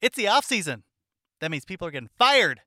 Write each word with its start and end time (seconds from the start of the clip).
It's 0.00 0.16
the 0.16 0.28
off 0.28 0.44
season. 0.44 0.84
That 1.40 1.50
means 1.50 1.64
people 1.64 1.86
are 1.86 1.90
getting 1.90 2.10
fired 2.18 2.60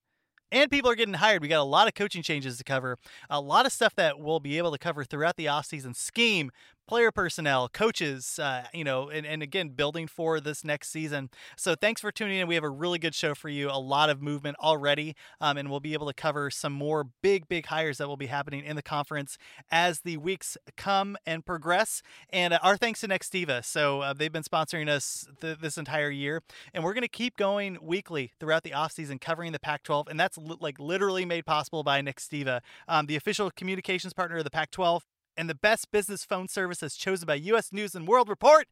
and 0.52 0.70
people 0.70 0.92
are 0.92 0.96
getting 0.96 1.14
hired. 1.16 1.42
We 1.42 1.48
got 1.48 1.62
a 1.62 1.64
lot 1.64 1.88
of 1.88 1.94
coaching 1.94 2.24
changes 2.24 2.58
to 2.58 2.64
cover, 2.64 2.98
a 3.30 3.40
lot 3.40 3.66
of 3.66 3.72
stuff 3.72 3.96
that 3.96 4.20
we'll 4.20 4.40
be 4.40 4.58
able 4.58 4.72
to 4.72 4.78
cover 4.78 5.04
throughout 5.04 5.38
the 5.38 5.46
offseason 5.46 5.96
scheme, 5.96 6.52
player 6.92 7.10
personnel, 7.10 7.70
coaches, 7.70 8.38
uh, 8.38 8.66
you 8.74 8.84
know, 8.84 9.08
and, 9.08 9.26
and 9.26 9.42
again, 9.42 9.70
building 9.70 10.08
for 10.08 10.42
this 10.42 10.66
next 10.66 10.90
season. 10.90 11.30
So 11.56 11.74
thanks 11.74 12.02
for 12.02 12.12
tuning 12.12 12.38
in. 12.38 12.50
We 12.50 12.56
have 12.56 12.66
a 12.66 12.70
really 12.70 13.00
good 13.00 13.16
show 13.16 13.34
for 13.34 13.48
you, 13.48 13.70
a 13.70 13.80
lot 13.80 14.10
of 14.10 14.22
movement 14.22 14.58
already, 14.60 15.16
um, 15.40 15.58
and 15.58 15.72
we'll 15.72 15.80
be 15.80 15.94
able 15.94 16.08
to 16.08 16.14
cover 16.14 16.52
some 16.52 16.74
more 16.74 17.06
big, 17.22 17.48
big 17.48 17.68
hires 17.68 17.98
that 18.00 18.10
will 18.10 18.18
be 18.18 18.26
happening 18.26 18.66
in 18.66 18.76
the 18.76 18.82
conference 18.82 19.38
as 19.72 20.02
the 20.02 20.18
weeks 20.18 20.58
come 20.76 21.16
and 21.26 21.46
progress. 21.46 22.02
And 22.30 22.54
uh, 22.54 22.60
our 22.62 22.76
thanks 22.76 23.00
to 23.00 23.08
Nextiva. 23.08 23.64
So 23.64 24.02
uh, 24.02 24.12
they've 24.12 24.30
been 24.30 24.44
sponsoring 24.44 24.90
us 24.90 25.26
th- 25.40 25.60
this 25.60 25.78
entire 25.78 26.12
year, 26.12 26.44
and 26.74 26.84
we're 26.84 26.94
going 26.94 27.04
to 27.04 27.08
keep 27.08 27.38
going 27.38 27.78
weekly 27.82 28.34
throughout 28.38 28.64
the 28.64 28.72
offseason 28.72 29.22
covering 29.22 29.54
the 29.54 29.60
Pac 29.60 29.84
12, 29.84 30.10
and 30.10 30.20
that's 30.20 30.38
li- 30.38 30.58
like 30.60 30.78
literally 30.78 31.24
made 31.24 31.46
possible 31.46 31.84
by 31.84 32.02
Nextiva, 32.02 32.60
um, 32.90 33.06
the 33.06 33.16
official 33.16 33.50
communications 33.50 34.12
partner 34.12 34.40
of 34.40 34.44
the 34.44 34.52
Pac 34.52 34.72
12 34.72 35.06
and 35.38 35.50
the 35.50 35.56
best 35.56 35.92
business 35.92 36.26
phone 36.26 36.48
service 36.48 36.84
as 36.84 36.96
chosen 36.96 37.26
by 37.26 37.36
U.S. 37.36 37.72
News 37.72 37.96
and 37.96 38.08
World 38.08 38.30
Report. 38.30 38.68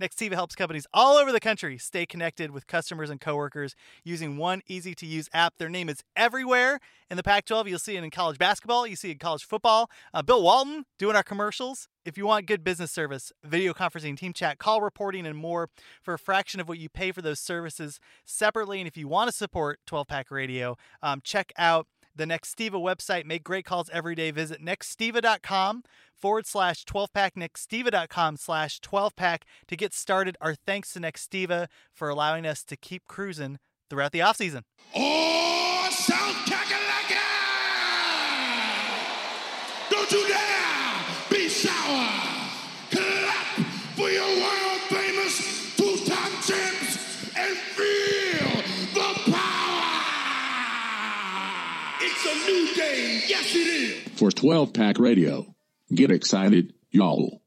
Nextiva 0.00 0.32
helps 0.32 0.56
companies 0.56 0.86
all 0.92 1.16
over 1.16 1.30
the 1.30 1.40
country 1.40 1.78
stay 1.78 2.04
connected 2.04 2.50
with 2.50 2.66
customers 2.66 3.10
and 3.10 3.20
coworkers 3.20 3.76
using 4.02 4.36
one 4.36 4.60
easy 4.66 4.94
to 4.94 5.06
use 5.06 5.28
app. 5.32 5.54
Their 5.56 5.68
name 5.68 5.88
is 5.88 6.02
everywhere 6.16 6.80
in 7.10 7.16
the 7.16 7.22
Pac 7.22 7.44
12. 7.44 7.68
You'll 7.68 7.78
see 7.78 7.96
it 7.96 8.02
in 8.02 8.10
college 8.10 8.36
basketball, 8.36 8.86
you 8.86 8.96
see 8.96 9.10
it 9.10 9.12
in 9.12 9.18
college 9.18 9.44
football. 9.44 9.88
Uh, 10.12 10.22
Bill 10.22 10.42
Walton 10.42 10.84
doing 10.98 11.14
our 11.14 11.22
commercials. 11.22 11.88
If 12.04 12.18
you 12.18 12.26
want 12.26 12.46
good 12.46 12.64
business 12.64 12.90
service, 12.90 13.32
video 13.44 13.72
conferencing, 13.72 14.16
team 14.16 14.32
chat, 14.32 14.58
call 14.58 14.82
reporting, 14.82 15.26
and 15.26 15.38
more 15.38 15.70
for 16.02 16.14
a 16.14 16.18
fraction 16.18 16.60
of 16.60 16.68
what 16.68 16.78
you 16.78 16.88
pay 16.88 17.12
for 17.12 17.22
those 17.22 17.40
services 17.40 18.00
separately. 18.24 18.80
And 18.80 18.88
if 18.88 18.96
you 18.96 19.06
want 19.06 19.30
to 19.30 19.36
support 19.36 19.78
12 19.86 20.08
Pack 20.08 20.30
Radio, 20.30 20.76
um, 21.02 21.20
check 21.22 21.52
out 21.56 21.86
the 22.16 22.26
Next 22.26 22.56
Nextiva 22.56 22.80
website. 22.80 23.24
Make 23.24 23.44
great 23.44 23.64
calls 23.64 23.90
every 23.92 24.14
day. 24.14 24.30
Visit 24.30 24.62
nextiva.com 24.62 25.82
forward 26.16 26.46
slash 26.46 26.84
12 26.84 27.12
pack, 27.12 27.34
nextiva.com 27.34 28.36
slash 28.36 28.80
12 28.80 29.16
pack 29.16 29.44
to 29.68 29.76
get 29.76 29.92
started. 29.92 30.36
Our 30.40 30.54
thanks 30.54 30.92
to 30.92 31.00
Next 31.00 31.30
Nextiva 31.30 31.66
for 31.92 32.08
allowing 32.08 32.46
us 32.46 32.62
to 32.64 32.76
keep 32.76 33.06
cruising 33.08 33.58
throughout 33.90 34.12
the 34.12 34.20
offseason. 34.20 34.62
Oh, 34.94 35.88
South 35.90 36.36
Kakalaka! 36.46 37.20
Don't 39.90 40.10
you 40.12 40.28
dare 40.28 40.94
be 41.30 41.48
sour! 41.48 42.33
A 52.94 53.28
yes 53.28 53.54
it 53.54 53.66
is! 53.66 54.18
For 54.18 54.30
12 54.30 54.72
Pack 54.72 54.98
Radio. 54.98 55.54
Get 55.92 56.10
excited, 56.10 56.72
y'all. 56.90 57.40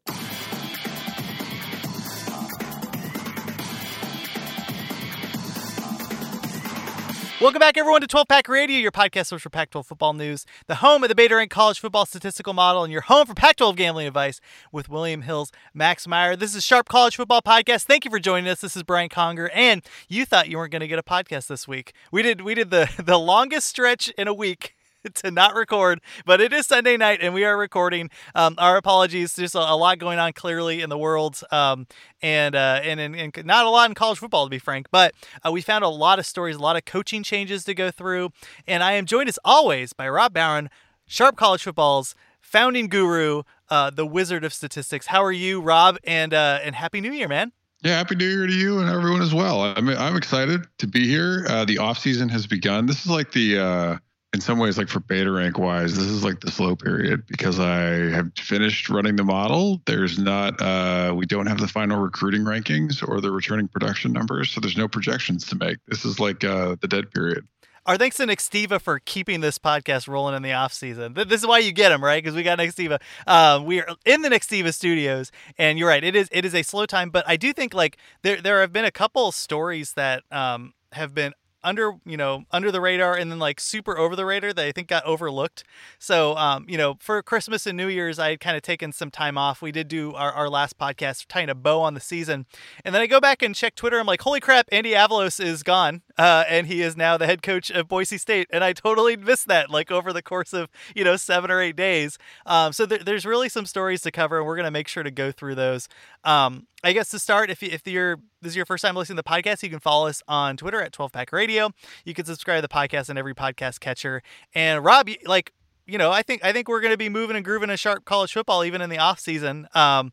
Welcome 7.40 7.60
back, 7.60 7.78
everyone, 7.78 8.02
to 8.02 8.08
12 8.08 8.28
Pack 8.28 8.50
Radio, 8.50 8.80
your 8.80 8.92
podcast 8.92 9.28
source 9.28 9.44
for 9.44 9.52
Pac 9.52 9.70
12 9.70 9.86
football 9.86 10.14
news, 10.14 10.44
the 10.66 10.76
home 10.76 11.04
of 11.04 11.10
the 11.10 11.14
Beta 11.14 11.36
Rank 11.36 11.52
College 11.52 11.80
Football 11.80 12.08
Statistical 12.08 12.54
Model, 12.54 12.84
and 12.84 12.92
your 12.92 13.04
home 13.04 13.28
for 13.28 13.36
Pac 13.36 13.58
12 13.58 13.76
gambling 13.76 14.08
advice 14.08 14.42
with 14.72 14.90
William 14.90 15.22
Hills, 15.22 15.52
Max 15.72 16.08
Meyer. 16.08 16.36
This 16.36 16.56
is 16.56 16.66
Sharp 16.66 16.90
College 16.90 17.16
Football 17.16 17.44
Podcast. 17.44 17.84
Thank 17.84 18.06
you 18.06 18.12
for 18.12 18.20
joining 18.20 18.50
us. 18.50 18.62
This 18.62 18.76
is 18.76 18.82
Brian 18.82 19.10
Conger, 19.10 19.52
and 19.54 19.84
you 20.10 20.26
thought 20.26 20.50
you 20.50 20.58
weren't 20.58 20.72
going 20.72 20.80
to 20.82 20.88
get 20.88 20.98
a 20.98 21.04
podcast 21.04 21.46
this 21.46 21.68
week. 21.68 21.94
We 22.12 22.24
did. 22.24 22.42
We 22.42 22.56
did 22.56 22.72
the 22.72 22.90
the 23.06 23.20
longest 23.20 23.68
stretch 23.68 24.10
in 24.18 24.28
a 24.28 24.34
week 24.34 24.74
to 25.16 25.32
not 25.32 25.56
record, 25.56 26.02
but 26.26 26.42
it 26.42 26.54
is 26.54 26.66
Sunday 26.66 26.98
night 26.98 27.20
and 27.22 27.34
we 27.34 27.44
are 27.44 27.58
recording. 27.58 28.10
Um, 28.36 28.56
our 28.58 28.78
apologies. 28.78 29.34
There's 29.34 29.56
a, 29.56 29.60
a, 29.60 29.78
lot 29.78 30.00
going 30.00 30.20
on 30.20 30.34
clearly 30.34 30.82
in 30.82 30.90
the 30.90 30.98
world, 30.98 31.42
um, 31.52 31.88
and, 32.22 32.56
uh, 32.56 32.82
and, 32.84 33.00
and 33.00 33.16
and 33.16 33.46
not 33.46 33.66
a 33.66 33.70
lot 33.70 33.90
in 33.90 33.96
college 33.96 34.20
football 34.20 34.46
to 34.46 34.50
be 34.50 34.60
frank. 34.60 34.88
But 34.92 35.14
uh, 35.46 35.52
we 35.52 35.62
found 35.62 35.84
a 35.84 35.90
lot 35.90 36.20
of 36.20 36.26
stories, 36.26 36.56
a 36.56 36.60
lot 36.60 36.76
of 36.76 36.86
coaching 36.86 37.24
changes 37.24 37.64
to 37.66 37.74
go 37.74 37.92
through, 37.92 38.32
and 38.68 38.84
I 38.84 38.94
am 38.94 39.06
joined 39.06 39.30
as 39.30 39.40
always 39.46 39.94
by 39.94 40.10
Rob 40.10 40.34
Barron, 40.34 40.70
Sharp 41.06 41.36
College 41.36 41.64
Football's 41.64 42.16
founding 42.42 42.88
guru, 42.88 43.44
uh, 43.70 43.90
the 43.90 44.06
Wizard 44.06 44.44
of 44.44 44.54
Statistics. 44.54 45.08
How 45.08 45.24
are 45.24 45.32
you, 45.32 45.62
Rob? 45.62 45.98
And 46.04 46.34
uh, 46.34 46.60
and 46.64 46.76
Happy 46.76 47.02
New 47.02 47.12
Year, 47.12 47.28
man. 47.28 47.52
Yeah, 47.84 47.98
happy 47.98 48.16
New 48.16 48.26
Year 48.26 48.48
to 48.48 48.54
you 48.54 48.80
and 48.80 48.90
everyone 48.90 49.22
as 49.22 49.34
well. 49.34 49.62
I'm 49.62 49.90
I'm 49.90 50.16
excited 50.16 50.66
to 50.80 50.88
be 50.88 51.08
here. 51.08 51.46
Uh, 51.48 51.66
the 51.66 51.78
off 51.78 52.00
season 52.00 52.28
has 52.30 52.48
begun. 52.48 52.88
This 52.88 53.06
is 53.06 53.12
like 53.12 53.32
the 53.32 53.60
uh, 53.60 53.98
in 54.34 54.42
some 54.42 54.60
ways, 54.60 54.78
like 54.78 54.90
for 54.90 55.00
beta 55.00 55.32
rank 55.32 55.58
wise, 55.58 55.96
this 55.96 56.06
is 56.06 56.24
like 56.24 56.42
the 56.42 56.52
slow 56.52 56.76
period 56.76 57.26
because 57.28 57.60
I 57.60 58.12
have 58.12 58.32
finished 58.38 58.90
running 58.90 59.16
the 59.16 59.24
model. 59.24 59.82
There's 59.86 60.20
not, 60.20 60.62
uh, 60.62 61.14
we 61.16 61.26
don't 61.26 61.48
have 61.48 61.60
the 61.60 61.68
final 61.68 62.00
recruiting 62.00 62.42
rankings 62.42 63.08
or 63.08 63.22
the 63.22 63.32
returning 63.32 63.68
production 63.68 64.12
numbers, 64.12 64.52
so 64.52 64.60
there's 64.60 64.78
no 64.78 64.88
projections 64.88 65.46
to 65.48 65.56
make. 65.56 65.78
This 65.88 66.04
is 66.04 66.20
like 66.20 66.44
uh, 66.44 66.76
the 66.82 66.88
dead 66.88 67.10
period. 67.12 67.48
Our 67.86 67.98
thanks 67.98 68.18
to 68.18 68.26
Nextiva 68.26 68.82
for 68.82 69.00
keeping 69.00 69.40
this 69.40 69.58
podcast 69.58 70.10
rolling 70.10 70.36
in 70.36 70.42
the 70.42 70.52
off 70.52 70.74
season. 70.74 71.14
This 71.14 71.40
is 71.40 71.48
why 71.48 71.60
you 71.60 71.72
get 71.72 71.88
them, 71.88 72.04
right? 72.04 72.22
Because 72.22 72.36
we 72.36 72.44
got 72.44 72.60
Nextiva. 72.60 73.00
Um, 73.26 73.64
we 73.64 73.80
are 73.80 73.88
in 74.06 74.24
the 74.24 74.30
Nextiva 74.30 74.74
studios, 74.74 75.32
and 75.58 75.80
you're 75.80 75.88
right. 75.88 76.04
It 76.04 76.14
is 76.14 76.28
it 76.34 76.44
is 76.44 76.54
a 76.54 76.64
slow 76.64 76.86
time, 76.86 77.12
but 77.12 77.24
I 77.26 77.38
do 77.38 77.54
think 77.54 77.74
like 77.74 77.96
there 78.24 78.42
there 78.42 78.60
have 78.60 78.74
been 78.74 78.84
a 78.84 78.92
couple 78.92 79.32
stories 79.32 79.94
that 79.94 80.24
um, 80.34 80.74
have 80.92 81.14
been 81.14 81.32
under 81.64 81.94
you 82.06 82.18
know 82.18 82.44
under 82.52 82.72
the 82.72 82.82
radar 82.82 83.16
and 83.16 83.32
then 83.32 83.40
like 83.40 83.60
super 83.60 83.98
over 83.98 84.16
the 84.16 84.26
radar 84.26 84.54
that 84.54 84.66
I 84.66 84.72
think 84.72 84.88
got 84.88 85.04
overlooked. 85.06 85.64
So 86.00 86.36
um, 86.36 86.66
you 86.68 86.78
know 86.78 86.98
for 87.00 87.22
Christmas 87.22 87.66
and 87.66 87.78
New 87.78 87.88
Year's 87.88 88.20
I 88.20 88.32
had 88.32 88.40
kind 88.40 88.56
of 88.56 88.64
taken 88.64 88.92
some 88.92 89.12
time 89.12 89.38
off. 89.38 89.62
We 89.62 89.72
did 89.72 89.88
do 89.88 90.14
our, 90.14 90.32
our 90.32 90.50
last 90.50 90.78
podcast 90.78 91.26
tying 91.28 91.50
a 91.50 91.56
bow 91.56 91.82
on 91.82 91.94
the 91.94 92.00
season, 92.00 92.46
and 92.86 92.94
then 92.94 93.02
I 93.02 93.08
go 93.08 93.20
back 93.20 93.42
and 93.42 93.56
check 93.56 93.76
Twitter. 93.76 94.00
I'm 94.00 94.08
like, 94.08 94.22
holy 94.22 94.40
crap, 94.40 94.68
Andy 94.72 94.92
Avalos 94.92 95.44
is 95.44 95.64
gone, 95.64 96.02
uh, 96.18 96.46
and 96.48 96.68
he 96.68 96.82
is 96.82 96.96
now 96.96 97.18
the 97.18 97.26
head 97.26 97.42
coach 97.42 97.70
of 97.72 97.88
Boise 97.88 98.18
State, 98.18 98.48
and 98.52 98.64
I 98.64 98.74
totally 98.74 99.18
missed 99.18 99.48
that 99.48 99.70
like 99.70 99.92
over 99.92 100.14
the 100.14 100.22
course 100.22 100.54
of 100.54 100.70
you 100.96 101.04
know 101.04 101.16
seven 101.16 101.52
or 101.52 101.62
eight 101.62 101.76
days. 101.76 102.18
Um, 102.46 102.74
so 102.74 102.86
th- 102.86 103.06
there's 103.06 103.26
really 103.26 103.50
some 103.50 103.66
stories 103.66 104.02
to 104.02 104.12
cover, 104.12 104.38
and 104.38 104.46
we're 104.46 104.58
gonna 104.58 104.72
make 104.72 104.88
sure 104.88 105.04
to 105.04 105.12
go 105.12 105.32
through 105.32 105.56
those. 105.56 105.88
Um, 106.24 106.68
I 106.84 106.94
guess 106.94 107.10
to 107.10 107.20
start, 107.20 107.50
if, 107.50 107.64
if 107.64 107.88
you're 107.88 108.20
this 108.42 108.52
is 108.52 108.56
your 108.56 108.66
first 108.66 108.84
time 108.84 108.96
listening 108.96 109.18
to 109.18 109.24
the 109.24 109.30
podcast, 109.30 109.64
you 109.64 109.70
can 109.70 109.80
follow 109.80 110.08
us 110.08 110.22
on 110.28 110.58
Twitter 110.58 110.82
at 110.82 110.92
12 110.92 111.12
Pack 111.12 111.32
Radio. 111.32 111.72
You 112.06 112.14
can 112.14 112.26
subscribe 112.26 112.58
to 112.58 112.62
the 112.62 112.68
podcast 112.68 113.10
on 113.10 113.18
every 113.18 113.34
podcast 113.34 113.80
catcher. 113.80 114.22
And 114.54 114.84
Rob, 114.84 115.10
like, 115.26 115.54
you 115.86 115.98
know, 115.98 116.12
I 116.12 116.22
think 116.22 116.44
I 116.44 116.52
think 116.52 116.68
we're 116.68 116.82
going 116.82 116.94
to 116.94 116.98
be 116.98 117.10
moving 117.10 117.36
and 117.36 117.46
grooving 117.46 117.70
a 117.70 117.78
sharp 117.78 118.06
college 118.06 118.34
football 118.34 118.64
even 118.64 118.82
in 118.82 118.90
the 118.90 118.98
off 118.98 119.20
season. 119.20 119.68
Um, 119.74 120.12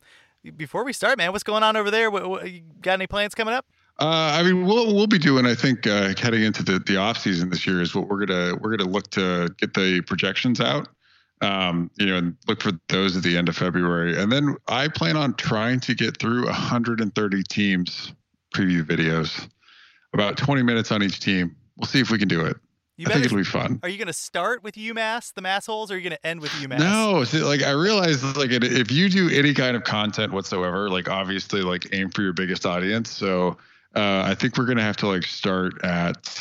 before 0.57 0.85
we 0.85 0.93
start, 0.93 1.19
man, 1.19 1.33
what's 1.33 1.45
going 1.45 1.63
on 1.63 1.77
over 1.77 1.91
there? 1.91 2.11
What, 2.11 2.29
what, 2.29 2.47
got 2.81 2.95
any 2.95 3.07
plans 3.07 3.35
coming 3.35 3.55
up? 3.55 3.67
Uh, 3.99 4.39
I 4.39 4.43
mean, 4.43 4.67
we'll 4.67 4.95
we'll 4.95 5.07
be 5.07 5.19
doing. 5.19 5.47
I 5.47 5.55
think 5.55 5.87
uh, 5.87 6.15
heading 6.19 6.43
into 6.43 6.63
the 6.63 6.79
the 6.81 6.97
off 6.97 7.19
season 7.19 7.51
this 7.51 7.67
year 7.67 7.81
is 7.81 7.95
what 7.95 8.09
we're 8.09 8.25
gonna 8.27 8.57
we're 8.57 8.77
gonna 8.77 8.91
look 8.91 9.11
to 9.11 9.55
get 9.59 9.75
the 9.75 10.01
projections 10.03 10.61
out 10.61 10.89
um, 11.45 11.91
you 11.99 12.07
know, 12.07 12.17
and 12.17 12.37
look 12.49 12.63
for 12.63 12.73
those 12.89 13.17
at 13.17 13.23
the 13.23 13.37
end 13.37 13.49
of 13.49 13.57
February. 13.57 14.19
And 14.19 14.33
then 14.33 14.57
I 14.67 14.89
plan 14.89 15.17
on 15.17 15.35
trying 15.35 15.81
to 15.81 15.95
get 15.95 16.17
through 16.19 16.47
130 16.47 17.43
teams 17.45 18.13
preview 18.55 18.83
videos, 18.83 19.49
about 20.15 20.37
20 20.37 20.63
minutes 20.63 20.91
on 20.91 21.03
each 21.03 21.21
team. 21.21 21.55
We'll 21.77 21.87
see 21.87 22.01
if 22.01 22.11
we 22.11 22.19
can 22.19 22.29
do 22.29 22.47
it. 22.47 22.57
You 22.97 23.07
I 23.07 23.09
better, 23.09 23.21
think 23.21 23.27
it'll 23.27 23.39
be 23.39 23.45
fun. 23.45 23.81
Are 23.83 23.89
you 23.89 23.99
going 23.99 24.07
to 24.07 24.13
start 24.13 24.63
with 24.63 24.77
UMass, 24.77 25.35
the 25.35 25.43
mass 25.43 25.67
holes, 25.67 25.91
or 25.91 25.95
are 25.95 25.97
you 25.99 26.09
going 26.09 26.17
to 26.17 26.27
end 26.27 26.41
with 26.41 26.53
UMass? 26.53 26.79
No, 26.79 27.25
see, 27.25 27.43
like 27.43 27.63
I 27.63 27.73
realize, 27.73 28.23
like 28.37 28.51
if 28.53 28.93
you 28.93 29.09
do 29.09 29.29
any 29.31 29.53
kind 29.53 29.77
of 29.77 29.83
content 29.83 30.33
whatsoever, 30.33 30.89
like 30.89 31.11
obviously, 31.11 31.63
like 31.63 31.89
aim 31.93 32.11
for 32.11 32.23
your 32.23 32.33
biggest 32.33 32.65
audience. 32.65 33.11
So 33.11 33.57
uh, 33.97 34.23
I 34.25 34.37
think 34.37 34.57
we're 34.57 34.67
going 34.67 34.79
to 34.79 34.85
have 34.85 34.97
to 34.99 35.09
like 35.09 35.25
start 35.25 35.85
at 35.85 36.41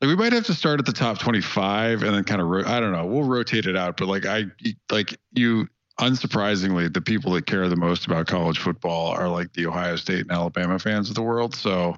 like 0.00 0.08
we 0.08 0.16
might 0.16 0.32
have 0.32 0.46
to 0.46 0.54
start 0.54 0.80
at 0.80 0.86
the 0.86 0.92
top 0.92 1.18
25 1.18 2.02
and 2.02 2.14
then 2.14 2.24
kind 2.24 2.40
of 2.40 2.48
ro- 2.48 2.64
I 2.64 2.80
don't 2.80 2.92
know. 2.92 3.04
We'll 3.04 3.24
rotate 3.24 3.66
it 3.66 3.76
out, 3.76 3.96
but 3.96 4.08
like 4.08 4.26
I 4.26 4.46
like 4.90 5.18
you 5.32 5.68
unsurprisingly 5.98 6.92
the 6.92 7.02
people 7.02 7.32
that 7.32 7.44
care 7.44 7.68
the 7.68 7.76
most 7.76 8.06
about 8.06 8.26
college 8.26 8.58
football 8.58 9.08
are 9.08 9.28
like 9.28 9.52
the 9.52 9.66
Ohio 9.66 9.96
State 9.96 10.20
and 10.20 10.32
Alabama 10.32 10.78
fans 10.78 11.10
of 11.10 11.14
the 11.14 11.22
world. 11.22 11.54
So 11.54 11.94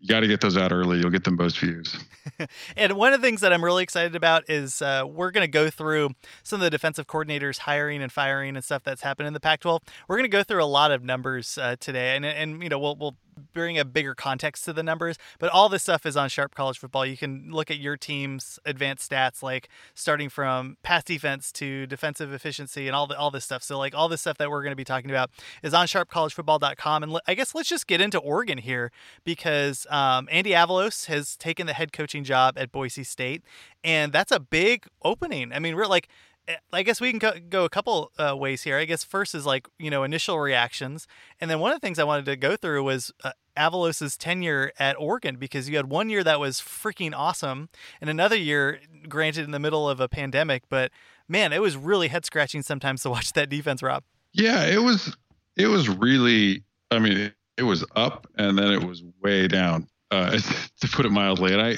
you 0.00 0.08
got 0.08 0.20
to 0.20 0.26
get 0.26 0.40
those 0.40 0.56
out 0.56 0.72
early. 0.72 0.98
You'll 0.98 1.10
get 1.10 1.24
the 1.24 1.30
most 1.30 1.58
views. 1.58 1.94
and 2.76 2.92
one 2.94 3.12
of 3.12 3.20
the 3.20 3.26
things 3.26 3.42
that 3.42 3.52
I'm 3.52 3.62
really 3.62 3.82
excited 3.82 4.16
about 4.16 4.48
is 4.48 4.80
uh, 4.80 5.04
we're 5.06 5.30
going 5.30 5.44
to 5.44 5.50
go 5.50 5.68
through 5.68 6.10
some 6.42 6.58
of 6.58 6.64
the 6.64 6.70
defensive 6.70 7.06
coordinators 7.06 7.58
hiring 7.58 8.02
and 8.02 8.10
firing 8.10 8.56
and 8.56 8.64
stuff 8.64 8.82
that's 8.82 9.02
happened 9.02 9.26
in 9.26 9.34
the 9.34 9.40
Pac-12. 9.40 9.80
We're 10.08 10.16
going 10.16 10.24
to 10.24 10.34
go 10.34 10.42
through 10.42 10.62
a 10.62 10.64
lot 10.64 10.90
of 10.90 11.04
numbers 11.04 11.58
uh, 11.58 11.76
today, 11.78 12.16
and 12.16 12.24
and 12.24 12.62
you 12.62 12.70
know 12.70 12.78
we'll 12.78 12.96
we'll 12.96 13.16
bring 13.52 13.78
a 13.78 13.84
bigger 13.84 14.14
context 14.14 14.64
to 14.64 14.72
the 14.72 14.82
numbers. 14.82 15.16
But 15.38 15.50
all 15.50 15.68
this 15.68 15.82
stuff 15.82 16.06
is 16.06 16.16
on 16.16 16.28
Sharp 16.28 16.54
College 16.54 16.78
Football. 16.78 17.06
You 17.06 17.16
can 17.16 17.50
look 17.50 17.70
at 17.70 17.78
your 17.78 17.96
team's 17.96 18.58
advanced 18.64 19.10
stats, 19.10 19.42
like 19.42 19.68
starting 19.94 20.28
from 20.28 20.76
pass 20.82 21.04
defense 21.04 21.52
to 21.52 21.86
defensive 21.86 22.32
efficiency 22.32 22.86
and 22.86 22.96
all 22.96 23.06
the 23.06 23.18
all 23.18 23.30
this 23.30 23.44
stuff. 23.44 23.62
So 23.62 23.78
like 23.78 23.94
all 23.94 24.08
this 24.08 24.20
stuff 24.20 24.38
that 24.38 24.50
we're 24.50 24.62
going 24.62 24.72
to 24.72 24.76
be 24.76 24.84
talking 24.84 25.10
about 25.10 25.30
is 25.62 25.74
on 25.74 25.86
sharpcollegefootball.com. 25.86 27.02
And 27.02 27.18
I 27.26 27.34
guess 27.34 27.54
let's 27.54 27.68
just 27.68 27.86
get 27.86 28.00
into 28.00 28.18
Oregon 28.18 28.58
here 28.58 28.90
because 29.24 29.86
um, 29.90 30.28
Andy 30.30 30.50
Avalos 30.50 31.06
has 31.06 31.36
taken 31.36 31.66
the 31.66 31.72
head 31.72 31.92
coaching 31.92 32.24
job 32.24 32.56
at 32.56 32.72
Boise 32.72 33.04
State, 33.04 33.42
and 33.82 34.12
that's 34.12 34.32
a 34.32 34.40
big 34.40 34.86
opening. 35.02 35.52
I 35.52 35.58
mean, 35.58 35.76
we're 35.76 35.86
like 35.86 36.08
I 36.72 36.82
guess 36.82 37.00
we 37.00 37.10
can 37.10 37.18
go, 37.18 37.32
go 37.48 37.64
a 37.64 37.68
couple 37.68 38.12
uh, 38.18 38.36
ways 38.36 38.62
here. 38.62 38.78
I 38.78 38.84
guess 38.84 39.04
first 39.04 39.34
is 39.34 39.46
like 39.46 39.68
you 39.78 39.90
know 39.90 40.02
initial 40.02 40.38
reactions, 40.38 41.06
and 41.40 41.50
then 41.50 41.60
one 41.60 41.72
of 41.72 41.80
the 41.80 41.86
things 41.86 41.98
I 41.98 42.04
wanted 42.04 42.24
to 42.26 42.36
go 42.36 42.56
through 42.56 42.82
was 42.84 43.12
uh, 43.24 43.32
Avalos's 43.56 44.16
tenure 44.16 44.72
at 44.78 44.96
Oregon 44.98 45.36
because 45.36 45.68
you 45.68 45.76
had 45.76 45.90
one 45.90 46.10
year 46.10 46.24
that 46.24 46.40
was 46.40 46.60
freaking 46.60 47.12
awesome, 47.14 47.68
and 48.00 48.08
another 48.08 48.36
year, 48.36 48.80
granted 49.08 49.44
in 49.44 49.50
the 49.50 49.58
middle 49.58 49.88
of 49.88 50.00
a 50.00 50.08
pandemic, 50.08 50.64
but 50.68 50.90
man, 51.28 51.52
it 51.52 51.62
was 51.62 51.76
really 51.76 52.08
head 52.08 52.24
scratching 52.24 52.62
sometimes 52.62 53.02
to 53.02 53.10
watch 53.10 53.32
that 53.34 53.48
defense. 53.48 53.82
Rob. 53.82 54.02
Yeah, 54.32 54.66
it 54.66 54.82
was. 54.82 55.16
It 55.56 55.66
was 55.66 55.88
really. 55.88 56.62
I 56.90 56.98
mean, 56.98 57.16
it, 57.16 57.34
it 57.56 57.62
was 57.62 57.84
up 57.94 58.26
and 58.36 58.58
then 58.58 58.72
it 58.72 58.82
was 58.82 59.02
way 59.22 59.48
down. 59.48 59.88
Uh, 60.10 60.30
to 60.80 60.88
put 60.88 61.06
it 61.06 61.12
mildly, 61.12 61.52
and 61.52 61.62
I 61.62 61.76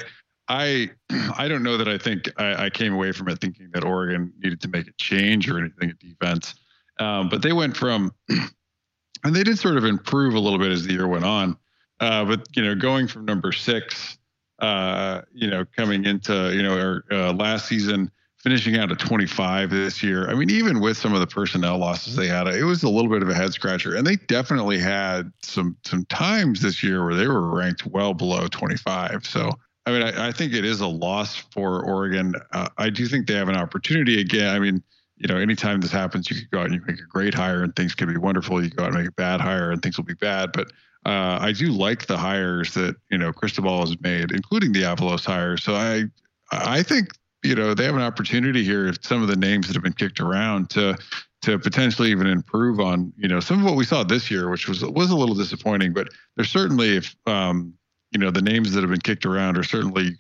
I 0.48 0.90
I 1.38 1.48
don't 1.48 1.62
know 1.62 1.76
that 1.76 1.88
I 1.88 1.98
think 1.98 2.28
I, 2.38 2.66
I, 2.66 2.70
came 2.70 2.92
away 2.92 3.12
from 3.12 3.28
it 3.28 3.40
thinking 3.40 3.70
that 3.74 3.84
Oregon 3.84 4.32
needed 4.38 4.60
to 4.62 4.68
make 4.68 4.88
a 4.88 4.92
change 4.98 5.48
or 5.48 5.58
anything 5.58 5.90
at 5.90 5.98
defense. 5.98 6.54
Um, 6.98 7.28
but 7.28 7.42
they 7.42 7.52
went 7.52 7.76
from 7.76 8.12
and 8.28 9.34
they 9.34 9.42
did 9.42 9.58
sort 9.58 9.76
of 9.76 9.84
improve 9.84 10.34
a 10.34 10.38
little 10.38 10.58
bit 10.58 10.72
as 10.72 10.84
the 10.84 10.92
year 10.92 11.08
went 11.08 11.24
on. 11.24 11.56
Uh, 12.00 12.24
but 12.24 12.46
you 12.56 12.62
know, 12.62 12.74
going 12.74 13.06
from 13.06 13.24
number 13.24 13.52
six, 13.52 14.18
uh, 14.58 15.22
you 15.32 15.48
know, 15.48 15.64
coming 15.76 16.04
into 16.04 16.52
you 16.54 16.62
know 16.62 16.76
or, 16.76 17.04
uh, 17.10 17.32
last 17.32 17.66
season, 17.66 18.10
finishing 18.42 18.76
out 18.76 18.90
at 18.90 18.98
25 18.98 19.70
this 19.70 20.02
year. 20.02 20.28
I 20.28 20.34
mean, 20.34 20.50
even 20.50 20.80
with 20.80 20.96
some 20.96 21.14
of 21.14 21.20
the 21.20 21.26
personnel 21.26 21.78
losses 21.78 22.16
they 22.16 22.26
had, 22.26 22.48
it 22.48 22.64
was 22.64 22.82
a 22.82 22.88
little 22.88 23.10
bit 23.10 23.22
of 23.22 23.28
a 23.28 23.34
head 23.34 23.52
scratcher. 23.52 23.94
And 23.94 24.04
they 24.06 24.16
definitely 24.16 24.78
had 24.78 25.32
some 25.42 25.76
some 25.84 26.04
times 26.06 26.60
this 26.60 26.82
year 26.82 27.04
where 27.04 27.14
they 27.14 27.28
were 27.28 27.54
ranked 27.54 27.86
well 27.86 28.14
below 28.14 28.48
25. 28.48 29.24
So 29.24 29.52
I 29.86 29.90
mean, 29.90 30.02
I, 30.02 30.28
I, 30.28 30.32
think 30.32 30.52
it 30.54 30.64
is 30.64 30.80
a 30.80 30.86
loss 30.86 31.36
for 31.36 31.84
Oregon. 31.84 32.34
Uh, 32.52 32.68
I 32.78 32.88
do 32.88 33.06
think 33.06 33.26
they 33.26 33.34
have 33.34 33.48
an 33.48 33.56
opportunity 33.56 34.20
again. 34.20 34.54
I 34.54 34.60
mean, 34.60 34.82
you 35.16 35.26
know, 35.28 35.36
anytime 35.36 35.80
this 35.80 35.90
happens, 35.90 36.30
you 36.30 36.36
could 36.36 36.50
go 36.50 36.60
out 36.60 36.66
and 36.66 36.74
you 36.74 36.80
make 36.86 37.00
a 37.00 37.06
great 37.08 37.34
hire 37.34 37.62
and 37.62 37.74
things 37.74 37.94
can 37.94 38.08
be 38.08 38.16
wonderful. 38.16 38.62
You 38.62 38.70
go 38.70 38.84
out 38.84 38.90
and 38.90 38.98
make 38.98 39.08
a 39.08 39.12
bad 39.12 39.40
hire 39.40 39.70
and 39.70 39.82
things 39.82 39.96
will 39.96 40.04
be 40.04 40.14
bad. 40.14 40.52
But 40.52 40.68
uh, 41.04 41.38
I 41.40 41.52
do 41.52 41.72
like 41.72 42.06
the 42.06 42.16
hires 42.16 42.74
that 42.74 42.96
you 43.10 43.18
know 43.18 43.32
Cristobal 43.32 43.80
has 43.80 44.00
made, 44.00 44.30
including 44.30 44.72
the 44.72 44.82
Avalos 44.82 45.24
hire. 45.24 45.56
So 45.56 45.74
I, 45.74 46.04
I 46.52 46.82
think 46.82 47.08
you 47.42 47.54
know 47.54 47.74
they 47.74 47.84
have 47.84 47.96
an 47.96 48.02
opportunity 48.02 48.62
here. 48.62 48.86
If 48.86 49.04
some 49.04 49.20
of 49.20 49.28
the 49.28 49.36
names 49.36 49.66
that 49.66 49.74
have 49.74 49.82
been 49.82 49.92
kicked 49.94 50.20
around 50.20 50.70
to 50.70 50.96
to 51.42 51.58
potentially 51.58 52.10
even 52.10 52.28
improve 52.28 52.78
on 52.78 53.12
you 53.16 53.26
know 53.26 53.40
some 53.40 53.58
of 53.58 53.64
what 53.64 53.74
we 53.74 53.84
saw 53.84 54.04
this 54.04 54.30
year, 54.30 54.48
which 54.48 54.68
was 54.68 54.84
was 54.84 55.10
a 55.10 55.16
little 55.16 55.34
disappointing. 55.34 55.92
But 55.92 56.08
there's 56.36 56.50
certainly 56.50 56.96
if 56.96 57.16
um, 57.26 57.74
you 58.12 58.18
know 58.18 58.30
the 58.30 58.42
names 58.42 58.72
that 58.72 58.82
have 58.82 58.90
been 58.90 59.00
kicked 59.00 59.26
around 59.26 59.58
are 59.58 59.64
certainly. 59.64 60.16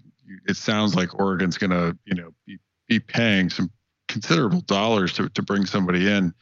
It 0.48 0.56
sounds 0.56 0.94
like 0.94 1.18
Oregon's 1.18 1.58
going 1.58 1.70
to 1.70 1.96
you 2.04 2.14
know 2.14 2.30
be, 2.46 2.58
be 2.88 2.98
paying 2.98 3.50
some 3.50 3.70
considerable 4.08 4.62
dollars 4.62 5.12
to 5.14 5.28
to 5.30 5.42
bring 5.42 5.66
somebody 5.66 6.10
in 6.10 6.32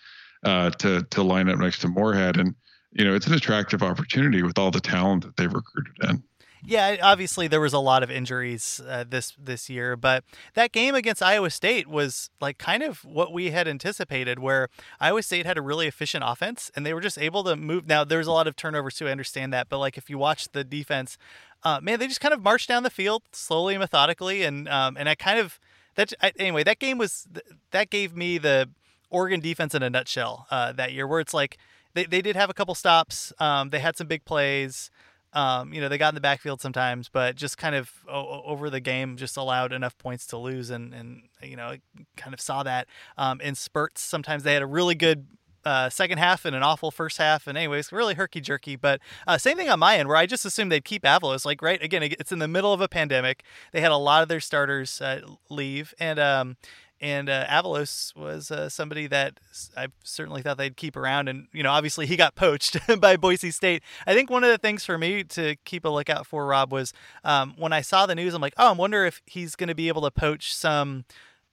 uh, 0.44 0.70
to 0.70 1.02
to 1.10 1.22
line 1.22 1.48
up 1.48 1.58
next 1.58 1.80
to 1.80 1.88
Moorhead, 1.88 2.36
and 2.36 2.54
you 2.92 3.04
know 3.04 3.14
it's 3.14 3.26
an 3.26 3.34
attractive 3.34 3.82
opportunity 3.82 4.42
with 4.42 4.58
all 4.58 4.70
the 4.70 4.80
talent 4.80 5.24
that 5.24 5.36
they've 5.36 5.52
recruited 5.52 5.94
in. 6.08 6.22
Yeah, 6.64 6.96
obviously 7.02 7.48
there 7.48 7.60
was 7.60 7.72
a 7.72 7.78
lot 7.78 8.02
of 8.02 8.10
injuries 8.10 8.80
uh, 8.86 9.04
this 9.08 9.34
this 9.38 9.70
year, 9.70 9.96
but 9.96 10.24
that 10.54 10.72
game 10.72 10.94
against 10.94 11.22
Iowa 11.22 11.50
State 11.50 11.86
was 11.86 12.30
like 12.40 12.58
kind 12.58 12.82
of 12.82 13.04
what 13.04 13.32
we 13.32 13.50
had 13.50 13.66
anticipated, 13.66 14.38
where 14.38 14.68
Iowa 15.00 15.22
State 15.22 15.46
had 15.46 15.56
a 15.56 15.62
really 15.62 15.86
efficient 15.86 16.22
offense 16.26 16.70
and 16.76 16.84
they 16.84 16.92
were 16.92 17.00
just 17.00 17.18
able 17.18 17.44
to 17.44 17.56
move. 17.56 17.86
Now 17.86 18.04
there's 18.04 18.26
a 18.26 18.32
lot 18.32 18.46
of 18.46 18.56
turnovers 18.56 18.94
too, 18.94 19.08
I 19.08 19.10
understand 19.10 19.52
that, 19.54 19.68
but 19.68 19.78
like 19.78 19.96
if 19.96 20.10
you 20.10 20.18
watch 20.18 20.48
the 20.52 20.62
defense, 20.62 21.16
uh, 21.62 21.80
man, 21.82 21.98
they 21.98 22.06
just 22.06 22.20
kind 22.20 22.34
of 22.34 22.42
marched 22.42 22.68
down 22.68 22.82
the 22.82 22.90
field 22.90 23.22
slowly 23.32 23.74
and 23.74 23.80
methodically, 23.80 24.42
and 24.42 24.68
um, 24.68 24.96
and 24.98 25.08
I 25.08 25.14
kind 25.14 25.38
of 25.38 25.58
that 25.94 26.12
anyway 26.38 26.62
that 26.64 26.78
game 26.78 26.98
was 26.98 27.26
that 27.70 27.90
gave 27.90 28.14
me 28.14 28.38
the 28.38 28.68
Oregon 29.08 29.40
defense 29.40 29.74
in 29.74 29.82
a 29.82 29.88
nutshell 29.90 30.46
uh, 30.50 30.72
that 30.72 30.92
year, 30.92 31.06
where 31.06 31.20
it's 31.20 31.34
like 31.34 31.56
they 31.94 32.04
they 32.04 32.20
did 32.20 32.36
have 32.36 32.50
a 32.50 32.54
couple 32.54 32.74
stops, 32.74 33.32
um, 33.38 33.70
they 33.70 33.80
had 33.80 33.96
some 33.96 34.06
big 34.06 34.24
plays. 34.26 34.90
Um, 35.32 35.72
you 35.72 35.80
know, 35.80 35.88
they 35.88 35.98
got 35.98 36.08
in 36.08 36.14
the 36.14 36.20
backfield 36.20 36.60
sometimes, 36.60 37.08
but 37.08 37.36
just 37.36 37.56
kind 37.56 37.74
of 37.74 37.90
o- 38.08 38.42
over 38.44 38.68
the 38.68 38.80
game, 38.80 39.16
just 39.16 39.36
allowed 39.36 39.72
enough 39.72 39.96
points 39.96 40.26
to 40.28 40.36
lose, 40.36 40.70
and 40.70 40.92
and 40.92 41.22
you 41.42 41.56
know, 41.56 41.76
kind 42.16 42.34
of 42.34 42.40
saw 42.40 42.62
that 42.64 42.88
um, 43.16 43.40
in 43.40 43.54
spurts. 43.54 44.00
Sometimes 44.02 44.42
they 44.42 44.54
had 44.54 44.62
a 44.62 44.66
really 44.66 44.94
good 44.94 45.26
uh, 45.64 45.88
second 45.90 46.18
half 46.18 46.44
and 46.44 46.56
an 46.56 46.62
awful 46.62 46.90
first 46.90 47.18
half, 47.18 47.46
and 47.46 47.56
anyways, 47.56 47.92
really 47.92 48.14
herky 48.14 48.40
jerky. 48.40 48.76
But 48.76 49.00
uh, 49.26 49.38
same 49.38 49.56
thing 49.56 49.68
on 49.68 49.78
my 49.78 49.96
end, 49.96 50.08
where 50.08 50.16
I 50.16 50.26
just 50.26 50.44
assumed 50.44 50.72
they'd 50.72 50.84
keep 50.84 51.02
Avalos. 51.02 51.44
Like, 51.44 51.62
right 51.62 51.82
again, 51.82 52.02
it's 52.02 52.32
in 52.32 52.38
the 52.38 52.48
middle 52.48 52.72
of 52.72 52.80
a 52.80 52.88
pandemic. 52.88 53.44
They 53.72 53.80
had 53.80 53.92
a 53.92 53.96
lot 53.96 54.22
of 54.22 54.28
their 54.28 54.40
starters 54.40 55.00
uh, 55.00 55.20
leave, 55.48 55.94
and 55.98 56.18
um, 56.18 56.56
and 57.00 57.30
uh, 57.30 57.46
Avalos 57.46 58.14
was 58.14 58.50
uh, 58.50 58.68
somebody 58.68 59.06
that 59.06 59.40
I 59.76 59.88
certainly 60.04 60.42
thought 60.42 60.58
they'd 60.58 60.76
keep 60.76 60.96
around. 60.96 61.28
And, 61.28 61.48
you 61.52 61.62
know, 61.62 61.70
obviously 61.70 62.06
he 62.06 62.16
got 62.16 62.34
poached 62.34 62.76
by 63.00 63.16
Boise 63.16 63.50
State. 63.50 63.82
I 64.06 64.14
think 64.14 64.28
one 64.28 64.44
of 64.44 64.50
the 64.50 64.58
things 64.58 64.84
for 64.84 64.98
me 64.98 65.24
to 65.24 65.56
keep 65.64 65.84
a 65.84 65.88
lookout 65.88 66.26
for, 66.26 66.46
Rob, 66.46 66.72
was 66.72 66.92
um, 67.24 67.54
when 67.56 67.72
I 67.72 67.80
saw 67.80 68.04
the 68.04 68.14
news, 68.14 68.34
I'm 68.34 68.42
like, 68.42 68.54
oh, 68.58 68.68
I 68.68 68.72
wonder 68.72 69.06
if 69.06 69.22
he's 69.26 69.56
going 69.56 69.68
to 69.68 69.74
be 69.74 69.88
able 69.88 70.02
to 70.02 70.10
poach 70.10 70.54
some. 70.54 71.04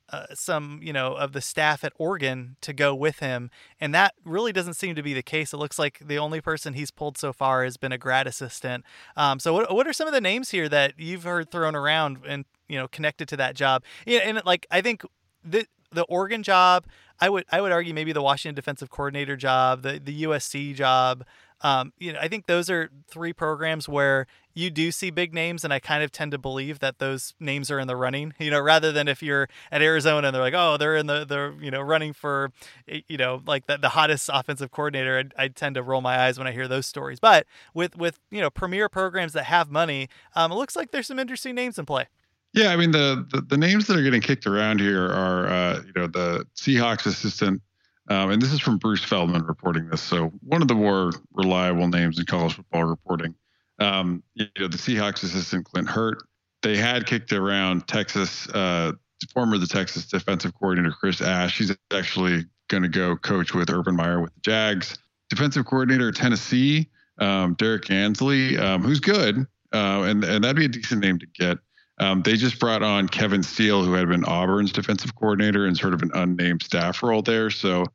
Uh, 0.10 0.26
some 0.34 0.80
you 0.82 0.94
know 0.94 1.16
of 1.16 1.34
the 1.34 1.42
staff 1.42 1.84
at 1.84 1.92
Oregon 1.98 2.56
to 2.62 2.72
go 2.72 2.96
with 2.96 3.20
him, 3.20 3.50
and 3.78 3.94
that 3.94 4.14
really 4.24 4.54
doesn't 4.54 4.76
seem 4.76 4.96
to 4.96 5.04
be 5.04 5.14
the 5.14 5.22
case. 5.22 5.52
It 5.52 5.58
looks 5.58 5.78
like 5.78 6.00
the 6.00 6.18
only 6.18 6.40
person 6.40 6.76
he's 6.76 6.92
pulled 6.92 7.18
so 7.18 7.34
far 7.34 7.66
has 7.66 7.76
been 7.76 7.92
a 7.92 7.98
grad 7.98 8.26
assistant. 8.26 8.86
Um, 9.18 9.38
so 9.42 9.54
what 9.54 9.76
what 9.76 9.86
are 9.86 9.92
some 9.92 10.08
of 10.08 10.14
the 10.14 10.22
names 10.22 10.52
here 10.52 10.70
that 10.70 10.94
you've 10.98 11.24
heard 11.24 11.52
thrown 11.52 11.76
around 11.76 12.20
and 12.26 12.46
you 12.70 12.78
know 12.78 12.88
connected 12.88 13.28
to 13.28 13.36
that 13.36 13.54
job? 13.54 13.84
Yeah, 14.06 14.20
and 14.20 14.42
like 14.46 14.66
I 14.72 14.80
think 14.80 15.04
the 15.50 15.68
the 15.92 16.04
Oregon 16.04 16.44
job, 16.44 16.86
I 17.20 17.30
would 17.30 17.46
I 17.52 17.62
would 17.62 17.72
argue 17.72 17.94
maybe 17.94 18.12
the 18.12 18.22
Washington 18.22 18.56
defensive 18.56 18.90
coordinator 18.90 19.36
job, 19.36 19.82
the 19.82 20.00
the 20.04 20.24
USC 20.24 20.76
job. 20.76 21.26
Um, 21.62 21.92
you 21.98 22.14
know, 22.14 22.20
I 22.22 22.28
think 22.28 22.46
those 22.46 22.70
are 22.70 22.92
three 23.08 23.34
programs 23.34 23.90
where 23.90 24.28
you 24.54 24.70
do 24.70 24.92
see 24.92 25.10
big 25.10 25.34
names, 25.34 25.64
and 25.64 25.74
I 25.74 25.80
kind 25.80 26.04
of 26.04 26.12
tend 26.12 26.32
to 26.32 26.38
believe 26.38 26.80
that 26.80 27.00
those 27.00 27.34
names 27.40 27.72
are 27.72 27.80
in 27.80 27.88
the 27.88 27.96
running. 27.96 28.36
You 28.38 28.52
know, 28.52 28.60
rather 28.60 28.92
than 28.92 29.08
if 29.08 29.24
you're 29.24 29.50
at 29.72 29.82
Arizona 29.82 30.28
and 30.28 30.36
they're 30.36 30.42
like, 30.42 30.54
oh, 30.56 30.78
they're 30.78 30.96
in 30.96 31.08
the 31.08 31.26
the 31.26 31.56
you 31.60 31.72
know 31.72 31.82
running 31.82 32.14
for 32.14 32.52
you 32.86 33.18
know 33.18 33.42
like 33.48 33.66
the, 33.66 33.78
the 33.78 33.90
hottest 33.90 34.30
offensive 34.32 34.72
coordinator. 34.72 35.32
I, 35.38 35.46
I 35.46 35.48
tend 35.48 35.76
to 35.76 35.84
roll 35.84 36.02
my 36.02 36.20
eyes 36.20 36.38
when 36.38 36.48
I 36.48 36.52
hear 36.52 36.68
those 36.68 36.86
stories. 36.86 37.20
But 37.20 37.48
with 37.74 37.98
with 37.98 38.20
you 38.30 38.42
know 38.42 38.52
premier 38.52 38.88
programs 38.88 39.34
that 39.34 39.46
have 39.46 39.72
money, 39.72 40.10
um, 40.36 40.52
it 40.52 40.56
looks 40.56 40.76
like 40.76 40.92
there's 40.92 41.08
some 41.08 41.18
interesting 41.18 41.56
names 41.56 41.80
in 41.80 41.86
play. 41.88 42.08
Yeah, 42.54 42.70
I 42.70 42.76
mean 42.76 42.92
the, 42.92 43.26
the, 43.32 43.42
the 43.42 43.58
names 43.58 43.88
that 43.88 43.98
are 43.98 44.04
getting 44.04 44.22
kicked 44.22 44.48
around 44.48 44.80
here 44.80 45.06
are 45.06 45.48
uh, 45.48 45.82
you 45.86 45.94
know 45.96 46.08
the 46.08 46.46
Seahawks 46.56 47.06
assistant, 47.06 47.62
um, 48.10 48.32
and 48.32 48.42
this 48.42 48.52
is 48.52 48.60
from 48.60 48.78
Bruce 48.78 49.04
Feldman 49.04 49.44
reporting 49.44 49.90
this. 49.90 50.02
So 50.02 50.32
one 50.42 50.62
of 50.62 50.68
the 50.68 50.76
more 50.76 51.12
reliable 51.34 51.88
names 51.88 52.18
in 52.20 52.26
college 52.26 52.56
football 52.56 52.86
reporting. 52.86 53.36
Um, 53.80 54.24
you 54.34 54.48
know 54.58 54.68
the 54.68 54.78
Seahawks 54.78 55.24
assistant 55.24 55.66
Clint 55.66 55.90
Hurtt. 55.90 56.24
They 56.64 56.78
had 56.78 57.06
kicked 57.06 57.32
around 57.32 57.88
Texas, 57.88 58.50
uh, 58.50 58.94
former 59.34 59.58
the 59.58 59.68
Texas 59.68 60.08
defensive 60.08 60.54
coordinator 60.56 60.96
Chris 61.00 61.22
Ash. 61.22 61.58
He's 61.58 61.76
actually 61.94 62.46
going 62.70 62.84
to 62.84 62.90
go 62.90 63.16
coach 63.16 63.54
with 63.54 63.70
Urban 63.70 63.96
Meyer 63.96 64.22
with 64.22 64.34
the 64.34 64.42
Jags. 64.42 64.98
Defensive 65.30 65.66
coordinator 65.66 66.12
Tennessee, 66.12 66.90
um, 67.20 67.54
Derrick 67.56 67.92
Ansley, 67.92 68.58
um, 68.58 68.82
who's 68.82 69.00
good, 69.00 69.46
uh, 69.74 70.04
and 70.04 70.24
and 70.24 70.44
that'd 70.44 70.56
be 70.56 70.66
a 70.66 70.70
decent 70.70 71.02
name 71.02 71.20
to 71.20 71.28
get. 71.28 71.58
Um, 72.00 72.22
they 72.22 72.36
just 72.36 72.60
brought 72.60 72.84
on 72.84 73.08
Kevin 73.08 73.42
Steele, 73.44 73.84
who 73.84 73.94
had 73.94 74.08
been 74.08 74.24
Auburn's 74.26 74.72
defensive 74.72 75.16
coordinator 75.16 75.66
and 75.66 75.76
sort 75.76 75.94
of 75.94 76.04
an 76.04 76.12
unnamed 76.14 76.62
staff 76.62 77.02
role 77.02 77.22
there. 77.22 77.50
So 77.50 77.86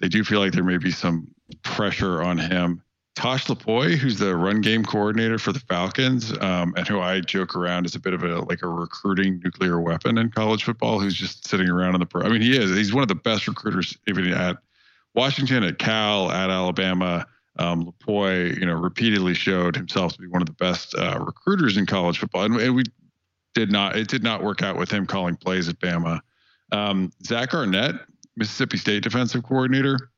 they 0.00 0.08
do 0.08 0.24
feel 0.24 0.40
like 0.40 0.52
there 0.52 0.64
may 0.64 0.78
be 0.78 0.90
some 0.90 1.28
pressure 1.62 2.22
on 2.22 2.38
him. 2.38 2.82
Tosh 3.14 3.46
Lupoi, 3.46 3.94
who's 3.94 4.18
the 4.18 4.34
run 4.34 4.62
game 4.62 4.84
coordinator 4.84 5.38
for 5.38 5.52
the 5.52 5.60
Falcons, 5.60 6.32
um, 6.40 6.72
and 6.76 6.88
who 6.88 6.98
I 6.98 7.20
joke 7.20 7.54
around 7.54 7.84
is 7.84 7.94
a 7.94 8.00
bit 8.00 8.14
of 8.14 8.24
a 8.24 8.40
like 8.40 8.62
a 8.62 8.68
recruiting 8.68 9.40
nuclear 9.44 9.80
weapon 9.80 10.16
in 10.16 10.30
college 10.30 10.64
football, 10.64 10.98
who's 10.98 11.14
just 11.14 11.46
sitting 11.46 11.68
around 11.68 11.92
on 11.94 12.00
the 12.00 12.06
pro. 12.06 12.22
I 12.22 12.30
mean, 12.30 12.40
he 12.40 12.56
is. 12.56 12.74
He's 12.74 12.94
one 12.94 13.02
of 13.02 13.08
the 13.08 13.14
best 13.14 13.46
recruiters, 13.46 13.98
even 14.08 14.32
at 14.32 14.56
Washington, 15.14 15.62
at 15.62 15.78
Cal, 15.78 16.32
at 16.32 16.48
Alabama. 16.48 17.26
Um, 17.58 17.84
Lupoi, 17.84 18.58
you 18.58 18.64
know, 18.64 18.72
repeatedly 18.72 19.34
showed 19.34 19.76
himself 19.76 20.14
to 20.14 20.18
be 20.18 20.26
one 20.26 20.40
of 20.40 20.46
the 20.46 20.54
best 20.54 20.94
uh, 20.94 21.18
recruiters 21.20 21.76
in 21.76 21.84
college 21.84 22.18
football, 22.18 22.44
and, 22.44 22.56
and 22.56 22.74
we 22.74 22.84
did 23.54 23.70
not 23.70 23.96
it 23.96 24.08
did 24.08 24.22
not 24.22 24.42
work 24.42 24.62
out 24.62 24.76
with 24.78 24.90
him 24.90 25.06
calling 25.06 25.36
plays 25.36 25.68
at 25.68 25.78
Bama. 25.78 26.20
Um, 26.70 27.12
Zach 27.24 27.54
Arnett, 27.54 27.96
Mississippi 28.36 28.78
State 28.78 29.02
defensive 29.02 29.42
coordinator. 29.42 30.10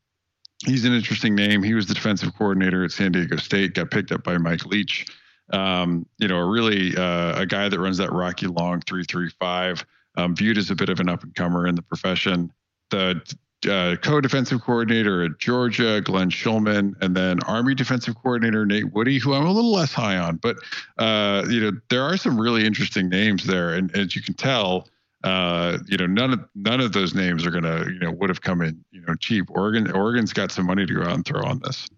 he's 0.64 0.84
an 0.84 0.92
interesting 0.92 1.34
name. 1.34 1.62
He 1.62 1.74
was 1.74 1.86
the 1.86 1.94
defensive 1.94 2.34
coordinator 2.36 2.84
at 2.84 2.92
San 2.92 3.12
Diego 3.12 3.36
State, 3.36 3.74
got 3.74 3.90
picked 3.90 4.12
up 4.12 4.22
by 4.22 4.38
Mike 4.38 4.64
Leach. 4.66 5.06
Um, 5.52 6.06
you 6.18 6.28
know, 6.28 6.38
a 6.38 6.50
really 6.50 6.96
uh, 6.96 7.40
a 7.40 7.46
guy 7.46 7.68
that 7.68 7.78
runs 7.78 7.98
that 7.98 8.12
Rocky 8.12 8.46
Long 8.46 8.80
three 8.80 9.04
three 9.04 9.30
five, 9.40 9.84
um, 10.16 10.34
viewed 10.34 10.58
as 10.58 10.70
a 10.70 10.74
bit 10.74 10.88
of 10.88 11.00
an 11.00 11.08
up 11.08 11.22
and 11.22 11.34
comer 11.34 11.66
in 11.66 11.74
the 11.74 11.82
profession. 11.82 12.52
The 12.90 13.20
uh, 13.66 13.96
co-defensive 13.96 14.60
coordinator 14.62 15.24
at 15.24 15.38
Georgia, 15.38 16.00
Glenn 16.00 16.30
Schumann, 16.30 16.94
and 17.00 17.16
then 17.16 17.40
Army 17.44 17.74
defensive 17.74 18.14
coordinator 18.22 18.66
Nate 18.66 18.92
Woody, 18.92 19.18
who 19.18 19.34
I'm 19.34 19.46
a 19.46 19.52
little 19.52 19.72
less 19.72 19.92
high 19.92 20.16
on. 20.16 20.36
But 20.36 20.56
uh, 20.98 21.44
you 21.48 21.60
know, 21.60 21.72
there 21.90 22.02
are 22.02 22.16
some 22.16 22.40
really 22.40 22.64
interesting 22.64 23.08
names 23.08 23.44
there, 23.44 23.74
and 23.74 23.94
as 23.96 24.14
you 24.14 24.22
can 24.22 24.34
tell, 24.34 24.88
uh, 25.22 25.78
you 25.86 25.96
know, 25.96 26.06
none 26.06 26.32
of 26.32 26.44
none 26.54 26.80
of 26.80 26.92
those 26.92 27.14
names 27.14 27.46
are 27.46 27.50
gonna, 27.50 27.86
you 27.86 27.98
know, 27.98 28.10
would 28.10 28.28
have 28.28 28.42
come 28.42 28.60
in, 28.60 28.84
you 28.90 29.00
know, 29.02 29.14
cheap. 29.14 29.46
Oregon, 29.50 29.90
Oregon's 29.90 30.32
got 30.32 30.52
some 30.52 30.66
money 30.66 30.86
to 30.86 30.94
go 30.94 31.02
out 31.02 31.14
and 31.14 31.24
throw 31.24 31.42
on 31.42 31.60
this 31.60 31.88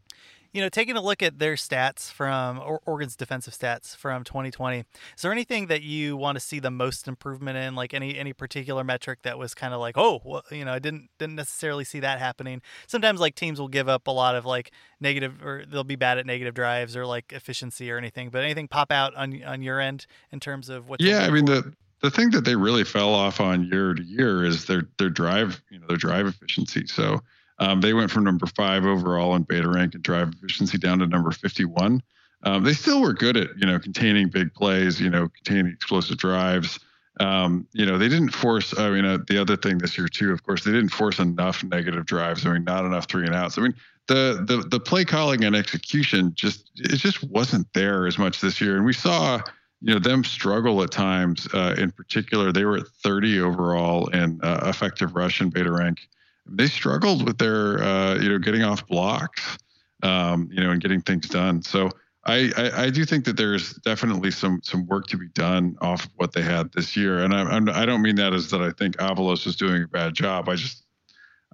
you 0.56 0.62
know, 0.62 0.70
taking 0.70 0.96
a 0.96 1.02
look 1.02 1.22
at 1.22 1.38
their 1.38 1.52
stats 1.52 2.10
from 2.10 2.58
Oregon's 2.86 3.14
defensive 3.14 3.52
stats 3.52 3.94
from 3.94 4.24
2020, 4.24 4.78
is 4.78 4.86
there 5.20 5.30
anything 5.30 5.66
that 5.66 5.82
you 5.82 6.16
want 6.16 6.36
to 6.36 6.40
see 6.40 6.60
the 6.60 6.70
most 6.70 7.06
improvement 7.06 7.58
in? 7.58 7.74
Like 7.74 7.92
any 7.92 8.16
any 8.16 8.32
particular 8.32 8.82
metric 8.82 9.18
that 9.22 9.38
was 9.38 9.52
kind 9.52 9.74
of 9.74 9.80
like, 9.80 9.98
oh, 9.98 10.22
well, 10.24 10.42
you 10.50 10.64
know, 10.64 10.72
I 10.72 10.78
didn't 10.78 11.10
didn't 11.18 11.34
necessarily 11.34 11.84
see 11.84 12.00
that 12.00 12.20
happening. 12.20 12.62
Sometimes 12.86 13.20
like 13.20 13.34
teams 13.34 13.60
will 13.60 13.68
give 13.68 13.86
up 13.86 14.06
a 14.06 14.10
lot 14.10 14.34
of 14.34 14.46
like 14.46 14.72
negative, 14.98 15.44
or 15.44 15.64
they'll 15.70 15.84
be 15.84 15.94
bad 15.94 16.16
at 16.16 16.24
negative 16.24 16.54
drives 16.54 16.96
or 16.96 17.04
like 17.04 17.34
efficiency 17.34 17.90
or 17.92 17.98
anything. 17.98 18.30
But 18.30 18.42
anything 18.42 18.66
pop 18.66 18.90
out 18.90 19.14
on 19.14 19.42
on 19.44 19.60
your 19.60 19.78
end 19.78 20.06
in 20.32 20.40
terms 20.40 20.70
of 20.70 20.88
what? 20.88 21.02
Yeah, 21.02 21.26
I 21.26 21.30
mean 21.30 21.44
the 21.44 21.70
the 22.00 22.10
thing 22.10 22.30
that 22.30 22.46
they 22.46 22.56
really 22.56 22.84
fell 22.84 23.12
off 23.12 23.42
on 23.42 23.68
year 23.70 23.92
to 23.92 24.02
year 24.02 24.42
is 24.42 24.64
their 24.64 24.88
their 24.96 25.10
drive, 25.10 25.62
you 25.70 25.78
know, 25.78 25.86
their 25.86 25.98
drive 25.98 26.26
efficiency. 26.26 26.86
So 26.86 27.20
um, 27.58 27.80
they 27.80 27.94
went 27.94 28.10
from 28.10 28.24
number 28.24 28.46
five 28.46 28.84
overall 28.84 29.34
in 29.34 29.42
beta 29.42 29.68
rank 29.68 29.94
and 29.94 30.02
drive 30.02 30.32
efficiency 30.32 30.78
down 30.78 30.98
to 30.98 31.06
number 31.06 31.30
51. 31.30 32.02
Um, 32.42 32.64
they 32.64 32.74
still 32.74 33.00
were 33.00 33.14
good 33.14 33.36
at 33.36 33.48
you 33.56 33.66
know 33.66 33.78
containing 33.78 34.28
big 34.28 34.52
plays, 34.54 35.00
you 35.00 35.10
know, 35.10 35.28
containing 35.28 35.72
explosive 35.72 36.18
drives. 36.18 36.78
Um, 37.18 37.66
you 37.72 37.86
know, 37.86 37.96
they 37.96 38.08
didn't 38.08 38.30
force. 38.30 38.78
I 38.78 38.90
mean, 38.90 39.06
uh, 39.06 39.18
the 39.26 39.38
other 39.38 39.56
thing 39.56 39.78
this 39.78 39.96
year 39.96 40.06
too, 40.06 40.32
of 40.32 40.42
course, 40.42 40.64
they 40.64 40.70
didn't 40.70 40.90
force 40.90 41.18
enough 41.18 41.64
negative 41.64 42.04
drives. 42.04 42.44
I 42.44 42.52
mean, 42.52 42.64
not 42.64 42.84
enough 42.84 43.08
three 43.08 43.24
and 43.24 43.34
outs. 43.34 43.56
I 43.56 43.62
mean, 43.62 43.74
the 44.06 44.44
the 44.46 44.68
the 44.68 44.78
play 44.78 45.04
calling 45.04 45.44
and 45.44 45.56
execution 45.56 46.32
just 46.34 46.70
it 46.76 46.98
just 46.98 47.24
wasn't 47.24 47.72
there 47.72 48.06
as 48.06 48.18
much 48.18 48.42
this 48.42 48.60
year, 48.60 48.76
and 48.76 48.84
we 48.84 48.92
saw 48.92 49.40
you 49.80 49.94
know 49.94 49.98
them 49.98 50.24
struggle 50.24 50.82
at 50.82 50.90
times. 50.90 51.48
Uh, 51.54 51.74
in 51.78 51.90
particular, 51.90 52.52
they 52.52 52.66
were 52.66 52.76
at 52.76 52.88
30 53.02 53.40
overall 53.40 54.08
in 54.08 54.38
uh, 54.42 54.60
effective 54.64 55.16
rush 55.16 55.40
and 55.40 55.52
beta 55.52 55.72
rank 55.72 56.00
they 56.48 56.66
struggled 56.66 57.26
with 57.26 57.38
their 57.38 57.82
uh, 57.82 58.14
you 58.18 58.28
know 58.28 58.38
getting 58.38 58.62
off 58.62 58.86
blocks, 58.86 59.58
um, 60.02 60.48
you 60.52 60.62
know, 60.62 60.70
and 60.70 60.80
getting 60.80 61.00
things 61.00 61.28
done. 61.28 61.62
So 61.62 61.90
I, 62.24 62.50
I, 62.56 62.84
I 62.84 62.90
do 62.90 63.04
think 63.04 63.24
that 63.26 63.36
there's 63.36 63.74
definitely 63.74 64.30
some 64.30 64.60
some 64.62 64.86
work 64.86 65.06
to 65.08 65.16
be 65.16 65.28
done 65.28 65.76
off 65.80 66.08
what 66.16 66.32
they 66.32 66.42
had 66.42 66.72
this 66.72 66.96
year, 66.96 67.18
and 67.18 67.34
I 67.34 67.42
I'm, 67.42 67.68
I 67.68 67.86
don't 67.86 68.02
mean 68.02 68.16
that 68.16 68.32
as 68.32 68.50
that 68.50 68.60
I 68.60 68.70
think 68.72 68.96
Avalos 68.96 69.46
is 69.46 69.56
doing 69.56 69.84
a 69.84 69.88
bad 69.88 70.14
job. 70.14 70.48
I 70.48 70.56
just 70.56 70.84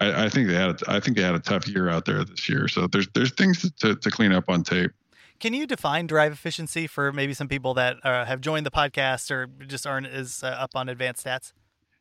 I, 0.01 0.25
I 0.25 0.29
think 0.29 0.49
they 0.49 0.55
had 0.55 0.71
a, 0.71 0.77
I 0.89 1.01
think 1.01 1.17
they 1.17 1.23
had 1.23 1.35
a 1.35 1.41
tough 1.41 1.69
year 1.69 1.89
out 1.89 2.05
there 2.05 2.25
this 2.25 2.49
year. 2.49 2.69
So 2.69 2.87
there's 2.87 3.09
there's 3.15 3.33
things 3.33 3.71
to, 3.71 3.95
to 3.95 4.11
clean 4.11 4.33
up 4.33 4.45
on 4.49 4.63
tape. 4.63 4.93
Can 5.41 5.55
you 5.55 5.67
define 5.67 6.07
drive 6.07 6.33
efficiency 6.33 6.87
for 6.87 7.13
maybe 7.13 7.35
some 7.35 7.49
people 7.49 7.75
that 7.75 7.97
uh, 8.05 8.25
have 8.25 8.41
joined 8.41 8.65
the 8.65 8.71
podcast 8.71 9.31
or 9.31 9.49
just 9.67 9.87
aren't 9.87 10.07
as 10.07 10.43
uh, 10.45 10.47
up 10.47 10.71
on 10.75 10.89
advanced 10.89 11.27
stats? 11.27 11.53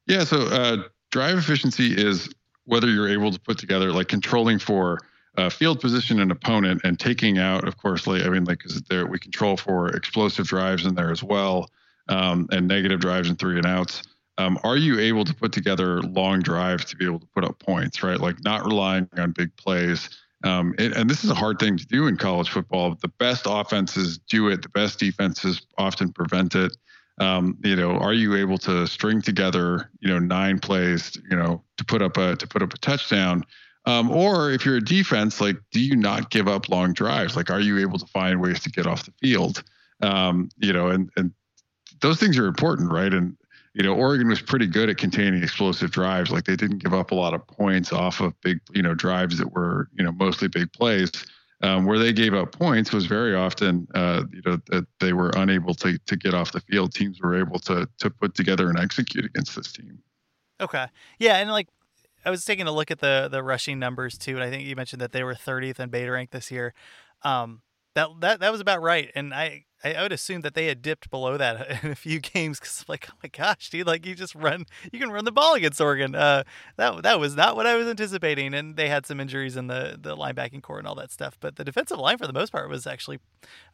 Yeah, 0.06 0.24
so 0.24 0.44
uh, 0.44 0.84
drive 1.12 1.38
efficiency 1.38 1.94
is 1.94 2.30
whether 2.72 2.88
you're 2.88 3.10
able 3.10 3.32
to 3.32 3.40
put 3.40 3.58
together 3.58 3.92
like 3.92 4.08
controlling 4.08 4.58
for 4.58 4.98
uh, 5.38 5.50
field 5.50 5.82
position 5.82 6.22
and 6.22 6.32
opponent 6.32 6.80
and 6.86 6.98
taking 6.98 7.38
out, 7.38 7.68
of 7.68 7.76
course, 7.76 8.08
like 8.08 8.24
I 8.24 8.30
mean, 8.30 8.46
like 8.46 8.60
because 8.60 8.82
there 8.84 9.06
we 9.06 9.20
control 9.20 9.58
for 9.58 9.90
explosive 9.90 10.48
drives 10.48 10.86
in 10.86 10.96
there 10.96 11.12
as 11.12 11.22
well 11.22 11.70
um, 12.08 12.48
and 12.50 12.70
negative 12.70 13.02
drives 13.02 13.28
and 13.28 13.38
three 13.38 13.58
and 13.58 13.66
outs. 13.66 14.04
Um, 14.38 14.58
are 14.64 14.78
you 14.78 15.02
able 15.02 15.26
to 15.26 15.36
put 15.36 15.52
together 15.52 16.02
long 16.02 16.40
drives 16.40 16.86
to 16.86 16.96
be 16.96 17.04
able 17.04 17.20
to 17.20 17.28
put 17.36 17.44
up 17.44 17.60
points, 17.60 18.02
right? 18.04 18.20
Like 18.20 18.42
not 18.46 18.66
relying 18.66 19.10
on 19.18 19.34
big 19.34 19.54
plays. 19.58 20.10
Um, 20.46 20.74
it, 20.80 20.96
and 20.96 21.10
this 21.10 21.26
is 21.26 21.30
a 21.30 21.36
hard 21.36 21.60
thing 21.60 21.76
to 21.76 21.86
do 21.86 22.08
in 22.08 22.16
college 22.16 22.50
football. 22.50 22.96
The 22.96 23.10
best 23.10 23.48
offenses 23.50 24.18
do 24.18 24.48
it. 24.48 24.62
The 24.62 24.70
best 24.70 24.98
defenses 24.98 25.62
often 25.78 26.14
prevent 26.14 26.56
it 26.56 26.72
um, 27.20 27.58
you 27.64 27.76
know, 27.76 27.92
are 27.92 28.14
you 28.14 28.36
able 28.36 28.58
to 28.60 28.88
string 28.88 29.22
together, 29.22 29.90
you 30.00 30.10
know, 30.10 30.20
nine 30.20 30.60
plays, 30.60 31.18
you 31.30 31.36
know, 31.36 31.64
to 31.78 31.86
put 31.86 32.02
up 32.02 32.18
a 32.18 32.36
to 32.36 32.48
put 32.48 32.62
up 32.62 32.74
a 32.74 32.78
touchdown? 32.78 33.44
Um, 33.86 34.12
or 34.12 34.52
if 34.52 34.66
you're 34.66 34.78
a 34.78 34.84
defense, 34.84 35.42
like, 35.42 35.58
do 35.72 35.80
you 35.80 35.96
not 35.96 36.30
give 36.30 36.48
up 36.48 36.70
long 36.70 36.94
drives? 36.94 37.36
Like, 37.36 37.50
are 37.50 37.60
you 37.60 37.80
able 37.80 37.98
to 37.98 38.06
find 38.08 38.40
ways 38.42 38.60
to 38.62 38.70
get 38.70 38.86
off 38.86 39.06
the 39.06 39.14
field? 39.20 39.64
Um, 40.02 40.50
you 40.58 40.74
know, 40.74 40.88
and 40.88 41.10
and 41.18 41.32
those 42.02 42.20
things 42.20 42.38
are 42.38 42.48
important, 42.48 42.92
right? 42.92 43.14
And 43.14 43.36
you 43.74 43.84
know, 43.84 43.94
Oregon 43.94 44.28
was 44.28 44.42
pretty 44.42 44.68
good 44.68 44.90
at 44.90 44.98
containing 44.98 45.44
explosive 45.44 45.92
drives. 45.92 46.30
Like, 46.30 46.44
they 46.44 46.58
didn't 46.58 46.80
give 46.80 46.94
up 46.94 47.12
a 47.12 47.16
lot 47.16 47.34
of 47.34 47.46
points 47.48 47.94
off 47.94 48.20
of 48.20 48.40
big, 48.42 48.60
you 48.74 48.82
know, 48.82 48.94
drives 48.94 49.38
that 49.38 49.54
were, 49.54 49.88
you 49.94 50.04
know, 50.04 50.12
mostly 50.12 50.50
big 50.50 50.74
plays. 50.74 51.10
Um, 51.64 51.86
where 51.86 52.00
they 52.00 52.12
gave 52.12 52.34
up 52.34 52.52
points 52.54 52.92
was 52.92 53.06
very 53.06 53.36
often, 53.36 53.88
uh, 53.94 54.24
you 54.34 54.42
know, 54.46 54.58
that 54.72 54.88
they 55.00 55.14
were 55.14 55.30
unable 55.36 55.76
to 55.76 55.98
to 55.98 56.16
get 56.16 56.34
off 56.34 56.52
the 56.52 56.62
field. 56.62 56.94
Teams 56.94 57.22
were 57.22 57.40
able 57.40 57.60
to 57.60 57.88
to 58.00 58.10
put 58.10 58.34
together 58.34 58.70
and 58.70 58.80
execute 58.80 59.26
against 59.26 59.56
this 59.56 59.72
team. 59.72 60.00
Okay, 60.60 60.88
yeah, 61.20 61.38
and 61.38 61.52
like 61.52 61.68
I 62.26 62.30
was 62.30 62.46
taking 62.46 62.68
a 62.68 62.72
look 62.72 62.92
at 62.92 63.00
the 63.00 63.28
the 63.32 63.44
rushing 63.44 63.80
numbers 63.80 64.18
too, 64.18 64.36
and 64.36 64.44
I 64.44 64.50
think 64.50 64.64
you 64.64 64.76
mentioned 64.76 65.02
that 65.02 65.12
they 65.12 65.24
were 65.24 65.36
30th 65.36 65.80
in 65.80 65.90
beta 65.90 66.12
rank 66.12 66.32
this 66.32 66.52
year. 66.52 66.74
Um, 67.24 67.62
that 67.96 68.10
that 68.22 68.40
that 68.40 68.52
was 68.52 68.62
about 68.62 68.82
right, 68.82 69.12
and 69.16 69.34
I 69.34 69.66
I, 69.84 69.94
I 69.94 70.02
would 70.04 70.12
assume 70.12 70.42
that 70.42 70.54
they 70.54 70.68
had 70.68 70.82
dipped 70.82 71.10
below 71.10 71.38
that 71.38 71.84
in 71.84 71.92
a 71.92 71.96
few 71.96 72.20
games 72.20 72.60
because, 72.60 72.86
like, 72.88 73.08
oh 73.10 73.16
my 73.24 73.30
gosh, 73.30 73.70
dude, 73.70 73.88
like 73.88 74.06
you 74.06 74.16
just 74.16 74.36
run, 74.36 74.66
you 74.92 75.00
can 75.00 75.12
run 75.12 75.26
the 75.26 75.32
ball 75.32 75.54
against 75.54 75.82
Oregon. 75.82 76.16
Uh, 76.16 76.44
that 76.78 77.04
that 77.04 77.20
was 77.20 77.36
not 77.36 77.56
what 77.56 77.68
I 77.68 77.76
was 77.76 77.88
anticipating, 77.88 78.54
and 78.54 78.76
they 78.76 78.90
had 78.90 79.06
some 79.06 79.20
injuries 79.20 79.58
in 79.58 79.68
the 79.68 79.98
the 80.00 80.16
linebacking 80.16 80.62
core 80.62 80.80
and 80.80 80.88
all 80.88 80.96
that 80.96 81.12
stuff. 81.12 81.38
But 81.40 81.56
the 81.56 81.64
defensive 81.64 81.98
line, 81.98 82.18
for 82.18 82.28
the 82.28 82.34
most 82.34 82.52
part, 82.52 82.70
was 82.70 82.88
actually 82.88 83.20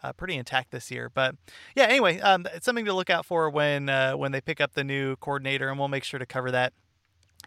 uh, 0.04 0.14
pretty 0.14 0.36
intact 0.36 0.72
this 0.72 0.92
year. 0.92 1.10
But 1.14 1.36
yeah, 1.76 1.86
anyway, 1.86 2.20
um, 2.20 2.46
it's 2.54 2.66
something 2.66 2.86
to 2.86 2.94
look 2.94 3.10
out 3.10 3.26
for 3.26 3.50
when 3.50 3.90
uh, 3.90 4.14
when 4.14 4.32
they 4.32 4.42
pick 4.42 4.62
up 4.62 4.74
the 4.74 4.84
new 4.84 5.16
coordinator, 5.18 5.70
and 5.70 5.80
we'll 5.80 5.88
make 5.88 6.04
sure 6.04 6.20
to 6.20 6.26
cover 6.26 6.52
that 6.52 6.74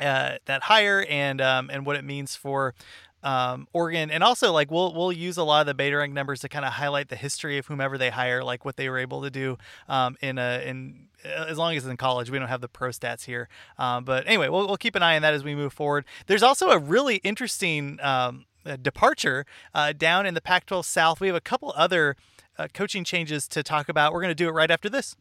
uh, 0.00 0.38
that 0.46 0.62
hire 0.62 1.04
and 1.08 1.40
um, 1.40 1.70
and 1.70 1.84
what 1.86 1.96
it 1.96 2.04
means 2.04 2.36
for 2.36 2.74
um, 3.22 3.68
Oregon, 3.72 4.10
and 4.10 4.22
also 4.24 4.52
like 4.52 4.70
we'll 4.70 4.94
we'll 4.94 5.12
use 5.12 5.36
a 5.36 5.44
lot 5.44 5.60
of 5.60 5.66
the 5.66 5.74
beta 5.74 5.96
rank 5.96 6.12
numbers 6.12 6.40
to 6.40 6.48
kind 6.48 6.64
of 6.64 6.72
highlight 6.72 7.08
the 7.08 7.16
history 7.16 7.58
of 7.58 7.66
whomever 7.66 7.98
they 7.98 8.10
hire, 8.10 8.42
like 8.42 8.64
what 8.64 8.76
they 8.76 8.88
were 8.88 8.98
able 8.98 9.22
to 9.22 9.30
do 9.30 9.58
um, 9.88 10.16
in 10.20 10.38
a 10.38 10.62
in 10.64 11.08
as 11.24 11.58
long 11.58 11.76
as 11.76 11.84
it's 11.84 11.90
in 11.90 11.96
college. 11.96 12.30
We 12.30 12.38
don't 12.38 12.48
have 12.48 12.60
the 12.60 12.68
pro 12.68 12.90
stats 12.90 13.24
here, 13.24 13.48
um, 13.78 14.04
but 14.04 14.26
anyway, 14.26 14.48
we'll 14.48 14.66
we'll 14.66 14.76
keep 14.76 14.94
an 14.94 15.02
eye 15.02 15.16
on 15.16 15.22
that 15.22 15.34
as 15.34 15.44
we 15.44 15.54
move 15.54 15.72
forward. 15.72 16.04
There's 16.26 16.42
also 16.42 16.70
a 16.70 16.78
really 16.78 17.16
interesting 17.16 17.98
um, 18.00 18.46
departure 18.80 19.44
uh, 19.74 19.92
down 19.92 20.26
in 20.26 20.34
the 20.34 20.40
Pac-12 20.40 20.84
South. 20.84 21.20
We 21.20 21.26
have 21.26 21.36
a 21.36 21.40
couple 21.40 21.72
other 21.76 22.16
uh, 22.58 22.68
coaching 22.72 23.04
changes 23.04 23.46
to 23.48 23.62
talk 23.62 23.88
about. 23.88 24.12
We're 24.12 24.20
going 24.20 24.30
to 24.30 24.34
do 24.34 24.48
it 24.48 24.52
right 24.52 24.70
after 24.70 24.88
this. 24.88 25.14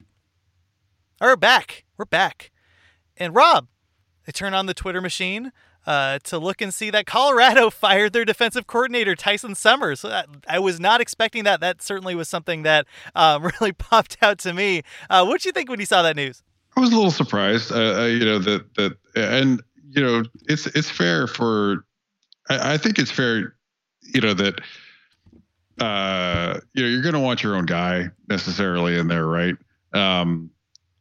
All 1.22 1.28
right, 1.28 1.34
we're 1.34 1.38
back. 1.38 1.86
We're 1.98 2.06
back, 2.06 2.52
and 3.18 3.36
Rob, 3.36 3.68
they 4.26 4.32
turn 4.32 4.54
on 4.54 4.68
the 4.68 4.74
Twitter 4.74 5.02
machine 5.02 5.52
uh, 5.86 6.20
to 6.24 6.38
look 6.38 6.62
and 6.62 6.74
see 6.74 6.90
that 6.90 7.06
Colorado 7.06 7.70
fired 7.70 8.14
their 8.14 8.26
defensive 8.26 8.68
coordinator 8.68 9.16
Tyson 9.16 9.56
Summers. 9.56 10.04
I, 10.06 10.26
I 10.48 10.60
was 10.60 10.80
not 10.80 11.02
expecting 11.02 11.44
that. 11.46 11.60
That 11.62 11.82
certainly 11.82 12.16
was 12.16 12.30
something 12.30 12.64
that 12.64 12.86
um, 13.16 13.44
really 13.60 13.72
popped 13.72 14.18
out 14.22 14.40
to 14.40 14.54
me. 14.54 14.84
Uh, 15.10 15.26
what 15.26 15.42
did 15.42 15.46
you 15.46 15.52
think 15.52 15.70
when 15.70 15.80
you 15.80 15.86
saw 15.86 16.02
that 16.02 16.16
news? 16.16 16.44
I 16.78 16.82
was 16.82 16.92
a 16.92 16.96
little 16.96 17.12
surprised. 17.12 17.72
Uh, 17.72 18.02
uh, 18.02 18.06
you 18.06 18.26
know 18.26 18.40
that 18.40 18.74
that 18.76 18.98
and 19.16 19.62
you 19.90 20.02
know 20.02 20.24
it's 20.48 20.68
it's 20.68 20.90
fair 20.90 21.28
for. 21.28 21.86
I, 22.50 22.74
I 22.74 22.78
think 22.78 23.00
it's 23.00 23.12
fair. 23.12 23.56
You 24.02 24.22
know 24.22 24.34
that. 24.34 24.62
Uh, 25.80 26.60
you 26.74 26.84
know, 26.84 26.90
you're 26.90 27.02
going 27.02 27.14
to 27.14 27.22
want 27.22 27.42
your 27.42 27.56
own 27.56 27.66
guy 27.66 28.10
necessarily 28.28 28.98
in 28.98 29.08
there, 29.08 29.26
right? 29.26 29.56
Um, 29.94 30.52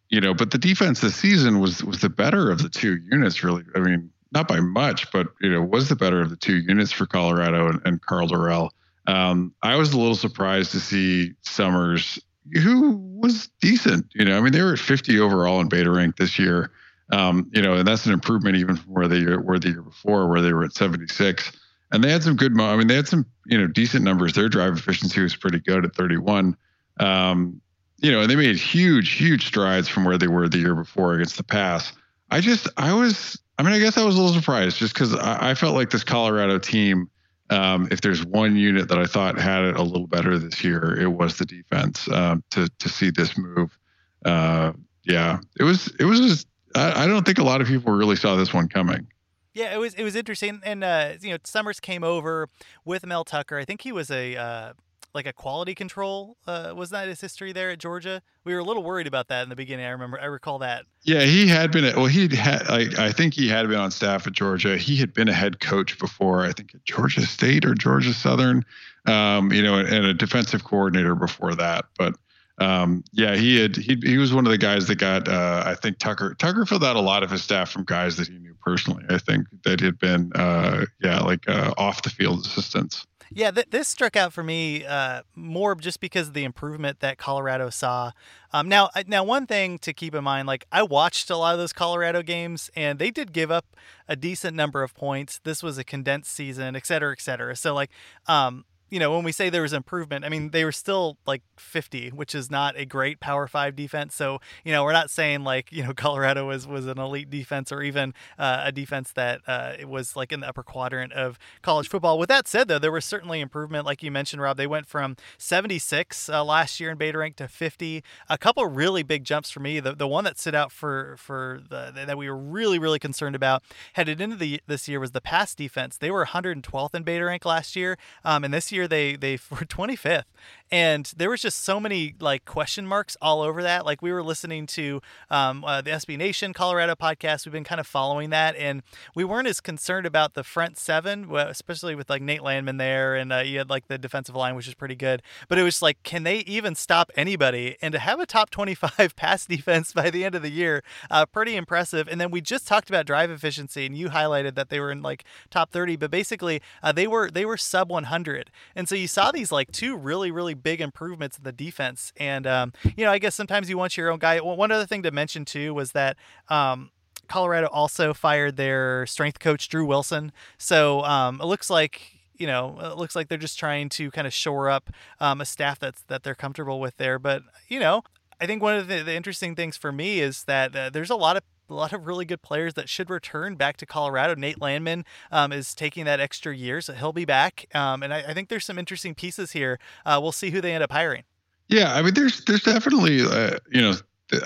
you 0.09 0.21
know, 0.21 0.35
but 0.35 0.53
the 0.53 0.59
defense 0.59 1.01
this 1.01 1.17
season 1.17 1.61
was 1.61 1.83
was 1.85 2.01
the 2.01 2.09
better 2.09 2.51
of 2.51 2.63
the 2.63 2.69
two 2.69 2.99
units. 3.11 3.43
Really, 3.43 3.65
I 3.75 3.81
mean, 3.81 4.11
not 4.33 4.49
by 4.49 4.61
much, 4.61 5.11
but 5.13 5.29
you 5.41 5.51
know, 5.51 5.63
was 5.63 5.89
the 5.89 5.97
better 5.97 6.21
of 6.21 6.31
the 6.31 6.37
two 6.37 6.59
units 6.59 6.93
for 6.93 7.07
Colorado 7.07 7.69
and, 7.69 7.81
and 7.85 8.03
Karl 8.03 8.29
Dorrell. 8.29 8.71
Um, 9.07 9.55
I 9.63 9.77
was 9.77 9.93
a 9.93 9.99
little 9.99 10.15
surprised 10.15 10.73
to 10.73 10.81
see 10.81 11.33
Summers, 11.43 12.19
who 12.53 12.97
was 13.21 13.49
decent. 13.61 14.07
You 14.15 14.27
know, 14.27 14.37
I 14.37 14.41
mean, 14.41 14.53
they 14.53 14.63
were 14.63 14.75
at 14.75 14.79
50 14.79 15.19
overall 15.19 15.61
in 15.61 15.69
beta 15.69 15.91
rank 15.91 16.17
this 16.17 16.39
year. 16.39 16.71
Um, 17.11 17.51
you 17.55 17.63
know, 17.63 17.75
and 17.75 17.89
that's 17.89 18.05
an 18.05 18.13
improvement 18.13 18.57
even 18.57 18.77
from 18.77 18.93
where 18.93 19.09
they 19.09 19.25
were 19.25 19.59
the 19.59 19.71
year 19.71 19.83
before, 19.83 20.29
where 20.29 20.43
they 20.43 20.53
were 20.53 20.65
at 20.65 20.75
76. 20.75 21.53
And 21.91 22.05
they 22.05 22.11
had 22.11 22.23
some 22.23 22.37
good. 22.37 22.53
I 22.61 22.77
mean, 22.77 22.87
they 22.87 22.97
had 22.97 23.09
some 23.09 23.25
you 23.47 23.57
know 23.57 23.67
decent 23.67 24.05
numbers. 24.05 24.35
Their 24.35 24.51
drive 24.51 24.77
efficiency 24.77 25.23
was 25.23 25.35
pretty 25.35 25.59
good 25.61 25.87
at 25.87 25.95
31. 25.95 26.55
Um, 27.01 27.63
you 28.01 28.13
know, 28.13 28.21
and 28.21 28.31
they 28.31 28.37
made 28.37 28.57
huge, 28.57 29.13
huge 29.13 29.47
strides 29.47 29.89
from 29.89 30.05
where 30.05 30.19
they 30.19 30.29
were 30.29 30.49
the 30.49 30.59
year 30.59 30.75
before 30.75 31.15
against 31.15 31.37
the 31.37 31.43
pass. 31.43 31.93
I 32.31 32.41
just, 32.41 32.69
I 32.77 32.93
was 32.93 33.39
I 33.59 33.65
mean, 33.65 33.73
I 33.73 33.81
guess 33.81 33.99
I 33.99 34.05
was 34.05 34.15
a 34.15 34.23
little 34.23 34.35
surprised 34.35 34.77
just 34.77 34.95
because 34.95 35.15
I, 35.15 35.50
I, 35.50 35.55
felt 35.55 35.75
like 35.75 35.91
this 35.91 36.05
Colorado 36.05 36.59
team, 36.59 37.11
um, 37.50 37.88
if 37.91 38.00
there's 38.00 38.25
one 38.25 38.57
unit 38.57 38.88
that 38.88 38.99
I 38.99 39.07
thought 39.07 39.38
had 39.38 39.65
it 39.65 39.77
a 39.77 39.83
little 39.83 40.07
better 40.07 40.38
this 40.38 40.62
year, 40.62 40.97
it 41.00 41.09
was 41.09 41.38
the 41.38 41.45
defense. 41.45 42.09
Um, 42.11 42.45
to 42.50 42.69
to 42.79 42.88
see 42.88 43.11
this 43.11 43.37
move, 43.37 43.77
uh, 44.25 44.73
yeah, 45.03 45.41
it 45.59 45.65
was 45.65 45.88
it 45.99 46.05
was 46.05 46.21
just 46.21 46.47
I, 46.77 47.05
I, 47.05 47.07
don't 47.09 47.27
think 47.27 47.38
a 47.38 47.45
lot 47.45 47.61
of 47.61 47.67
people 47.67 47.93
really 47.93 48.17
saw 48.17 48.37
this 48.37 48.55
one 48.55 48.69
coming. 48.69 49.09
Yeah, 49.55 49.75
it 49.75 49.79
was 49.79 49.95
it 49.95 50.05
was 50.05 50.15
interesting, 50.15 50.61
and 50.62 50.85
uh, 50.85 51.15
you 51.21 51.31
know, 51.31 51.38
Summers 51.43 51.81
came 51.81 52.05
over 52.05 52.49
with 52.85 53.05
Mel 53.05 53.25
Tucker. 53.25 53.59
I 53.59 53.65
think 53.65 53.83
he 53.83 53.91
was 53.91 54.09
a 54.09 54.37
uh, 54.37 54.73
like 55.15 55.27
a 55.27 55.33
quality 55.33 55.75
control. 55.75 56.37
Uh, 56.47 56.73
was 56.77 56.91
that 56.91 57.09
his 57.09 57.21
history 57.21 57.53
there 57.53 57.71
at 57.71 57.79
Georgia? 57.79 58.23
We 58.45 58.55
were 58.55 58.61
a 58.61 58.65
little 58.65 58.83
worried 58.83 59.07
about 59.07 59.29
that 59.29 59.43
in 59.43 59.49
the 59.49 59.57
beginning. 59.57 59.87
I 59.87 59.91
remember, 59.91 60.21
I 60.21 60.27
recall 60.27 60.59
that. 60.61 60.85
Yeah, 61.03 61.23
he 61.23 61.47
had 61.47 61.73
been. 61.73 61.85
Well, 61.97 62.07
he 62.07 62.35
had. 62.35 62.62
I, 62.69 63.07
I 63.07 63.12
think 63.12 63.35
he 63.35 63.49
had 63.49 63.69
been 63.69 63.79
on 63.79 63.91
staff 63.91 64.27
at 64.27 64.33
Georgia. 64.33 64.77
He 64.77 64.97
had 64.97 65.12
been 65.12 65.29
a 65.29 65.33
head 65.33 65.61
coach 65.61 65.99
before. 65.99 66.45
I 66.45 66.53
think 66.53 66.75
at 66.75 66.85
Georgia 66.85 67.23
State 67.23 67.65
or 67.65 67.75
Georgia 67.75 68.12
Southern. 68.12 68.65
Um, 69.07 69.53
you 69.53 69.62
know, 69.62 69.79
and 69.79 70.05
a 70.05 70.12
defensive 70.12 70.65
coordinator 70.65 71.15
before 71.15 71.55
that. 71.55 71.87
But 71.97 72.15
um, 72.59 73.05
yeah, 73.12 73.37
he 73.37 73.61
had. 73.61 73.77
He 73.77 73.97
he 74.03 74.19
was 74.19 74.35
one 74.35 74.47
of 74.47 74.50
the 74.50 74.59
guys 74.59 74.87
that 74.88 74.97
got. 74.97 75.29
Uh, 75.29 75.62
I 75.65 75.75
think 75.75 75.99
Tucker 75.99 76.35
Tucker 76.35 76.67
filled 76.67 76.85
out 76.85 76.97
a 76.97 77.00
lot 77.00 77.23
of 77.23 77.31
his 77.31 77.43
staff 77.43 77.71
from 77.71 77.85
guys 77.85 78.17
that 78.17 78.29
he 78.29 78.38
knew 78.38 78.55
personally. 78.62 79.05
I 79.09 79.19
think 79.19 79.47
that 79.65 79.81
he 79.81 79.87
had 79.87 79.99
been. 79.99 80.33
Uh, 80.35 80.85
yeah, 81.03 81.21
like 81.21 81.49
uh, 81.49 81.73
off 81.79 82.03
the 82.03 82.11
field 82.11 82.45
assistants. 82.45 83.07
Yeah, 83.33 83.51
th- 83.51 83.69
this 83.71 83.89
struck 83.89 84.17
out 84.17 84.33
for 84.33 84.43
me 84.43 84.85
uh, 84.85 85.23
more 85.35 85.75
just 85.75 86.01
because 86.01 86.29
of 86.29 86.35
the 86.35 86.45
improvement 86.45 87.01
that 87.01 87.19
Colorado 87.19 87.71
saw. 87.71 88.13
Um, 88.53 88.69
now, 88.69 88.89
now 89.07 89.23
one 89.25 89.47
thing 89.47 89.79
to 89.81 89.93
keep 89.93 90.15
in 90.15 90.25
mind, 90.25 90.47
like 90.47 90.65
I 90.73 90.83
watched 90.83 91.31
a 91.31 91.37
lot 91.37 91.53
of 91.55 91.59
those 91.59 91.73
Colorado 91.73 92.23
games, 92.23 92.71
and 92.75 92.99
they 92.99 93.11
did 93.11 93.33
give 93.33 93.51
up 93.51 93.77
a 94.09 94.17
decent 94.17 94.57
number 94.57 94.83
of 94.83 94.95
points. 94.95 95.41
This 95.45 95.63
was 95.63 95.79
a 95.79 95.85
condensed 95.85 96.33
season, 96.33 96.75
et 96.75 96.87
cetera, 96.87 97.13
et 97.13 97.21
cetera. 97.21 97.55
So, 97.57 97.75
like, 97.75 97.91
um, 98.27 98.65
you 98.90 98.99
know, 98.99 99.14
when 99.14 99.25
we 99.25 99.33
say 99.33 99.50
there 99.50 99.62
was 99.62 99.73
improvement, 99.73 100.25
I 100.25 100.28
mean, 100.28 100.50
they 100.50 100.64
were 100.64 100.73
still 100.73 101.18
like 101.26 101.42
50, 101.57 102.11
which 102.11 102.35
is 102.35 102.50
not 102.50 102.78
a 102.78 102.85
great 102.85 103.21
Power 103.21 103.47
Five 103.47 103.76
defense. 103.76 104.14
So, 104.14 104.40
you 104.64 104.73
know, 104.73 104.85
we're 104.85 104.92
not 104.92 105.11
saying 105.11 105.45
like, 105.45 105.71
you 105.73 105.83
know, 105.83 105.92
Colorado 105.97 106.47
was, 106.47 106.66
was 106.66 106.87
an 106.87 106.99
elite 106.99 107.30
defense 107.30 107.71
or 107.73 107.83
even 107.83 108.14
uh, 108.38 108.62
a 108.64 108.73
defense 108.73 109.12
that 109.12 109.40
uh, 109.47 109.75
was 109.87 110.16
like 110.16 110.33
in 110.33 110.40
the 110.40 110.49
upper 110.49 110.62
quadrant 110.62 111.12
of 111.12 111.38
college 111.62 111.88
football. 111.88 112.18
With 112.18 112.28
that 112.28 112.49
said, 112.49 112.68
though, 112.68 112.78
there 112.78 112.92
was 112.92 113.04
certainly 113.04 113.40
improvement. 113.40 113.85
Like 113.85 114.02
you 114.02 114.11
mentioned, 114.11 114.42
Rob, 114.42 114.57
they 114.57 114.66
went 114.66 114.87
from 114.87 115.16
76 115.37 116.28
uh, 116.28 116.45
last 116.45 116.80
year 116.80 116.90
in 116.90 116.99
Beta 116.99 117.18
Rank 117.18 117.37
to 117.37 117.49
50. 117.49 118.02
A 118.28 118.38
couple 118.38 118.66
really 118.66 119.02
big 119.02 119.25
jumps 119.25 119.50
for 119.50 119.61
me. 119.61 119.80
The, 119.80 119.95
the 119.95 120.09
one 120.09 120.25
that 120.25 120.38
stood 120.38 120.54
out 120.54 120.73
for, 120.73 121.16
for 121.18 121.61
the, 121.68 121.92
that 121.95 122.16
we 122.16 122.28
were 122.28 122.37
really, 122.37 122.78
really 122.78 122.99
concerned 122.99 123.37
about 123.37 123.62
headed 123.95 124.21
into 124.21 124.37
the 124.37 124.61
this 124.66 124.88
year 124.88 125.00
was 125.00 125.12
the 125.12 125.21
pass 125.21 125.54
defense. 125.54 125.97
They 125.97 126.11
were 126.11 126.25
112th 126.26 126.95
in 126.95 127.02
Beta 127.02 127.25
Rank 127.25 127.45
last 127.45 127.76
year. 127.76 127.99
Um, 128.25 128.45
and 128.45 128.52
this 128.54 128.73
year, 128.73 128.78
year 128.79 128.89
they 128.89 129.17
they 129.17 129.33
were 129.51 129.67
25th 129.77 130.25
and 130.71 131.13
there 131.17 131.31
was 131.31 131.41
just 131.41 131.65
so 131.65 131.81
many 131.81 132.15
like 132.21 132.45
question 132.45 132.87
marks 132.87 133.17
all 133.23 133.41
over 133.41 133.63
that. 133.63 133.87
Like 133.87 134.03
we 134.03 134.13
were 134.13 134.23
listening 134.23 134.67
to 134.69 135.01
um, 135.31 135.65
uh, 135.65 135.81
the 135.81 135.91
sb 135.93 136.17
nation 136.17 136.53
colorado 136.53 136.95
podcast. 136.95 137.47
We've 137.47 137.53
been 137.53 137.65
kind 137.65 137.81
of 137.81 137.87
following 137.87 138.31
that 138.31 138.57
and 138.57 138.83
we 139.15 139.25
weren't 139.25 139.49
as 139.49 139.61
concerned 139.61 140.07
about 140.07 140.35
the 140.35 140.45
front 140.45 140.79
seven 140.79 141.35
especially 141.35 141.95
with 141.95 142.11
like 142.11 142.23
nate 142.23 142.43
landman 142.43 142.77
there 142.77 143.15
and 143.15 143.33
uh, 143.33 143.39
you 143.39 143.59
had 143.59 143.71
like 143.71 143.89
the 143.89 143.99
defensive 143.99 144.35
line 144.35 144.55
which 144.55 144.69
is 144.69 144.75
pretty 144.75 144.95
good. 144.95 145.23
But 145.49 145.59
it 145.59 145.63
was 145.63 145.81
like 145.81 146.03
can 146.03 146.23
they 146.23 146.39
even 146.41 146.75
stop 146.75 147.11
anybody? 147.17 147.77
And 147.81 147.93
to 147.93 147.99
have 147.99 148.21
a 148.21 148.27
top 148.27 148.51
25 148.51 149.15
pass 149.17 149.47
defense 149.47 149.93
by 149.93 150.11
the 150.11 150.25
end 150.25 150.35
of 150.35 150.43
the 150.43 150.51
year 150.51 150.83
uh, 151.11 151.27
pretty 151.27 151.57
impressive. 151.57 152.09
And 152.09 152.21
then 152.21 152.31
we 152.31 152.41
just 152.41 152.67
talked 152.67 152.89
about 152.89 153.07
drive 153.07 153.31
efficiency 153.31 153.87
and 153.87 153.97
you 153.97 154.09
highlighted 154.11 154.55
that 154.57 154.69
they 154.69 154.81
were 154.81 154.91
in 154.91 155.03
like 155.03 155.25
top 155.51 155.71
30 155.71 155.97
but 155.97 156.11
basically 156.11 156.61
uh, 156.83 156.93
they 156.93 157.07
were 157.07 157.31
they 157.31 157.45
were 157.45 157.57
sub 157.57 157.91
100 157.91 158.51
and 158.77 158.89
so 158.89 158.95
you 158.95 159.09
saw 159.09 159.31
these 159.31 159.51
like 159.51 159.73
two 159.73 159.97
really, 159.97 160.31
really 160.31 160.55
big 160.59 160.81
improvements 160.81 161.38
in 161.38 161.45
the 161.45 161.53
defense. 161.53 162.12
And, 162.17 162.47
um, 162.47 162.73
you 162.97 163.05
know, 163.05 163.11
I 163.11 163.19
guess 163.19 163.35
sometimes 163.35 163.71
you 163.71 163.79
want 163.79 163.97
your 163.97 164.11
own 164.11 164.19
guy. 164.19 164.38
One 164.38 164.71
other 164.71 164.87
thing 164.87 165.03
to 165.05 165.11
mention 165.11 165.45
too 165.45 165.75
was 165.75 165.93
that, 165.93 166.17
um, 166.49 166.91
Colorado 167.29 167.67
also 167.67 168.15
fired 168.15 168.57
their 168.57 169.07
strength 169.07 169.38
coach, 169.38 169.69
Drew 169.69 169.85
Wilson. 169.85 170.33
So 170.57 171.03
um, 171.03 171.41
it 171.41 171.45
looks 171.45 171.69
like 171.69 172.19
you 172.38 172.47
know, 172.47 172.79
it 172.81 172.97
looks 172.97 173.17
like 173.17 173.29
they're 173.29 173.37
just 173.37 173.59
trying 173.59 173.88
to 173.91 174.11
kind 174.12 174.27
of 174.27 174.33
shore 174.33 174.71
up 174.71 174.91
um, 175.21 175.41
a 175.41 175.45
staff 175.45 175.79
that's 175.79 176.03
that 176.03 176.23
they're 176.23 176.35
comfortable 176.37 176.81
with 176.81 176.97
there. 176.97 177.19
But 177.19 177.43
you 177.69 177.81
know, 177.81 178.03
I 178.41 178.47
think 178.47 178.62
one 178.62 178.77
of 178.77 178.88
the, 178.88 179.03
the 179.03 179.15
interesting 179.15 179.55
things 179.55 179.77
for 179.77 179.93
me 179.93 180.21
is 180.21 180.45
that 180.45 180.75
uh, 180.75 180.91
there's 180.91 181.11
a 181.11 181.17
lot 181.17 181.37
of 181.37 181.43
a 181.71 181.75
lot 181.75 181.93
of 181.93 182.07
really 182.07 182.25
good 182.25 182.43
players 182.43 182.75
that 182.75 182.89
should 182.89 183.11
return 183.11 183.55
back 183.55 183.77
to 183.79 183.87
Colorado. 183.87 184.35
Nate 184.35 184.61
Landman 184.61 185.05
um, 185.31 185.53
is 185.53 185.75
taking 185.75 186.05
that 186.05 186.21
extra 186.21 186.55
year, 186.55 186.81
so 186.81 186.92
he'll 186.92 187.12
be 187.12 187.25
back. 187.25 187.66
Um, 187.75 188.03
and 188.03 188.12
I, 188.12 188.25
I, 188.29 188.35
think 188.35 188.49
there's 188.49 188.64
some 188.64 188.79
interesting 188.79 189.14
pieces 189.14 189.53
here. 189.53 189.79
Uh, 190.07 190.19
we'll 190.23 190.33
see 190.33 190.51
who 190.51 190.61
they 190.61 190.73
end 190.75 190.83
up 190.83 190.92
hiring. 190.92 191.25
Yeah, 191.69 191.95
I 191.95 192.03
mean, 192.03 192.14
there's 192.14 192.45
there's 192.45 192.62
definitely 192.62 193.23
uh, 193.23 193.59
you 193.71 193.83
know 193.83 193.95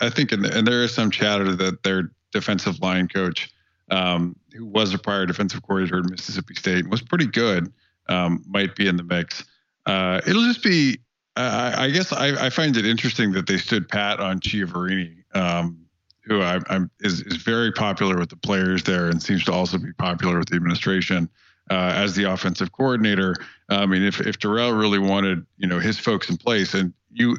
I 0.00 0.10
think 0.10 0.32
and, 0.32 0.44
and 0.44 0.66
there 0.66 0.82
is 0.82 0.94
some 0.94 1.10
chatter 1.10 1.54
that 1.54 1.82
their 1.82 2.10
defensive 2.32 2.80
line 2.80 3.08
coach, 3.08 3.52
um, 3.90 4.36
who 4.52 4.66
was 4.66 4.92
a 4.92 4.98
prior 4.98 5.26
defensive 5.26 5.62
coordinator 5.62 5.98
at 5.98 6.10
Mississippi 6.10 6.54
State, 6.54 6.88
was 6.88 7.02
pretty 7.02 7.26
good, 7.26 7.72
um, 8.08 8.42
might 8.48 8.74
be 8.74 8.88
in 8.88 8.96
the 8.96 9.04
mix. 9.04 9.44
Uh, 9.86 10.20
it'll 10.26 10.44
just 10.44 10.62
be. 10.62 10.98
I 11.34 11.88
guess 11.88 12.12
I, 12.12 12.46
I, 12.46 12.50
find 12.50 12.76
it 12.76 12.84
interesting 12.84 13.32
that 13.32 13.46
they 13.46 13.56
stood 13.56 13.88
pat 13.88 14.20
on 14.20 14.38
Chiaverini. 14.38 15.24
Um, 15.34 15.81
who 16.24 16.40
I, 16.40 16.60
am 16.68 16.90
is 17.00 17.20
is 17.22 17.36
very 17.36 17.72
popular 17.72 18.18
with 18.18 18.30
the 18.30 18.36
players 18.36 18.82
there 18.84 19.08
and 19.08 19.22
seems 19.22 19.44
to 19.44 19.52
also 19.52 19.78
be 19.78 19.92
popular 19.92 20.38
with 20.38 20.48
the 20.48 20.56
administration 20.56 21.28
uh, 21.70 21.92
as 21.94 22.14
the 22.14 22.24
offensive 22.24 22.72
coordinator. 22.72 23.34
I 23.68 23.86
mean, 23.86 24.02
if 24.02 24.20
if 24.20 24.38
Dorrell 24.38 24.78
really 24.78 24.98
wanted, 24.98 25.44
you 25.56 25.66
know, 25.66 25.78
his 25.78 25.98
folks 25.98 26.30
in 26.30 26.36
place, 26.36 26.74
and 26.74 26.92
you 27.10 27.36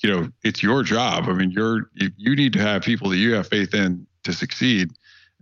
you 0.00 0.10
know, 0.10 0.28
it's 0.44 0.62
your 0.62 0.82
job. 0.82 1.24
I 1.28 1.32
mean, 1.32 1.50
you're 1.50 1.90
you, 1.94 2.10
you 2.16 2.36
need 2.36 2.52
to 2.54 2.60
have 2.60 2.82
people 2.82 3.10
that 3.10 3.16
you 3.16 3.34
have 3.34 3.48
faith 3.48 3.74
in 3.74 4.06
to 4.24 4.32
succeed. 4.32 4.90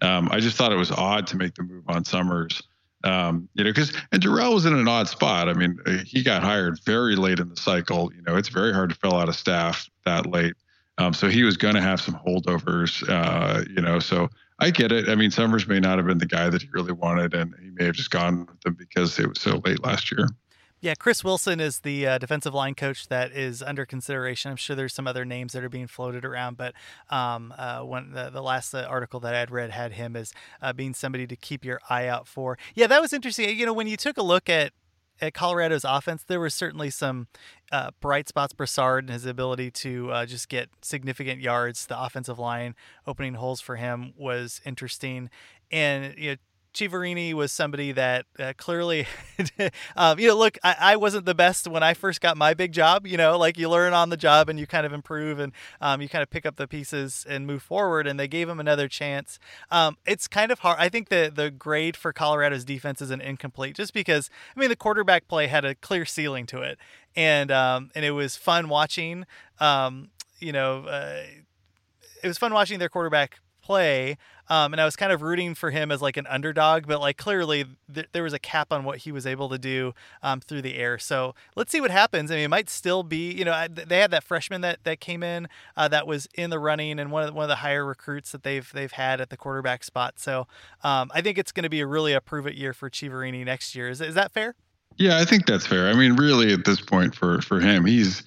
Um, 0.02 0.28
I 0.30 0.40
just 0.40 0.56
thought 0.56 0.72
it 0.72 0.76
was 0.76 0.90
odd 0.90 1.26
to 1.28 1.36
make 1.36 1.54
the 1.54 1.62
move 1.62 1.84
on 1.88 2.04
Summers. 2.04 2.62
Um, 3.04 3.48
you 3.54 3.64
know, 3.64 3.70
because 3.70 3.92
and 4.12 4.22
Dorrell 4.22 4.54
was 4.54 4.66
in 4.66 4.74
an 4.74 4.88
odd 4.88 5.08
spot. 5.08 5.48
I 5.48 5.52
mean, 5.52 5.78
he 6.04 6.22
got 6.22 6.42
hired 6.42 6.80
very 6.84 7.16
late 7.16 7.38
in 7.38 7.48
the 7.48 7.56
cycle. 7.56 8.10
You 8.14 8.22
know, 8.22 8.36
it's 8.36 8.48
very 8.48 8.72
hard 8.72 8.90
to 8.90 8.96
fill 8.96 9.14
out 9.14 9.28
a 9.28 9.32
staff 9.32 9.88
that 10.04 10.26
late. 10.26 10.54
Um, 10.98 11.12
so 11.12 11.28
he 11.28 11.42
was 11.42 11.56
going 11.56 11.74
to 11.74 11.80
have 11.80 12.00
some 12.00 12.18
holdovers, 12.26 13.06
uh, 13.08 13.64
you 13.68 13.82
know. 13.82 13.98
So 13.98 14.28
I 14.58 14.70
get 14.70 14.92
it. 14.92 15.08
I 15.08 15.14
mean, 15.14 15.30
Summers 15.30 15.66
may 15.66 15.80
not 15.80 15.98
have 15.98 16.06
been 16.06 16.18
the 16.18 16.26
guy 16.26 16.48
that 16.48 16.62
he 16.62 16.68
really 16.72 16.92
wanted, 16.92 17.34
and 17.34 17.54
he 17.60 17.70
may 17.70 17.84
have 17.84 17.94
just 17.94 18.10
gone 18.10 18.46
with 18.46 18.60
them 18.62 18.74
because 18.74 19.18
it 19.18 19.28
was 19.28 19.40
so 19.40 19.60
late 19.64 19.82
last 19.84 20.10
year. 20.10 20.26
Yeah, 20.80 20.94
Chris 20.94 21.24
Wilson 21.24 21.58
is 21.58 21.80
the 21.80 22.06
uh, 22.06 22.18
defensive 22.18 22.52
line 22.52 22.74
coach 22.74 23.08
that 23.08 23.32
is 23.32 23.62
under 23.62 23.86
consideration. 23.86 24.50
I'm 24.50 24.56
sure 24.56 24.76
there's 24.76 24.92
some 24.92 25.06
other 25.06 25.24
names 25.24 25.54
that 25.54 25.64
are 25.64 25.70
being 25.70 25.86
floated 25.86 26.24
around, 26.24 26.58
but 26.58 26.74
um, 27.08 27.52
uh, 27.56 27.80
when 27.80 28.12
the, 28.12 28.28
the 28.28 28.42
last 28.42 28.74
uh, 28.74 28.86
article 28.88 29.18
that 29.20 29.34
I 29.34 29.38
had 29.38 29.50
read 29.50 29.70
had 29.70 29.92
him 29.92 30.14
as 30.16 30.34
uh, 30.60 30.74
being 30.74 30.92
somebody 30.92 31.26
to 31.26 31.36
keep 31.36 31.64
your 31.64 31.80
eye 31.88 32.06
out 32.06 32.28
for. 32.28 32.58
Yeah, 32.74 32.86
that 32.88 33.00
was 33.00 33.14
interesting. 33.14 33.58
You 33.58 33.64
know, 33.64 33.72
when 33.72 33.86
you 33.86 33.96
took 33.96 34.18
a 34.18 34.22
look 34.22 34.50
at 34.50 34.72
at 35.20 35.34
Colorado's 35.34 35.84
offense, 35.84 36.24
there 36.24 36.40
were 36.40 36.50
certainly 36.50 36.90
some 36.90 37.28
uh, 37.72 37.90
bright 38.00 38.28
spots. 38.28 38.52
Broussard 38.52 39.04
and 39.04 39.12
his 39.12 39.26
ability 39.26 39.70
to 39.70 40.10
uh, 40.10 40.26
just 40.26 40.48
get 40.48 40.68
significant 40.82 41.40
yards, 41.40 41.86
the 41.86 42.00
offensive 42.00 42.38
line 42.38 42.74
opening 43.06 43.34
holes 43.34 43.60
for 43.60 43.76
him 43.76 44.12
was 44.16 44.60
interesting, 44.64 45.30
and 45.70 46.14
you 46.16 46.30
know 46.32 46.36
Chiaverini 46.76 47.32
was 47.32 47.52
somebody 47.52 47.90
that 47.92 48.26
uh, 48.38 48.52
clearly, 48.58 49.06
um, 49.96 50.18
you 50.18 50.28
know, 50.28 50.36
look, 50.36 50.58
I, 50.62 50.76
I, 50.78 50.96
wasn't 50.96 51.24
the 51.24 51.34
best 51.34 51.66
when 51.66 51.82
I 51.82 51.94
first 51.94 52.20
got 52.20 52.36
my 52.36 52.52
big 52.52 52.72
job. 52.72 53.06
You 53.06 53.16
know, 53.16 53.38
like 53.38 53.56
you 53.56 53.70
learn 53.70 53.94
on 53.94 54.10
the 54.10 54.16
job 54.16 54.50
and 54.50 54.60
you 54.60 54.66
kind 54.66 54.84
of 54.84 54.92
improve 54.92 55.38
and 55.38 55.52
um, 55.80 56.02
you 56.02 56.08
kind 56.08 56.22
of 56.22 56.28
pick 56.28 56.44
up 56.44 56.56
the 56.56 56.68
pieces 56.68 57.24
and 57.28 57.46
move 57.46 57.62
forward. 57.62 58.06
And 58.06 58.20
they 58.20 58.28
gave 58.28 58.48
him 58.48 58.60
another 58.60 58.88
chance. 58.88 59.38
Um, 59.70 59.96
it's 60.06 60.28
kind 60.28 60.52
of 60.52 60.58
hard. 60.58 60.76
I 60.78 60.90
think 60.90 61.08
the 61.08 61.32
the 61.34 61.50
grade 61.50 61.96
for 61.96 62.12
Colorado's 62.12 62.64
defense 62.64 63.00
is 63.00 63.10
an 63.10 63.22
incomplete, 63.22 63.74
just 63.74 63.94
because 63.94 64.28
I 64.54 64.60
mean 64.60 64.68
the 64.68 64.76
quarterback 64.76 65.28
play 65.28 65.46
had 65.46 65.64
a 65.64 65.74
clear 65.74 66.04
ceiling 66.04 66.44
to 66.46 66.60
it, 66.60 66.78
and 67.16 67.50
um, 67.50 67.90
and 67.94 68.04
it 68.04 68.12
was 68.12 68.36
fun 68.36 68.68
watching. 68.68 69.24
Um, 69.58 70.10
you 70.38 70.52
know. 70.52 70.84
Uh, 70.84 71.22
it 72.22 72.28
was 72.28 72.38
fun 72.38 72.52
watching 72.52 72.78
their 72.80 72.88
quarterback 72.88 73.38
play. 73.66 74.16
Um, 74.48 74.72
and 74.72 74.80
I 74.80 74.84
was 74.84 74.94
kind 74.94 75.10
of 75.10 75.22
rooting 75.22 75.56
for 75.56 75.70
him 75.70 75.90
as 75.90 76.00
like 76.00 76.16
an 76.16 76.26
underdog, 76.28 76.86
but 76.86 77.00
like 77.00 77.16
clearly 77.16 77.64
th- 77.92 78.06
there 78.12 78.22
was 78.22 78.32
a 78.32 78.38
cap 78.38 78.72
on 78.72 78.84
what 78.84 78.98
he 78.98 79.10
was 79.10 79.26
able 79.26 79.48
to 79.48 79.58
do 79.58 79.92
um, 80.22 80.40
through 80.40 80.62
the 80.62 80.76
air. 80.76 80.98
So 80.98 81.34
let's 81.56 81.72
see 81.72 81.80
what 81.80 81.90
happens. 81.90 82.30
I 82.30 82.36
mean, 82.36 82.44
it 82.44 82.48
might 82.48 82.70
still 82.70 83.02
be, 83.02 83.32
you 83.32 83.44
know, 83.44 83.66
they 83.68 83.98
had 83.98 84.12
that 84.12 84.22
freshman 84.22 84.60
that 84.60 84.84
that 84.84 85.00
came 85.00 85.24
in 85.24 85.48
uh, 85.76 85.88
that 85.88 86.06
was 86.06 86.28
in 86.34 86.50
the 86.50 86.60
running 86.60 87.00
and 87.00 87.10
one 87.10 87.24
of 87.24 87.28
the, 87.28 87.34
one 87.34 87.42
of 87.42 87.48
the 87.48 87.56
higher 87.56 87.84
recruits 87.84 88.30
that 88.30 88.44
they've 88.44 88.70
they've 88.72 88.92
had 88.92 89.20
at 89.20 89.30
the 89.30 89.36
quarterback 89.36 89.82
spot. 89.82 90.20
So 90.20 90.46
um, 90.84 91.10
I 91.12 91.20
think 91.20 91.38
it's 91.38 91.50
going 91.50 91.64
to 91.64 91.70
be 91.70 91.80
a 91.80 91.86
really 91.86 92.12
a 92.12 92.20
prove 92.20 92.46
it 92.46 92.54
year 92.54 92.72
for 92.72 92.88
Chiaverini 92.88 93.44
next 93.44 93.74
year. 93.74 93.88
Is 93.88 94.00
is 94.00 94.14
that 94.14 94.30
fair? 94.30 94.54
Yeah, 94.96 95.18
I 95.18 95.24
think 95.24 95.46
that's 95.46 95.66
fair. 95.66 95.88
I 95.88 95.94
mean, 95.94 96.14
really 96.14 96.52
at 96.52 96.64
this 96.64 96.80
point 96.80 97.16
for 97.16 97.42
for 97.42 97.58
him, 97.58 97.84
he's 97.84 98.22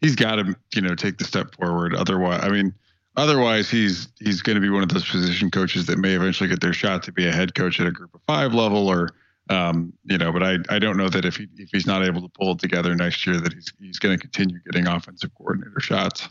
he's 0.00 0.16
got 0.16 0.36
to 0.36 0.56
you 0.74 0.80
know 0.80 0.94
take 0.94 1.18
the 1.18 1.24
step 1.24 1.54
forward. 1.56 1.94
Otherwise, 1.94 2.40
I 2.42 2.48
mean 2.48 2.72
Otherwise, 3.18 3.68
he's 3.68 4.08
he's 4.20 4.40
going 4.40 4.54
to 4.54 4.60
be 4.60 4.70
one 4.70 4.82
of 4.82 4.88
those 4.88 5.08
position 5.08 5.50
coaches 5.50 5.86
that 5.86 5.98
may 5.98 6.14
eventually 6.14 6.48
get 6.48 6.60
their 6.60 6.72
shot 6.72 7.02
to 7.02 7.12
be 7.12 7.26
a 7.26 7.32
head 7.32 7.54
coach 7.54 7.80
at 7.80 7.86
a 7.86 7.90
group 7.90 8.14
of 8.14 8.20
five 8.26 8.54
level 8.54 8.88
or 8.88 9.10
Um, 9.50 9.94
you 10.04 10.18
know, 10.18 10.30
but 10.30 10.42
I, 10.42 10.58
I 10.68 10.78
don't 10.78 10.96
know 10.96 11.08
that 11.08 11.24
if 11.24 11.36
he 11.36 11.48
if 11.56 11.70
he's 11.72 11.86
not 11.86 12.04
able 12.04 12.20
to 12.20 12.28
pull 12.28 12.52
it 12.52 12.58
together 12.58 12.94
next 12.94 13.26
year, 13.26 13.40
that 13.40 13.52
he's 13.52 13.72
he's 13.80 13.98
going 13.98 14.16
to 14.16 14.20
continue 14.20 14.58
getting 14.70 14.86
offensive 14.86 15.30
coordinator 15.36 15.80
shots. 15.80 16.28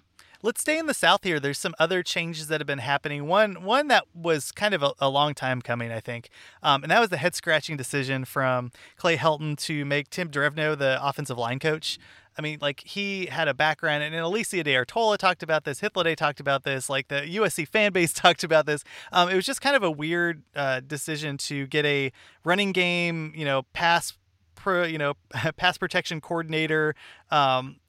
Let's 0.48 0.62
stay 0.62 0.80
in 0.80 0.86
the 0.86 0.94
South 0.94 1.26
here. 1.26 1.42
There's 1.42 1.58
some 1.58 1.76
other 1.78 2.02
changes 2.02 2.48
that 2.48 2.62
have 2.62 2.68
been 2.68 2.78
happening. 2.78 3.28
One 3.28 3.66
one 3.66 3.90
that 3.90 4.06
was 4.14 4.54
kind 4.54 4.74
of 4.74 4.82
a, 4.82 4.94
a 4.98 5.10
long 5.10 5.34
time 5.34 5.62
coming, 5.62 5.92
I 5.92 6.00
think, 6.00 6.30
um, 6.64 6.84
and 6.84 6.90
that 6.90 7.02
was 7.02 7.10
the 7.10 7.18
head 7.18 7.36
scratching 7.36 7.76
decision 7.76 8.24
from 8.24 8.72
Clay 8.96 9.18
Helton 9.18 9.58
to 9.66 9.84
make 9.84 10.10
Tim 10.10 10.30
Drevno 10.30 10.78
the 10.78 11.06
offensive 11.06 11.38
line 11.38 11.60
coach. 11.60 12.00
I 12.38 12.42
mean, 12.42 12.60
like 12.62 12.82
he 12.86 13.26
had 13.26 13.50
a 13.50 13.54
background, 13.54 14.04
and 14.04 14.16
Alicia 14.16 14.64
De 14.64 14.74
Artola 14.74 15.18
talked 15.18 15.44
about 15.44 15.66
this. 15.66 15.82
Hythloday 15.82 16.16
talked 16.16 16.40
about 16.40 16.64
this. 16.64 16.90
Like 16.90 17.10
the 17.10 17.24
USC 17.24 17.68
fan 17.68 17.92
base 17.92 18.14
talked 18.14 18.46
about 18.46 18.66
this. 18.66 18.86
Um, 19.12 19.28
it 19.28 19.36
was 19.36 19.46
just 19.46 19.60
kind 19.60 19.76
of 19.76 19.84
a 19.84 19.92
weird 19.92 20.44
uh, 20.56 20.80
decision 20.80 21.38
to 21.40 21.68
get 21.68 21.86
a 21.86 22.14
running 22.46 22.72
game, 22.72 23.34
you 23.36 23.44
know, 23.44 23.64
pass, 23.74 24.14
pro, 24.56 24.86
you 24.86 24.98
know, 24.98 25.16
pass 25.58 25.78
protection 25.78 26.22
coordinator 26.22 26.96
um, 27.32 27.82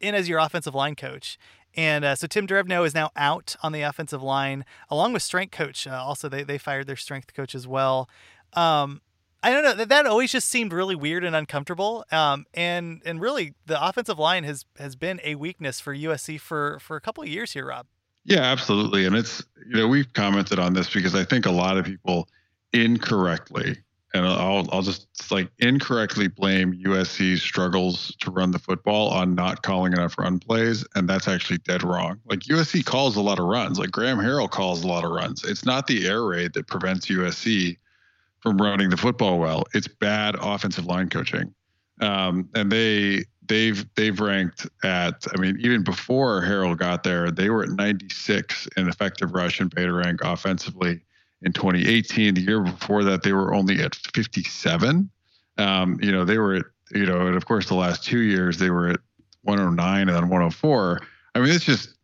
in 0.00 0.14
as 0.14 0.26
your 0.26 0.38
offensive 0.38 0.74
line 0.74 0.94
coach. 0.94 1.36
And 1.76 2.04
uh, 2.04 2.14
so 2.16 2.26
Tim 2.26 2.46
Drevno 2.46 2.84
is 2.86 2.94
now 2.94 3.10
out 3.14 3.56
on 3.62 3.72
the 3.72 3.82
offensive 3.82 4.22
line, 4.22 4.64
along 4.88 5.12
with 5.12 5.22
strength 5.22 5.52
coach. 5.52 5.86
Uh, 5.86 5.92
also, 5.92 6.28
they, 6.28 6.42
they 6.42 6.58
fired 6.58 6.86
their 6.86 6.96
strength 6.96 7.34
coach 7.34 7.54
as 7.54 7.66
well. 7.66 8.08
Um, 8.54 9.00
I 9.42 9.50
don't 9.50 9.62
know 9.62 9.74
that 9.74 9.88
that 9.88 10.06
always 10.06 10.32
just 10.32 10.48
seemed 10.48 10.72
really 10.72 10.96
weird 10.96 11.24
and 11.24 11.36
uncomfortable. 11.36 12.04
Um, 12.10 12.46
and 12.54 13.02
and 13.04 13.20
really, 13.20 13.54
the 13.66 13.82
offensive 13.82 14.18
line 14.18 14.44
has 14.44 14.64
has 14.78 14.96
been 14.96 15.20
a 15.22 15.36
weakness 15.36 15.78
for 15.80 15.94
USC 15.94 16.40
for 16.40 16.78
for 16.80 16.96
a 16.96 17.00
couple 17.00 17.22
of 17.22 17.28
years 17.28 17.52
here, 17.52 17.66
Rob. 17.66 17.86
Yeah, 18.24 18.40
absolutely. 18.40 19.06
And 19.06 19.14
it's 19.14 19.42
you 19.68 19.76
know 19.76 19.86
we've 19.86 20.12
commented 20.12 20.58
on 20.58 20.74
this 20.74 20.92
because 20.92 21.14
I 21.14 21.24
think 21.24 21.46
a 21.46 21.52
lot 21.52 21.78
of 21.78 21.84
people 21.84 22.28
incorrectly 22.72 23.78
and 24.18 24.26
I'll 24.26 24.66
I'll 24.72 24.82
just 24.82 25.06
like 25.30 25.48
incorrectly 25.58 26.28
blame 26.28 26.74
USC's 26.84 27.42
struggles 27.42 28.14
to 28.20 28.30
run 28.30 28.50
the 28.50 28.58
football 28.58 29.08
on 29.10 29.34
not 29.34 29.62
calling 29.62 29.92
enough 29.92 30.18
run 30.18 30.38
plays, 30.38 30.84
and 30.94 31.08
that's 31.08 31.28
actually 31.28 31.58
dead 31.58 31.82
wrong. 31.82 32.20
Like 32.26 32.40
USC 32.40 32.84
calls 32.84 33.16
a 33.16 33.20
lot 33.20 33.38
of 33.38 33.46
runs. 33.46 33.78
Like 33.78 33.90
Graham 33.90 34.18
Harrell 34.18 34.50
calls 34.50 34.82
a 34.82 34.86
lot 34.86 35.04
of 35.04 35.10
runs. 35.10 35.44
It's 35.44 35.64
not 35.64 35.86
the 35.86 36.06
air 36.06 36.24
raid 36.24 36.52
that 36.54 36.66
prevents 36.66 37.06
USC 37.06 37.78
from 38.40 38.58
running 38.58 38.90
the 38.90 38.96
football 38.96 39.38
well. 39.38 39.64
It's 39.72 39.88
bad 39.88 40.36
offensive 40.40 40.86
line 40.86 41.08
coaching, 41.10 41.54
um, 42.00 42.48
and 42.54 42.72
they 42.72 43.24
they've 43.46 43.86
they've 43.94 44.18
ranked 44.18 44.66
at. 44.82 45.26
I 45.32 45.40
mean, 45.40 45.58
even 45.60 45.84
before 45.84 46.42
Harrell 46.42 46.76
got 46.76 47.04
there, 47.04 47.30
they 47.30 47.50
were 47.50 47.62
at 47.62 47.70
96 47.70 48.68
in 48.76 48.88
effective 48.88 49.32
rush 49.32 49.60
and 49.60 49.72
beta 49.72 49.92
rank 49.92 50.20
offensively 50.24 51.02
in 51.42 51.52
2018. 51.52 52.34
The 52.34 52.40
year 52.40 52.62
before 52.62 53.04
that, 53.04 53.22
they 53.22 53.32
were 53.32 53.54
only 53.54 53.80
at 53.80 53.94
57. 53.94 55.10
Um, 55.58 55.98
you 56.02 56.12
know, 56.12 56.24
they 56.24 56.38
were 56.38 56.54
at, 56.56 56.64
you 56.92 57.06
know, 57.06 57.26
and 57.26 57.36
of 57.36 57.46
course, 57.46 57.66
the 57.66 57.74
last 57.74 58.04
two 58.04 58.20
years 58.20 58.58
they 58.58 58.70
were 58.70 58.88
at 58.88 59.00
109 59.42 60.00
and 60.00 60.08
then 60.08 60.28
104. 60.28 61.00
I 61.34 61.38
mean, 61.40 61.50
it's 61.50 61.64
just, 61.64 61.94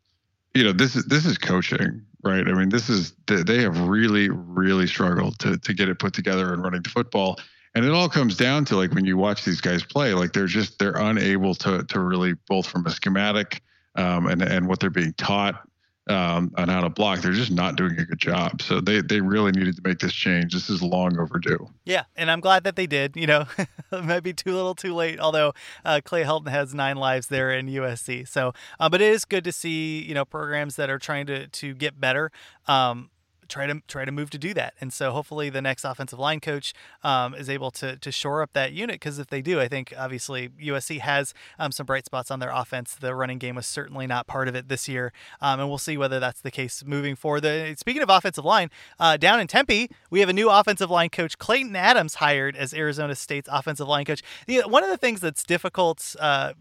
you 0.55 0.65
know, 0.65 0.73
this 0.73 0.97
is 0.97 1.05
this 1.07 1.25
is 1.25 1.39
coaching, 1.39 2.03
right? 2.23 2.47
I 2.47 2.53
mean, 2.53 2.69
this 2.69 2.89
is 2.89 3.15
they 3.27 3.63
have 3.63 3.79
really, 3.81 4.29
really 4.31 4.87
struggled 4.87 5.39
to 5.41 5.57
to 5.57 5.75
get 5.75 5.89
it 5.89 5.99
put 5.99 6.15
together 6.15 6.53
and 6.53 6.63
running 6.63 6.83
the 6.83 6.91
football. 6.91 7.39
And 7.77 7.85
it 7.85 7.91
all 7.91 8.09
comes 8.09 8.37
down 8.37 8.65
to 8.67 8.77
like 8.77 8.95
when 8.95 9.05
you 9.05 9.17
watch 9.17 9.45
these 9.45 9.61
guys 9.61 9.83
play, 9.83 10.15
like 10.15 10.33
they're 10.33 10.47
just 10.47 10.79
they're 10.79 10.97
unable 10.97 11.55
to 11.57 11.83
to 11.85 12.01
really 12.01 12.35
both 12.49 12.67
from 12.67 12.87
a 12.87 12.91
schematic 12.91 13.63
um, 13.97 14.27
and 14.27 14.43
and 14.43 14.69
what 14.69 14.79
they're 14.79 14.91
being 14.91 15.15
taught 15.15 15.67
um, 16.09 16.53
on 16.57 16.69
how 16.69 16.83
to 16.83 16.91
block. 16.91 17.21
They're 17.21 17.33
just 17.33 17.51
not 17.51 17.77
doing 17.77 17.99
a 17.99 18.05
good 18.05 18.19
job. 18.19 18.61
So 18.61 18.81
they, 18.81 19.01
they 19.01 19.21
really 19.21 19.53
needed 19.53 19.77
to 19.77 19.83
make 19.85 19.99
this 19.99 20.13
change. 20.13 20.53
This 20.53 20.69
is 20.69 20.83
long 20.83 21.19
overdue. 21.19 21.69
Yeah, 21.85 22.05
and 22.17 22.31
I'm 22.31 22.41
glad 22.41 22.65
that 22.65 22.77
they 22.77 22.87
did. 22.87 23.17
You 23.17 23.27
know, 23.27 23.47
it 23.59 24.05
might 24.05 24.23
be 24.23 24.33
too 24.33 24.53
little, 24.53 24.75
too 24.75 24.95
late. 24.95 25.19
Although 25.19 25.55
uh, 25.85 26.01
Clay 26.05 26.25
Helton 26.25 26.49
has 26.49 26.75
nine 26.75 26.97
lives 26.97 27.29
there 27.29 27.53
in 27.53 27.67
USC. 27.67 28.29
So, 28.29 28.53
uh, 28.79 28.89
but 28.89 29.01
it 29.01 29.13
is 29.13 29.25
good 29.25 29.45
to 29.45 29.53
see 29.53 30.03
you 30.03 30.15
know 30.15 30.25
programs 30.25 30.77
that 30.77 30.91
are 30.91 30.99
trying 30.99 31.27
to 31.27 31.49
to 31.49 31.75
get 31.75 32.01
better. 32.01 32.31
Um, 32.67 33.11
try 33.49 33.67
to 33.67 33.81
try 33.87 34.05
to 34.05 34.13
move 34.13 34.31
to 34.31 34.39
do 34.39 34.55
that. 34.55 34.75
And 34.81 34.93
so 34.93 35.13
hopefully 35.13 35.51
the 35.51 35.63
next 35.63 35.85
offensive 35.85 36.19
line 36.19 36.41
coach 36.41 36.73
um, 37.03 37.35
is 37.35 37.49
able 37.49 37.71
to 37.73 37.97
to 37.97 38.13
shore 38.13 38.43
up 38.43 38.53
that 38.53 38.73
unit 38.73 38.95
because 38.95 39.19
if 39.19 39.29
they 39.29 39.43
do, 39.43 39.61
I 39.61 39.69
think 39.69 39.93
obviously 39.97 40.49
USC 40.49 41.01
has 41.01 41.35
um, 41.59 41.73
some 41.73 41.87
bright 41.87 42.07
spots 42.07 42.31
on 42.31 42.41
their 42.41 42.51
offense. 42.51 42.95
The 42.95 43.15
running 43.15 43.39
game 43.39 43.55
was 43.57 43.67
certainly 43.67 44.07
not 44.07 44.27
part 44.27 44.49
of 44.49 44.55
it 44.55 44.69
this 44.69 44.89
year, 44.89 45.13
um, 45.41 45.61
and 45.61 45.69
we'll 45.69 45.79
see 45.79 45.97
whether 45.97 46.21
that's 46.21 46.41
the 46.41 46.51
case 46.51 46.85
moving 46.85 47.17
forward. 47.17 47.43
The, 47.43 47.75
speaking 47.79 48.03
of 48.03 48.11
offensive 48.11 48.45
line, 48.45 48.71
uh, 48.99 49.17
down 49.17 49.41
in 49.41 49.47
Tempe, 49.47 49.91
we 50.11 50.21
have 50.21 50.29
a 50.29 50.33
new 50.33 50.51
offensive 50.51 50.91
line 50.91 51.11
coach, 51.11 51.39
Clayton 51.39 51.77
Adams, 51.77 52.17
hired 52.17 52.57
as 52.57 52.73
Arizona 52.75 53.15
State's 53.15 53.49
offensive 53.51 53.89
line 53.89 54.05
coach. 54.05 54.23
One 54.49 54.83
of 54.83 54.91
the 54.91 54.99
things 54.99 55.21
that's 55.21 55.45
difficult. 55.45 56.17
Uh, 56.19 56.55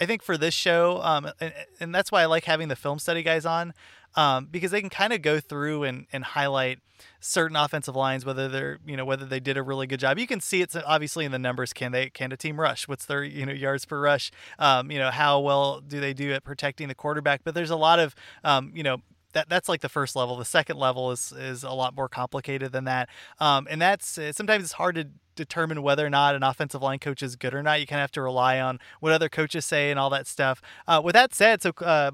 I 0.00 0.06
think 0.06 0.22
for 0.22 0.36
this 0.36 0.54
show, 0.54 1.00
um, 1.02 1.30
and, 1.40 1.54
and, 1.78 1.94
that's 1.94 2.10
why 2.10 2.22
I 2.22 2.26
like 2.26 2.44
having 2.44 2.66
the 2.68 2.76
film 2.76 2.98
study 2.98 3.22
guys 3.22 3.46
on, 3.46 3.72
um, 4.16 4.46
because 4.50 4.70
they 4.70 4.80
can 4.80 4.90
kind 4.90 5.12
of 5.12 5.22
go 5.22 5.40
through 5.40 5.84
and, 5.84 6.06
and 6.12 6.24
highlight 6.24 6.78
certain 7.20 7.56
offensive 7.56 7.96
lines, 7.96 8.24
whether 8.24 8.48
they're 8.48 8.78
you 8.86 8.96
know 8.96 9.04
whether 9.04 9.24
they 9.24 9.40
did 9.40 9.56
a 9.56 9.62
really 9.62 9.86
good 9.86 10.00
job. 10.00 10.18
You 10.18 10.26
can 10.26 10.40
see 10.40 10.62
it's 10.62 10.76
obviously 10.76 11.24
in 11.24 11.32
the 11.32 11.38
numbers. 11.38 11.72
Can 11.72 11.92
they 11.92 12.10
can 12.10 12.32
a 12.32 12.36
team 12.36 12.60
rush? 12.60 12.88
What's 12.88 13.06
their 13.06 13.24
you 13.24 13.46
know 13.46 13.52
yards 13.52 13.84
per 13.84 14.00
rush? 14.00 14.30
Um, 14.58 14.90
you 14.90 14.98
know 14.98 15.10
how 15.10 15.40
well 15.40 15.80
do 15.80 16.00
they 16.00 16.14
do 16.14 16.32
at 16.32 16.44
protecting 16.44 16.88
the 16.88 16.94
quarterback? 16.94 17.42
But 17.44 17.54
there's 17.54 17.70
a 17.70 17.76
lot 17.76 17.98
of 17.98 18.14
um, 18.42 18.72
you 18.74 18.82
know 18.82 18.98
that 19.32 19.48
that's 19.48 19.68
like 19.68 19.80
the 19.80 19.88
first 19.88 20.16
level. 20.16 20.36
The 20.36 20.44
second 20.44 20.78
level 20.78 21.10
is 21.10 21.32
is 21.32 21.62
a 21.62 21.72
lot 21.72 21.94
more 21.94 22.08
complicated 22.08 22.72
than 22.72 22.84
that, 22.84 23.08
um, 23.40 23.66
and 23.70 23.80
that's 23.80 24.18
sometimes 24.32 24.64
it's 24.64 24.72
hard 24.72 24.94
to 24.94 25.08
determine 25.36 25.82
whether 25.82 26.06
or 26.06 26.10
not 26.10 26.34
an 26.34 26.42
offensive 26.42 26.80
line 26.82 26.98
coach 26.98 27.22
is 27.22 27.36
good 27.36 27.54
or 27.54 27.62
not. 27.62 27.80
You 27.80 27.86
kind 27.86 27.98
of 28.00 28.04
have 28.04 28.12
to 28.12 28.22
rely 28.22 28.60
on 28.60 28.78
what 29.00 29.12
other 29.12 29.28
coaches 29.28 29.64
say 29.64 29.90
and 29.90 29.98
all 29.98 30.10
that 30.10 30.26
stuff. 30.26 30.62
Uh, 30.86 31.00
with 31.04 31.14
that 31.14 31.34
said, 31.34 31.62
so 31.62 31.72
uh, 31.80 32.12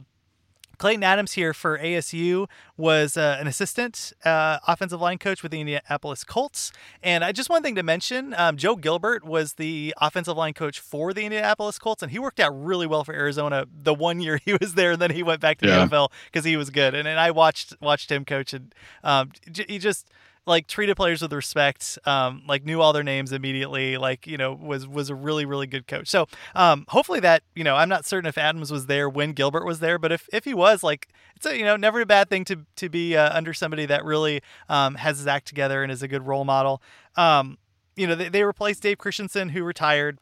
Clayton 0.80 1.04
Adams 1.04 1.32
here 1.32 1.52
for 1.52 1.78
ASU 1.78 2.48
was 2.78 3.18
uh, 3.18 3.36
an 3.38 3.46
assistant 3.46 4.14
uh, 4.24 4.60
offensive 4.66 4.98
line 4.98 5.18
coach 5.18 5.42
with 5.42 5.52
the 5.52 5.60
Indianapolis 5.60 6.24
Colts. 6.24 6.72
And 7.02 7.22
I 7.22 7.32
just 7.32 7.50
one 7.50 7.62
thing 7.62 7.74
to 7.74 7.82
mention 7.82 8.32
um, 8.38 8.56
Joe 8.56 8.76
Gilbert 8.76 9.22
was 9.22 9.54
the 9.54 9.92
offensive 10.00 10.38
line 10.38 10.54
coach 10.54 10.80
for 10.80 11.12
the 11.12 11.26
Indianapolis 11.26 11.78
Colts, 11.78 12.02
and 12.02 12.10
he 12.10 12.18
worked 12.18 12.40
out 12.40 12.52
really 12.52 12.86
well 12.86 13.04
for 13.04 13.12
Arizona 13.14 13.66
the 13.70 13.92
one 13.92 14.22
year 14.22 14.40
he 14.42 14.54
was 14.54 14.72
there, 14.72 14.92
and 14.92 15.02
then 15.02 15.10
he 15.10 15.22
went 15.22 15.42
back 15.42 15.58
to 15.58 15.68
yeah. 15.68 15.84
the 15.84 15.90
NFL 15.90 16.08
because 16.32 16.46
he 16.46 16.56
was 16.56 16.70
good. 16.70 16.94
And, 16.94 17.06
and 17.06 17.20
I 17.20 17.30
watched 17.30 17.74
watched 17.82 18.10
him 18.10 18.24
coach, 18.24 18.54
and 18.54 18.74
um, 19.04 19.32
he 19.68 19.78
just 19.78 20.08
like 20.46 20.66
treated 20.66 20.96
players 20.96 21.22
with 21.22 21.32
respect, 21.32 21.98
um, 22.04 22.42
like 22.48 22.64
knew 22.64 22.80
all 22.80 22.92
their 22.92 23.02
names 23.02 23.32
immediately, 23.32 23.96
like 23.96 24.26
you 24.26 24.36
know 24.36 24.52
was 24.52 24.86
was 24.86 25.10
a 25.10 25.14
really 25.14 25.44
really 25.44 25.66
good 25.66 25.86
coach. 25.86 26.08
So 26.08 26.26
um, 26.54 26.84
hopefully 26.88 27.20
that 27.20 27.42
you 27.54 27.64
know 27.64 27.76
I'm 27.76 27.88
not 27.88 28.04
certain 28.04 28.28
if 28.28 28.38
Adams 28.38 28.70
was 28.70 28.86
there 28.86 29.08
when 29.08 29.32
Gilbert 29.32 29.64
was 29.64 29.80
there, 29.80 29.98
but 29.98 30.12
if 30.12 30.28
if 30.32 30.44
he 30.44 30.54
was, 30.54 30.82
like 30.82 31.08
it's 31.36 31.46
a 31.46 31.56
you 31.56 31.64
know 31.64 31.76
never 31.76 32.00
a 32.00 32.06
bad 32.06 32.28
thing 32.28 32.44
to 32.46 32.66
to 32.76 32.88
be 32.88 33.16
uh, 33.16 33.36
under 33.36 33.52
somebody 33.52 33.86
that 33.86 34.04
really 34.04 34.42
um, 34.68 34.94
has 34.96 35.18
his 35.18 35.26
act 35.26 35.46
together 35.46 35.82
and 35.82 35.92
is 35.92 36.02
a 36.02 36.08
good 36.08 36.26
role 36.26 36.44
model. 36.44 36.82
Um, 37.16 37.58
you 37.96 38.06
know 38.06 38.14
they, 38.14 38.28
they 38.28 38.44
replaced 38.44 38.82
Dave 38.82 38.98
Christensen 38.98 39.50
who 39.50 39.62
retired 39.62 40.18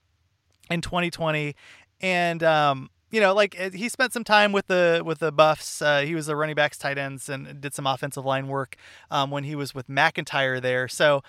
in 0.70 0.81
2020, 0.81 1.54
and 2.00 2.42
um, 2.42 2.90
you 3.11 3.21
know, 3.21 3.35
like 3.35 3.59
uh, 3.59 3.71
he 3.71 3.88
spent 3.88 4.12
some 4.12 4.25
time 4.25 4.53
with 4.53 4.66
the 4.66 5.03
with 5.05 5.18
the 5.18 5.33
Buffs. 5.33 5.81
Uh, 5.81 6.01
he 6.01 6.14
was 6.14 6.27
the 6.27 6.37
running 6.37 6.55
backs, 6.55 6.77
tight 6.77 6.99
ends, 6.99 7.29
and 7.29 7.61
did 7.61 7.75
some 7.75 7.87
offensive 7.87 8.25
line 8.25 8.49
work 8.49 8.77
um, 9.11 9.31
when 9.31 9.44
he 9.44 9.55
was 9.55 9.75
with 9.75 9.88
MacIntyre 9.88 10.61
there. 10.61 10.88
So, 10.88 11.23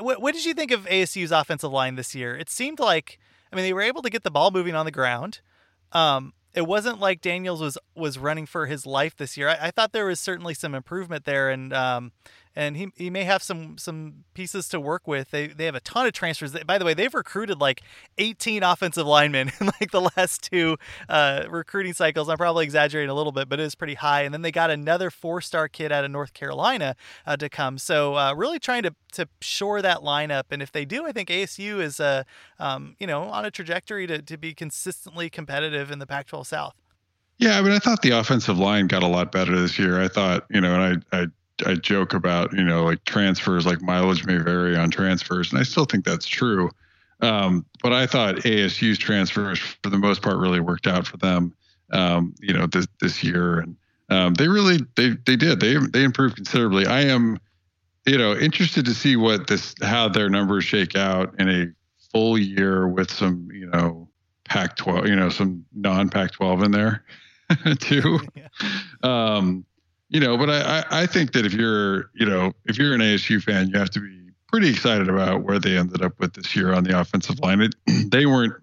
what, 0.00 0.20
what 0.22 0.34
did 0.34 0.44
you 0.44 0.54
think 0.54 0.70
of 0.70 0.86
ASU's 0.86 1.32
offensive 1.32 1.72
line 1.72 1.96
this 1.96 2.14
year? 2.14 2.36
It 2.36 2.50
seemed 2.50 2.78
like, 2.78 3.18
I 3.52 3.56
mean, 3.56 3.64
they 3.64 3.72
were 3.72 3.82
able 3.82 4.02
to 4.02 4.10
get 4.10 4.22
the 4.22 4.30
ball 4.30 4.50
moving 4.50 4.74
on 4.74 4.84
the 4.84 4.92
ground. 4.92 5.40
Um, 5.92 6.34
it 6.54 6.66
wasn't 6.66 6.98
like 6.98 7.20
Daniels 7.20 7.60
was 7.60 7.78
was 7.94 8.18
running 8.18 8.46
for 8.46 8.66
his 8.66 8.86
life 8.86 9.16
this 9.16 9.36
year. 9.36 9.48
I, 9.48 9.68
I 9.68 9.70
thought 9.70 9.92
there 9.92 10.06
was 10.06 10.20
certainly 10.20 10.54
some 10.54 10.74
improvement 10.74 11.24
there, 11.24 11.50
and 11.50 11.72
um, 11.72 12.12
and 12.58 12.76
he, 12.76 12.88
he 12.96 13.08
may 13.08 13.22
have 13.22 13.40
some 13.40 13.78
some 13.78 14.24
pieces 14.34 14.68
to 14.70 14.80
work 14.80 15.06
with. 15.06 15.30
They 15.30 15.46
they 15.46 15.64
have 15.66 15.76
a 15.76 15.80
ton 15.80 16.06
of 16.06 16.12
transfers. 16.12 16.52
By 16.66 16.76
the 16.76 16.84
way, 16.84 16.92
they've 16.92 17.14
recruited 17.14 17.60
like 17.60 17.82
18 18.18 18.64
offensive 18.64 19.06
linemen 19.06 19.52
in 19.60 19.66
like 19.66 19.92
the 19.92 20.10
last 20.16 20.50
two 20.50 20.76
uh, 21.08 21.44
recruiting 21.48 21.92
cycles. 21.92 22.28
I'm 22.28 22.36
probably 22.36 22.64
exaggerating 22.64 23.10
a 23.10 23.14
little 23.14 23.30
bit, 23.30 23.48
but 23.48 23.60
it 23.60 23.62
is 23.62 23.76
pretty 23.76 23.94
high. 23.94 24.22
And 24.22 24.34
then 24.34 24.42
they 24.42 24.50
got 24.50 24.70
another 24.70 25.08
four 25.08 25.40
star 25.40 25.68
kid 25.68 25.92
out 25.92 26.04
of 26.04 26.10
North 26.10 26.34
Carolina 26.34 26.96
uh, 27.24 27.36
to 27.36 27.48
come. 27.48 27.78
So 27.78 28.16
uh, 28.16 28.34
really 28.34 28.58
trying 28.58 28.82
to 28.82 28.94
to 29.12 29.28
shore 29.40 29.80
that 29.80 29.98
lineup. 29.98 30.44
And 30.50 30.60
if 30.60 30.72
they 30.72 30.84
do, 30.84 31.06
I 31.06 31.12
think 31.12 31.28
ASU 31.28 31.80
is 31.80 32.00
uh, 32.00 32.24
um, 32.58 32.96
you 32.98 33.06
know 33.06 33.22
on 33.22 33.44
a 33.44 33.52
trajectory 33.52 34.08
to 34.08 34.20
to 34.20 34.36
be 34.36 34.52
consistently 34.52 35.30
competitive 35.30 35.92
in 35.92 36.00
the 36.00 36.08
Pac-12 36.08 36.46
South. 36.46 36.74
Yeah, 37.38 37.56
I 37.56 37.62
mean, 37.62 37.70
I 37.70 37.78
thought 37.78 38.02
the 38.02 38.10
offensive 38.10 38.58
line 38.58 38.88
got 38.88 39.04
a 39.04 39.06
lot 39.06 39.30
better 39.30 39.56
this 39.56 39.78
year. 39.78 40.02
I 40.02 40.08
thought, 40.08 40.44
you 40.50 40.60
know, 40.60 40.74
and 40.74 41.04
I, 41.12 41.20
I 41.20 41.26
I 41.66 41.74
joke 41.74 42.14
about, 42.14 42.52
you 42.52 42.64
know, 42.64 42.84
like 42.84 43.04
transfers, 43.04 43.66
like 43.66 43.82
mileage 43.82 44.24
may 44.24 44.38
vary 44.38 44.76
on 44.76 44.90
transfers, 44.90 45.50
and 45.50 45.60
I 45.60 45.64
still 45.64 45.84
think 45.84 46.04
that's 46.04 46.26
true. 46.26 46.70
Um, 47.20 47.66
but 47.82 47.92
I 47.92 48.06
thought 48.06 48.36
ASU's 48.36 48.98
transfers, 48.98 49.58
for 49.58 49.90
the 49.90 49.98
most 49.98 50.22
part, 50.22 50.38
really 50.38 50.60
worked 50.60 50.86
out 50.86 51.06
for 51.06 51.16
them. 51.16 51.54
Um, 51.90 52.34
you 52.40 52.52
know, 52.52 52.66
this 52.66 52.86
this 53.00 53.24
year, 53.24 53.60
and 53.60 53.76
um, 54.10 54.34
they 54.34 54.46
really 54.46 54.78
they 54.94 55.10
they 55.26 55.36
did 55.36 55.58
they 55.60 55.76
they 55.76 56.04
improved 56.04 56.36
considerably. 56.36 56.86
I 56.86 57.02
am 57.02 57.38
you 58.08 58.16
know, 58.16 58.34
interested 58.34 58.86
to 58.86 58.94
see 58.94 59.16
what 59.16 59.46
this 59.48 59.74
how 59.82 60.08
their 60.08 60.30
numbers 60.30 60.64
shake 60.64 60.96
out 60.96 61.34
in 61.38 61.48
a 61.48 61.66
full 62.10 62.38
year 62.38 62.88
with 62.88 63.10
some, 63.10 63.48
you 63.52 63.66
know, 63.66 64.08
Pac-12, 64.44 65.08
you 65.08 65.14
know, 65.14 65.28
some 65.28 65.64
non-Pac-12 65.74 66.64
in 66.64 66.70
there 66.70 67.04
too. 67.80 68.20
Yeah. 68.34 68.48
Um, 69.02 69.64
you 70.08 70.20
know, 70.20 70.36
but 70.36 70.50
I, 70.50 70.84
I 70.90 71.06
think 71.06 71.32
that 71.32 71.44
if 71.44 71.52
you're, 71.52 72.10
you 72.14 72.26
know, 72.26 72.52
if 72.64 72.78
you're 72.78 72.94
an 72.94 73.00
ASU 73.00 73.42
fan, 73.42 73.68
you 73.68 73.78
have 73.78 73.90
to 73.90 74.00
be 74.00 74.30
pretty 74.48 74.70
excited 74.70 75.08
about 75.08 75.42
where 75.42 75.58
they 75.58 75.76
ended 75.76 76.02
up 76.02 76.18
with 76.18 76.34
this 76.34 76.56
year 76.56 76.72
on 76.72 76.84
the 76.84 76.98
offensive 76.98 77.38
line. 77.40 77.60
It, 77.60 77.74
they 78.10 78.26
weren't. 78.26 78.54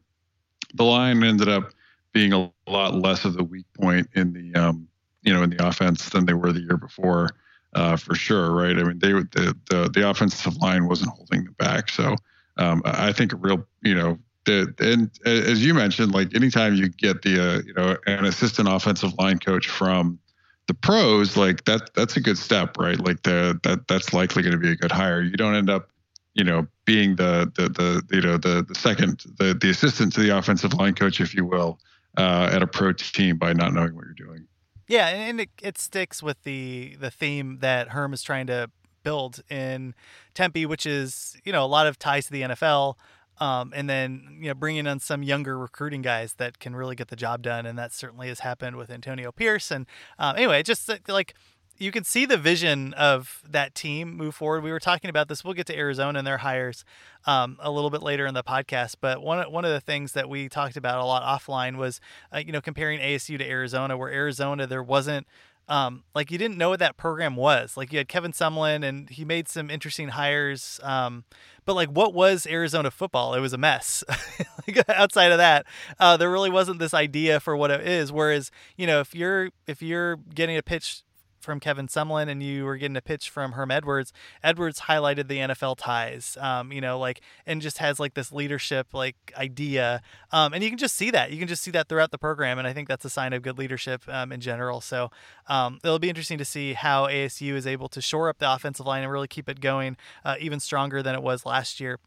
The 0.73 0.83
line 0.83 1.23
ended 1.23 1.47
up 1.47 1.71
being 2.11 2.33
a 2.33 2.51
lot 2.67 2.95
less 2.95 3.23
of 3.23 3.35
the 3.35 3.43
weak 3.43 3.65
point 3.79 4.09
in 4.13 4.33
the, 4.33 4.59
um, 4.59 4.87
you 5.21 5.33
know, 5.33 5.43
in 5.43 5.49
the 5.49 5.67
offense 5.67 6.09
than 6.09 6.25
they 6.25 6.33
were 6.33 6.51
the 6.51 6.61
year 6.61 6.77
before, 6.77 7.29
uh, 7.73 7.95
for 7.95 8.15
sure, 8.15 8.51
right? 8.51 8.77
I 8.77 8.83
mean, 8.83 8.99
they 8.99 9.11
the 9.11 9.55
the 9.69 9.89
the 9.93 10.09
offensive 10.09 10.57
line 10.57 10.87
wasn't 10.87 11.11
holding 11.11 11.45
them 11.45 11.55
back, 11.57 11.89
so 11.89 12.15
um, 12.57 12.81
I 12.85 13.11
think 13.11 13.33
a 13.33 13.35
real, 13.35 13.65
you 13.81 13.95
know, 13.95 14.17
the, 14.45 14.73
and 14.79 15.09
as 15.25 15.65
you 15.65 15.73
mentioned, 15.73 16.13
like 16.13 16.35
anytime 16.35 16.75
you 16.75 16.89
get 16.89 17.21
the, 17.21 17.41
uh, 17.41 17.61
you 17.65 17.73
know, 17.73 17.97
an 18.05 18.25
assistant 18.25 18.69
offensive 18.69 19.13
line 19.17 19.39
coach 19.39 19.67
from 19.67 20.19
the 20.67 20.73
pros, 20.73 21.37
like 21.37 21.65
that 21.65 21.93
that's 21.93 22.17
a 22.17 22.21
good 22.21 22.37
step, 22.37 22.77
right? 22.77 22.99
Like 22.99 23.23
the 23.23 23.59
that 23.63 23.87
that's 23.87 24.13
likely 24.13 24.41
going 24.41 24.53
to 24.53 24.59
be 24.59 24.71
a 24.71 24.75
good 24.75 24.91
hire. 24.91 25.21
You 25.21 25.37
don't 25.37 25.55
end 25.55 25.69
up, 25.69 25.89
you 26.33 26.43
know, 26.43 26.67
being 26.85 27.15
the 27.15 27.51
the 27.55 27.69
the 27.69 28.15
you 28.15 28.21
know 28.21 28.37
the 28.37 28.65
the 28.67 28.75
second 28.75 29.23
the 29.37 29.53
the 29.53 29.69
assistant 29.69 30.13
to 30.13 30.21
the 30.21 30.35
offensive 30.35 30.73
line 30.73 30.95
coach, 30.95 31.21
if 31.21 31.35
you 31.35 31.45
will, 31.45 31.79
uh, 32.17 32.49
at 32.51 32.61
a 32.61 32.67
pro 32.67 32.93
team 32.93 33.37
by 33.37 33.53
not 33.53 33.73
knowing 33.73 33.95
what 33.95 34.05
you're 34.05 34.27
doing. 34.27 34.47
Yeah, 34.87 35.07
and 35.07 35.41
it, 35.41 35.49
it 35.61 35.77
sticks 35.77 36.21
with 36.21 36.43
the 36.43 36.95
the 36.99 37.11
theme 37.11 37.59
that 37.61 37.89
Herm 37.89 38.13
is 38.13 38.21
trying 38.21 38.47
to 38.47 38.69
build 39.03 39.41
in 39.49 39.93
Tempe, 40.33 40.65
which 40.65 40.85
is 40.85 41.37
you 41.43 41.51
know 41.51 41.63
a 41.63 41.67
lot 41.67 41.87
of 41.87 41.99
ties 41.99 42.25
to 42.25 42.31
the 42.31 42.41
NFL. 42.41 42.95
Um, 43.39 43.73
and 43.75 43.89
then 43.89 44.37
you 44.39 44.47
know 44.47 44.53
bringing 44.53 44.87
in 44.87 44.99
some 44.99 45.23
younger 45.23 45.57
recruiting 45.57 46.01
guys 46.01 46.33
that 46.33 46.59
can 46.59 46.75
really 46.75 46.95
get 46.95 47.09
the 47.09 47.15
job 47.15 47.41
done, 47.41 47.65
and 47.65 47.77
that 47.77 47.91
certainly 47.91 48.27
has 48.29 48.39
happened 48.39 48.77
with 48.77 48.89
Antonio 48.89 49.31
Pierce. 49.31 49.71
And 49.71 49.85
um, 50.17 50.35
anyway, 50.35 50.63
just 50.63 50.89
uh, 50.89 50.97
like 51.07 51.35
you 51.77 51.91
can 51.91 52.03
see 52.03 52.25
the 52.25 52.37
vision 52.37 52.93
of 52.93 53.41
that 53.49 53.75
team 53.75 54.15
move 54.15 54.35
forward. 54.35 54.63
We 54.63 54.71
were 54.71 54.79
talking 54.79 55.09
about 55.09 55.27
this. 55.27 55.43
We'll 55.43 55.53
get 55.53 55.67
to 55.67 55.77
Arizona 55.77 56.19
and 56.19 56.27
their 56.27 56.37
hires 56.37 56.85
um, 57.25 57.57
a 57.59 57.69
little 57.69 57.89
bit 57.89 58.01
later 58.01 58.25
in 58.25 58.33
the 58.33 58.43
podcast. 58.43 58.95
But 59.01 59.21
one 59.21 59.51
one 59.51 59.65
of 59.65 59.71
the 59.71 59.81
things 59.81 60.13
that 60.13 60.29
we 60.29 60.47
talked 60.47 60.77
about 60.77 60.99
a 60.99 61.05
lot 61.05 61.23
offline 61.23 61.77
was, 61.77 61.99
uh, 62.33 62.39
you 62.39 62.51
know, 62.51 62.61
comparing 62.61 62.99
ASU 62.99 63.37
to 63.37 63.45
Arizona, 63.45 63.97
where 63.97 64.09
Arizona 64.11 64.65
there 64.67 64.83
wasn't 64.83 65.27
um, 65.67 66.03
like 66.13 66.31
you 66.31 66.37
didn't 66.37 66.57
know 66.57 66.69
what 66.69 66.79
that 66.79 66.97
program 66.97 67.35
was. 67.35 67.75
Like 67.75 67.91
you 67.91 67.97
had 67.97 68.07
Kevin 68.07 68.31
Sumlin 68.31 68.83
and 68.83 69.09
he 69.09 69.25
made 69.25 69.47
some 69.47 69.69
interesting 69.69 70.09
hires. 70.09 70.79
Um, 70.83 71.23
but 71.65 71.73
like, 71.73 71.89
what 71.89 72.13
was 72.13 72.45
Arizona 72.45 72.91
football? 72.91 73.33
It 73.33 73.39
was 73.39 73.53
a 73.53 73.57
mess. 73.57 74.03
like, 74.67 74.87
outside 74.89 75.31
of 75.31 75.39
that, 75.39 75.65
uh, 75.99 76.17
there 76.17 76.29
really 76.29 76.51
wasn't 76.51 76.79
this 76.79 76.93
idea 76.93 77.39
for 77.39 77.57
what 77.57 77.71
it 77.71 77.87
is. 77.87 78.11
Whereas, 78.11 78.51
you 78.77 78.85
know, 78.85 78.99
if 78.99 79.15
you're 79.15 79.49
if 79.65 79.81
you're 79.81 80.17
getting 80.17 80.57
a 80.57 80.63
pitch 80.63 81.03
from 81.45 81.59
Kevin 81.59 81.87
Sumlin 81.87 82.27
and 82.27 82.43
you 82.43 82.65
were 82.65 82.75
getting 82.75 82.97
a 82.97 83.01
pitch 83.01 83.29
from 83.29 83.53
Herm 83.53 83.71
Edwards, 83.71 84.11
Edwards 84.43 84.81
highlighted 84.81 85.27
the 85.27 85.37
NFL 85.37 85.77
ties, 85.77 86.37
um, 86.41 86.71
you 86.71 86.81
know, 86.81 86.99
like, 86.99 87.21
and 87.45 87.61
just 87.61 87.77
has 87.77 87.99
like 87.99 88.15
this 88.15 88.31
leadership 88.31 88.87
like 88.93 89.15
idea. 89.37 90.01
Um, 90.31 90.53
and 90.53 90.63
you 90.63 90.69
can 90.69 90.77
just 90.77 90.95
see 90.95 91.11
that. 91.11 91.31
You 91.31 91.39
can 91.39 91.47
just 91.47 91.63
see 91.63 91.71
that 91.71 91.87
throughout 91.87 92.11
the 92.11 92.17
program. 92.17 92.59
And 92.59 92.67
I 92.67 92.73
think 92.73 92.87
that's 92.87 93.05
a 93.05 93.09
sign 93.09 93.31
of 93.31 93.41
good 93.41 93.57
leadership 93.57 94.01
um, 94.07 94.31
in 94.31 94.41
general. 94.41 94.81
So 94.81 95.11
um, 95.47 95.79
it'll 95.83 95.99
be 95.99 96.09
interesting 96.09 96.37
to 96.39 96.45
see 96.45 96.73
how 96.73 97.07
ASU 97.07 97.53
is 97.53 97.65
able 97.65 97.87
to 97.89 98.01
shore 98.01 98.27
up 98.27 98.39
the 98.39 98.51
offensive 98.51 98.85
line 98.85 99.03
and 99.03 99.11
really 99.11 99.27
keep 99.27 99.47
it 99.47 99.61
going 99.61 99.95
uh, 100.25 100.35
even 100.39 100.59
stronger 100.59 101.01
than 101.01 101.15
it 101.15 101.21
was 101.21 101.45
last 101.45 101.79
year. 101.79 101.99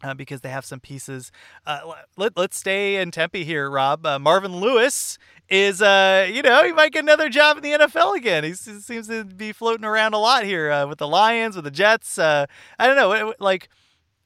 Uh, 0.00 0.14
because 0.14 0.42
they 0.42 0.48
have 0.48 0.64
some 0.64 0.78
pieces. 0.78 1.32
Uh, 1.66 1.80
let, 2.16 2.36
let's 2.36 2.56
stay 2.56 2.96
in 2.96 3.10
Tempe 3.10 3.42
here, 3.42 3.68
Rob. 3.68 4.06
Uh, 4.06 4.16
Marvin 4.16 4.60
Lewis 4.60 5.18
is, 5.48 5.82
uh, 5.82 6.28
you 6.32 6.40
know, 6.40 6.62
he 6.64 6.72
might 6.72 6.92
get 6.92 7.02
another 7.02 7.28
job 7.28 7.56
in 7.56 7.64
the 7.64 7.72
NFL 7.72 8.16
again. 8.16 8.44
He 8.44 8.54
seems 8.54 9.08
to 9.08 9.24
be 9.24 9.50
floating 9.50 9.84
around 9.84 10.14
a 10.14 10.18
lot 10.18 10.44
here 10.44 10.70
uh, 10.70 10.86
with 10.86 10.98
the 10.98 11.08
Lions, 11.08 11.56
with 11.56 11.64
the 11.64 11.72
Jets. 11.72 12.16
Uh, 12.16 12.46
I 12.78 12.86
don't 12.86 12.94
know. 12.94 13.34
Like, 13.40 13.68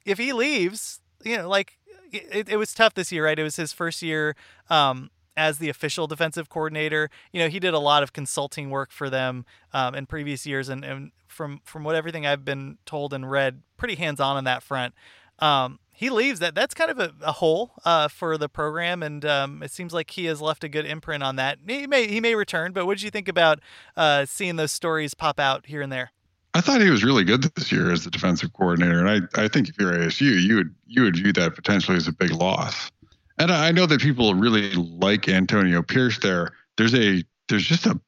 if 0.04 0.18
he 0.18 0.34
leaves, 0.34 1.00
you 1.24 1.38
know, 1.38 1.48
like, 1.48 1.78
it, 2.12 2.50
it 2.50 2.56
was 2.56 2.74
tough 2.74 2.92
this 2.94 3.10
year, 3.10 3.24
right? 3.24 3.38
It 3.38 3.42
was 3.42 3.56
his 3.56 3.72
first 3.72 4.02
year 4.02 4.36
um, 4.68 5.10
as 5.36 5.58
the 5.58 5.68
official 5.68 6.06
defensive 6.06 6.48
coordinator. 6.48 7.08
You 7.32 7.40
know, 7.40 7.48
he 7.48 7.60
did 7.60 7.72
a 7.72 7.78
lot 7.78 8.02
of 8.02 8.12
consulting 8.12 8.68
work 8.68 8.90
for 8.90 9.08
them 9.08 9.46
um, 9.72 9.94
in 9.94 10.06
previous 10.06 10.44
years, 10.46 10.68
and, 10.68 10.84
and 10.84 11.12
from 11.26 11.62
from 11.64 11.82
what 11.82 11.94
everything 11.94 12.26
I've 12.26 12.44
been 12.44 12.76
told 12.84 13.14
and 13.14 13.30
read, 13.30 13.62
pretty 13.78 13.94
hands 13.94 14.20
on 14.20 14.36
on 14.36 14.44
that 14.44 14.62
front 14.62 14.94
um, 15.42 15.78
he 15.92 16.08
leaves 16.08 16.40
that 16.40 16.54
that's 16.54 16.74
kind 16.74 16.90
of 16.90 16.98
a, 16.98 17.12
a 17.22 17.32
hole 17.32 17.72
uh, 17.84 18.08
for 18.08 18.38
the 18.38 18.48
program 18.48 19.02
and 19.02 19.24
um, 19.24 19.62
it 19.62 19.70
seems 19.70 19.92
like 19.92 20.10
he 20.10 20.24
has 20.26 20.40
left 20.40 20.64
a 20.64 20.68
good 20.68 20.86
imprint 20.86 21.22
on 21.22 21.36
that 21.36 21.58
he 21.66 21.86
may 21.86 22.06
he 22.06 22.20
may 22.20 22.34
return 22.34 22.72
but 22.72 22.86
what 22.86 22.96
did 22.96 23.02
you 23.02 23.10
think 23.10 23.28
about 23.28 23.60
uh, 23.96 24.24
seeing 24.24 24.56
those 24.56 24.72
stories 24.72 25.14
pop 25.14 25.38
out 25.38 25.66
here 25.66 25.82
and 25.82 25.92
there 25.92 26.12
I 26.54 26.60
thought 26.60 26.82
he 26.82 26.90
was 26.90 27.02
really 27.02 27.24
good 27.24 27.42
this 27.42 27.72
year 27.72 27.90
as 27.90 28.04
the 28.04 28.10
defensive 28.10 28.52
coordinator, 28.52 29.04
and 29.04 29.08
I, 29.08 29.42
I 29.42 29.48
think 29.48 29.70
if 29.70 29.76
you're 29.78 29.92
ASU, 29.92 30.38
you 30.38 30.56
would 30.56 30.74
you 30.86 31.02
would 31.02 31.16
view 31.16 31.32
that 31.32 31.54
potentially 31.54 31.96
as 31.96 32.06
a 32.06 32.12
big 32.12 32.30
loss. 32.30 32.90
And 33.38 33.50
I 33.50 33.72
know 33.72 33.86
that 33.86 34.02
people 34.02 34.34
really 34.34 34.72
like 34.74 35.28
Antonio 35.28 35.82
Pierce 35.82 36.18
there. 36.18 36.50
There's 36.76 36.94
a 36.94 37.24
there's 37.48 37.64
just 37.64 37.86
a 37.86 37.98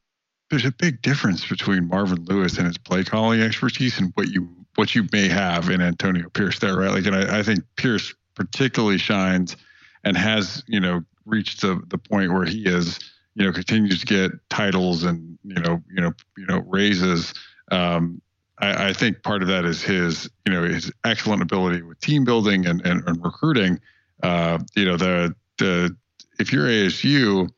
there's 0.51 0.67
a 0.67 0.73
big 0.73 1.01
difference 1.01 1.47
between 1.49 1.89
Marvin 1.89 2.25
Lewis 2.27 2.59
and 2.59 2.67
his 2.67 2.77
play 2.77 3.03
calling 3.03 3.41
expertise 3.41 3.99
and 3.99 4.13
what 4.15 4.29
you 4.29 4.47
what 4.77 4.95
you 4.95 5.07
may 5.13 5.29
have 5.29 5.71
in 5.71 5.81
Antonio 5.81 6.29
Pierce 6.31 6.59
there, 6.59 6.77
right? 6.77 6.91
Like, 6.91 7.07
and 7.07 7.17
I, 7.17 7.41
I 7.41 7.43
think 7.43 7.61
Pierce 7.77 8.15
particularly 8.35 8.99
shines 8.99 9.57
and 10.05 10.17
has, 10.17 10.63
you 10.67 10.81
know, 10.81 11.03
reached 11.27 11.61
the 11.61 11.83
the 11.89 11.99
point 11.99 12.33
where 12.33 12.45
he 12.45 12.65
is, 12.65 12.99
you 13.35 13.45
know, 13.45 13.53
continues 13.53 14.01
to 14.01 14.07
get 14.07 14.33
titles 14.51 15.05
and 15.05 15.39
you 15.45 15.55
know, 15.55 15.83
you 15.95 16.01
know, 16.01 16.13
you 16.37 16.47
know, 16.47 16.63
raises. 16.67 17.33
Um, 17.71 18.21
I, 18.59 18.89
I 18.89 18.93
think 18.93 19.23
part 19.23 19.43
of 19.43 19.49
that 19.49 19.65
is 19.65 19.83
his, 19.83 20.29
you 20.47 20.53
know, 20.53 20.65
his 20.65 20.93
excellent 21.05 21.43
ability 21.43 21.83
with 21.83 22.01
team 22.01 22.25
building 22.25 22.67
and 22.67 22.85
and, 22.87 23.03
and 23.07 23.25
recruiting. 23.25 23.81
Uh, 24.23 24.59
you 24.75 24.85
know, 24.85 24.97
the 24.97 25.35
the 25.59 25.97
if 26.39 26.53
you're 26.53 26.67
ASU, 26.67 27.49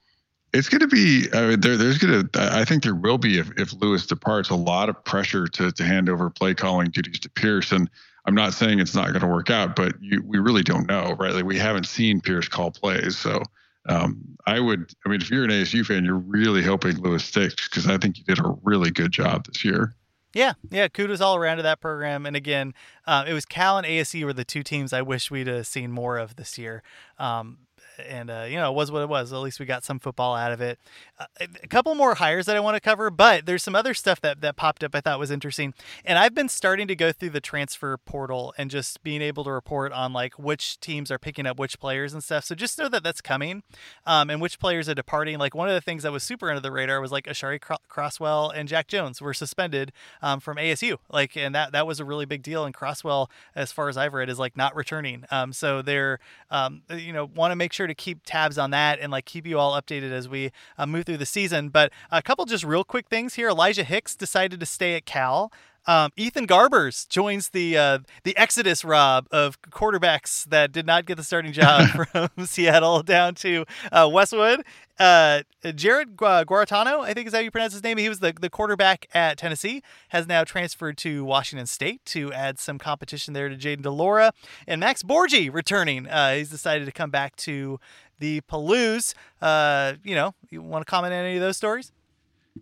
it's 0.57 0.69
going 0.69 0.81
to 0.81 0.89
be 0.89 1.29
I 1.33 1.49
mean, 1.49 1.61
there. 1.61 1.77
There's 1.77 1.99
going 1.99 2.29
to. 2.29 2.41
I 2.41 2.65
think 2.65 2.83
there 2.83 2.95
will 2.95 3.19
be 3.19 3.39
if, 3.39 3.51
if 3.59 3.73
Lewis 3.75 4.07
departs 4.07 4.51
a 4.51 4.55
lot 4.55 4.89
of 4.89 5.03
pressure 5.05 5.47
to 5.49 5.71
to 5.71 5.85
hand 5.85 6.09
over 6.09 6.31
play 6.31 6.55
calling 6.55 6.91
duties 6.91 7.21
to 7.21 7.31
Pierce. 7.31 7.73
And 7.73 7.91
I'm 8.25 8.35
not 8.35 8.55
saying 8.55 8.81
it's 8.81 8.95
not 8.95 9.09
going 9.09 9.21
to 9.21 9.27
work 9.27 9.51
out, 9.51 9.77
but 9.77 9.95
you, 10.01 10.23
we 10.25 10.39
really 10.39 10.63
don't 10.63 10.89
know, 10.89 11.15
right? 11.19 11.33
Like 11.33 11.45
we 11.45 11.59
haven't 11.59 11.87
seen 11.87 12.21
Pierce 12.21 12.49
call 12.49 12.71
plays, 12.71 13.17
so 13.17 13.43
um, 13.89 14.37
I 14.47 14.61
would. 14.61 14.93
I 15.05 15.09
mean, 15.09 15.21
if 15.21 15.31
you're 15.31 15.45
an 15.45 15.51
ASU 15.51 15.85
fan, 15.85 16.05
you're 16.05 16.17
really 16.17 16.63
hoping 16.63 16.97
Lewis 16.99 17.25
sticks 17.25 17.69
because 17.69 17.87
I 17.87 17.99
think 17.99 18.19
you 18.19 18.25
did 18.25 18.39
a 18.39 18.55
really 18.63 18.91
good 18.91 19.13
job 19.13 19.47
this 19.47 19.65
year. 19.65 19.95
Yeah, 20.35 20.53
yeah, 20.71 20.89
kudos 20.89 21.21
all 21.21 21.37
around 21.37 21.59
to 21.59 21.63
that 21.63 21.81
program. 21.81 22.27
And 22.27 22.37
again, 22.37 22.75
uh, 23.07 23.25
it 23.27 23.33
was 23.33 23.47
Cal 23.47 23.79
and 23.79 23.87
ASU 23.87 24.25
were 24.25 24.35
the 24.35 24.45
two 24.45 24.63
teams 24.63 24.93
I 24.93 25.01
wish 25.01 25.31
we'd 25.31 25.47
have 25.47 25.67
seen 25.67 25.91
more 25.91 26.19
of 26.19 26.37
this 26.37 26.59
year. 26.59 26.83
Um, 27.19 27.59
and 27.99 28.31
uh, 28.31 28.47
you 28.49 28.57
know, 28.57 28.71
it 28.71 28.75
was 28.75 28.91
what 28.91 29.03
it 29.03 29.09
was. 29.09 29.33
At 29.33 29.39
least 29.39 29.61
we 29.61 29.67
got 29.67 29.85
some 29.85 29.99
football 29.99 30.35
out 30.35 30.53
of 30.53 30.61
it. 30.61 30.79
Uh, 31.19 31.27
a 31.63 31.67
couple 31.69 31.95
more 31.95 32.15
hires 32.15 32.47
that 32.47 32.57
I 32.57 32.61
want 32.61 32.77
to 32.77 32.81
cover, 32.81 33.11
but 33.11 33.47
there's 33.47 33.63
some 33.63 33.75
other 33.75 33.95
stuff 33.95 34.21
that 34.21 34.41
that 34.41 34.57
popped 34.57 34.85
up 34.85 34.95
I 34.95 35.01
thought 35.01 35.19
was 35.19 35.31
interesting. 35.31 35.75
And 36.05 36.19
I've 36.19 36.35
been 36.35 36.49
starting 36.49 36.87
to 36.89 36.97
go 36.97 37.13
through 37.13 37.31
the 37.31 37.41
transfer 37.41 37.97
portal 37.97 38.55
and 38.59 38.71
just 38.71 39.03
being 39.03 39.23
able 39.23 39.45
to 39.45 39.51
report 39.51 39.93
on 39.93 40.13
like 40.13 40.39
which 40.39 40.81
teams 40.81 41.11
are 41.11 41.19
picking 41.19 41.47
up 41.47 41.59
which 41.59 41.79
players 41.79 42.13
and 42.13 42.23
stuff. 42.23 42.45
So 42.45 42.55
just 42.55 42.79
know 42.79 42.89
that 42.89 43.03
that's 43.03 43.21
coming, 43.21 43.63
um, 44.07 44.31
and 44.31 44.41
which 44.41 44.59
players 44.59 44.89
are 44.89 44.95
departing. 44.95 45.39
Like 45.39 45.55
one 45.55 45.69
of 45.69 45.75
the 45.75 45.81
things 45.81 46.03
that 46.03 46.13
was 46.13 46.23
super 46.23 46.49
under 46.51 46.61
the 46.61 46.73
radar 46.73 47.01
was 47.01 47.13
like 47.13 47.25
Aashari 47.25 47.61
Crosswell 47.61 48.53
and 48.55 48.69
Jack 48.69 48.89
Jones 48.89 49.21
were 49.21 49.35
suspended 49.35 49.93
um, 50.23 50.41
from 50.41 50.57
ASU. 50.57 50.99
Like, 51.11 51.37
and 51.37 51.55
that 51.55 51.73
that 51.73 51.87
was 51.87 52.01
a 52.01 52.05
really 52.05 52.27
big 52.27 52.43
deal. 52.43 52.65
And 52.65 52.75
Crosswell, 52.75 53.29
as 53.55 53.73
far 53.73 53.89
as 53.89 53.97
I've 53.97 54.15
read, 54.15 54.29
is 54.29 54.39
like 54.39 54.57
not 54.57 54.75
returning. 54.75 55.25
Um, 55.31 55.53
so 55.53 55.83
they're 55.83 56.19
um, 56.51 56.83
you 56.91 57.13
know 57.13 57.25
want 57.25 57.53
to 57.53 57.57
make 57.57 57.73
sure 57.73 57.86
to 57.87 57.95
keep 57.95 58.21
tabs 58.25 58.59
on 58.59 58.71
that 58.71 58.99
and 59.01 59.11
like 59.13 59.25
keep 59.25 59.47
you 59.47 59.59
all 59.59 59.81
updated 59.81 60.11
as 60.11 60.29
we 60.29 60.51
uh, 60.79 60.87
move 60.87 61.07
through 61.07 61.17
the 61.19 61.27
season. 61.27 61.69
But 61.69 61.93
a 62.11 62.23
couple 62.23 62.45
just 62.45 62.65
real 62.65 62.85
quick 62.85 63.09
things 63.09 63.35
here. 63.35 63.49
Elijah 63.49 63.85
Hicks 63.85 64.17
decided 64.17 64.61
to 64.61 64.67
stay 64.67 64.95
at 64.97 65.07
Cal. 65.07 65.53
Um, 65.87 66.11
Ethan 66.17 66.47
Garbers 66.47 67.09
joins 67.09 67.51
the 67.51 67.77
uh, 67.77 67.99
the 68.25 68.37
exodus, 68.37 68.85
Rob, 68.85 69.27
of 69.31 69.61
quarterbacks 69.63 70.45
that 70.47 70.73
did 70.73 70.87
not 70.87 71.07
get 71.07 71.17
the 71.17 71.23
starting 71.23 71.53
job 71.53 71.89
from 72.11 72.47
Seattle 72.47 73.03
down 73.03 73.35
to 73.37 73.65
uh, 73.93 74.09
Westwood. 74.11 74.65
Uh, 74.99 75.43
Jarrett 75.75 76.17
Guarantano, 76.17 77.01
I 77.01 77.13
think 77.13 77.27
is 77.27 77.35
how 77.35 77.41
you 77.41 77.51
pronounce 77.51 77.75
his 77.75 77.83
name. 77.83 77.99
He 77.99 78.09
was 78.09 78.21
the, 78.21 78.33
the 78.41 78.49
quarterback 78.49 79.07
at 79.13 79.37
Tennessee, 79.37 79.83
has 80.09 80.27
now 80.27 80.43
transferred 80.43 80.97
to 80.99 81.25
Washington 81.25 81.67
State 81.67 82.05
to 82.07 82.33
add 82.33 82.59
some 82.59 82.79
competition 82.79 83.35
there 83.35 83.49
to 83.49 83.57
Jayden 83.57 83.83
de 83.83 83.91
Laura. 83.91 84.33
And 84.67 84.81
Max 84.81 85.03
Borghi 85.03 85.53
returning. 85.53 86.09
Uh, 86.09 86.37
he's 86.37 86.49
decided 86.49 86.87
to 86.87 86.93
come 86.93 87.11
back 87.11 87.37
to 87.37 87.79
the 88.19 88.41
Palouse. 88.43 89.15
Uh, 89.43 89.95
you 90.03 90.15
know, 90.15 90.35
you 90.49 90.63
want 90.63 90.87
to 90.87 90.91
comment 90.91 91.13
on 91.13 91.21
any 91.21 91.37
of 91.37 91.43
those 91.43 91.59
stories? 91.59 91.93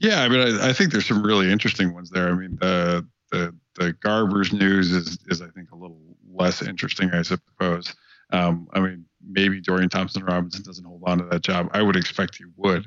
Yeah, 0.00 0.22
I 0.22 0.28
mean, 0.28 0.40
I, 0.40 0.70
I, 0.70 0.72
think 0.72 0.90
there's 0.90 1.06
some 1.06 1.22
really 1.22 1.52
interesting 1.52 1.94
ones 1.94 2.10
there. 2.10 2.28
I 2.28 2.32
mean, 2.32 2.58
the 2.60 3.06
the 3.34 3.54
the 3.74 3.92
Garbers 3.94 4.52
news 4.52 4.92
is 4.92 5.18
is 5.26 5.42
I 5.42 5.48
think 5.48 5.72
a 5.72 5.76
little 5.76 6.00
less 6.32 6.62
interesting, 6.62 7.10
I 7.10 7.22
suppose. 7.22 7.94
Um, 8.30 8.68
I 8.72 8.80
mean, 8.80 9.04
maybe 9.26 9.60
Dorian 9.60 9.90
Thompson 9.90 10.24
Robinson 10.24 10.62
doesn't 10.62 10.84
hold 10.84 11.02
on 11.06 11.18
to 11.18 11.24
that 11.24 11.42
job. 11.42 11.70
I 11.72 11.82
would 11.82 11.96
expect 11.96 12.36
he 12.36 12.44
would. 12.56 12.86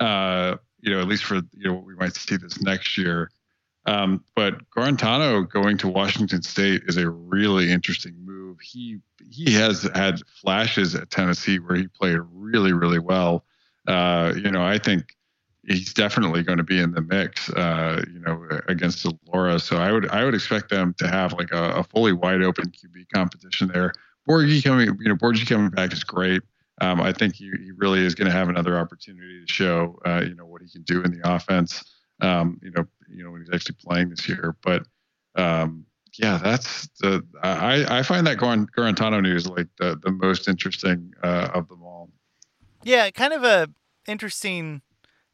Uh, 0.00 0.56
you 0.80 0.92
know, 0.92 1.00
at 1.00 1.06
least 1.06 1.24
for 1.24 1.36
you 1.36 1.64
know 1.64 1.74
what 1.74 1.84
we 1.84 1.94
might 1.94 2.14
see 2.14 2.36
this 2.36 2.60
next 2.60 2.98
year. 2.98 3.30
Um, 3.84 4.24
but 4.36 4.70
Guarantano 4.70 5.48
going 5.48 5.76
to 5.78 5.88
Washington 5.88 6.42
State 6.42 6.82
is 6.86 6.96
a 6.96 7.10
really 7.10 7.70
interesting 7.70 8.14
move. 8.24 8.60
He 8.60 8.98
he 9.30 9.52
has 9.54 9.88
had 9.94 10.20
flashes 10.40 10.94
at 10.94 11.10
Tennessee 11.10 11.58
where 11.58 11.76
he 11.76 11.88
played 11.88 12.18
really 12.32 12.72
really 12.72 12.98
well. 12.98 13.44
Uh, 13.86 14.32
you 14.36 14.50
know, 14.50 14.64
I 14.64 14.78
think 14.78 15.16
he's 15.66 15.94
definitely 15.94 16.42
going 16.42 16.58
to 16.58 16.64
be 16.64 16.80
in 16.80 16.92
the 16.92 17.00
mix. 17.00 17.50
Uh, 17.50 18.02
you 18.12 18.20
know, 18.20 18.46
against 18.68 19.06
Laura. 19.26 19.58
So 19.58 19.76
I 19.76 19.92
would 19.92 20.08
I 20.10 20.24
would 20.24 20.34
expect 20.34 20.70
them 20.70 20.94
to 20.98 21.08
have 21.08 21.32
like 21.32 21.52
a, 21.52 21.76
a 21.76 21.84
fully 21.84 22.12
wide 22.12 22.42
open 22.42 22.70
QB 22.70 23.06
competition 23.14 23.68
there. 23.68 23.92
Borghi 24.28 24.62
coming, 24.62 24.96
you 25.00 25.08
know, 25.08 25.16
Borghi 25.16 25.46
coming 25.48 25.70
back 25.70 25.92
is 25.92 26.04
great. 26.04 26.42
Um, 26.80 27.00
I 27.00 27.12
think 27.12 27.34
he, 27.34 27.44
he 27.46 27.70
really 27.76 28.04
is 28.04 28.14
going 28.14 28.30
to 28.30 28.32
have 28.32 28.48
another 28.48 28.78
opportunity 28.78 29.44
to 29.44 29.52
show, 29.52 29.98
uh, 30.06 30.22
you 30.26 30.34
know, 30.34 30.46
what 30.46 30.62
he 30.62 30.68
can 30.68 30.82
do 30.82 31.02
in 31.02 31.12
the 31.12 31.20
offense. 31.28 31.84
Um, 32.20 32.58
you 32.62 32.70
know, 32.70 32.84
you 33.08 33.24
know 33.24 33.30
when 33.30 33.42
he's 33.42 33.50
actually 33.52 33.76
playing 33.84 34.10
this 34.10 34.28
year. 34.28 34.56
But 34.62 34.84
um, 35.36 35.86
yeah, 36.18 36.38
that's 36.38 36.88
the 37.00 37.24
I, 37.42 37.98
I 37.98 38.02
find 38.02 38.26
that 38.26 38.38
Guarantano 38.38 39.22
news 39.22 39.46
like 39.46 39.68
the 39.78 39.98
the 40.02 40.10
most 40.10 40.48
interesting 40.48 41.12
uh, 41.22 41.50
of 41.54 41.68
them 41.68 41.82
all. 41.82 42.10
Yeah, 42.82 43.10
kind 43.10 43.32
of 43.32 43.44
a 43.44 43.68
interesting 44.06 44.82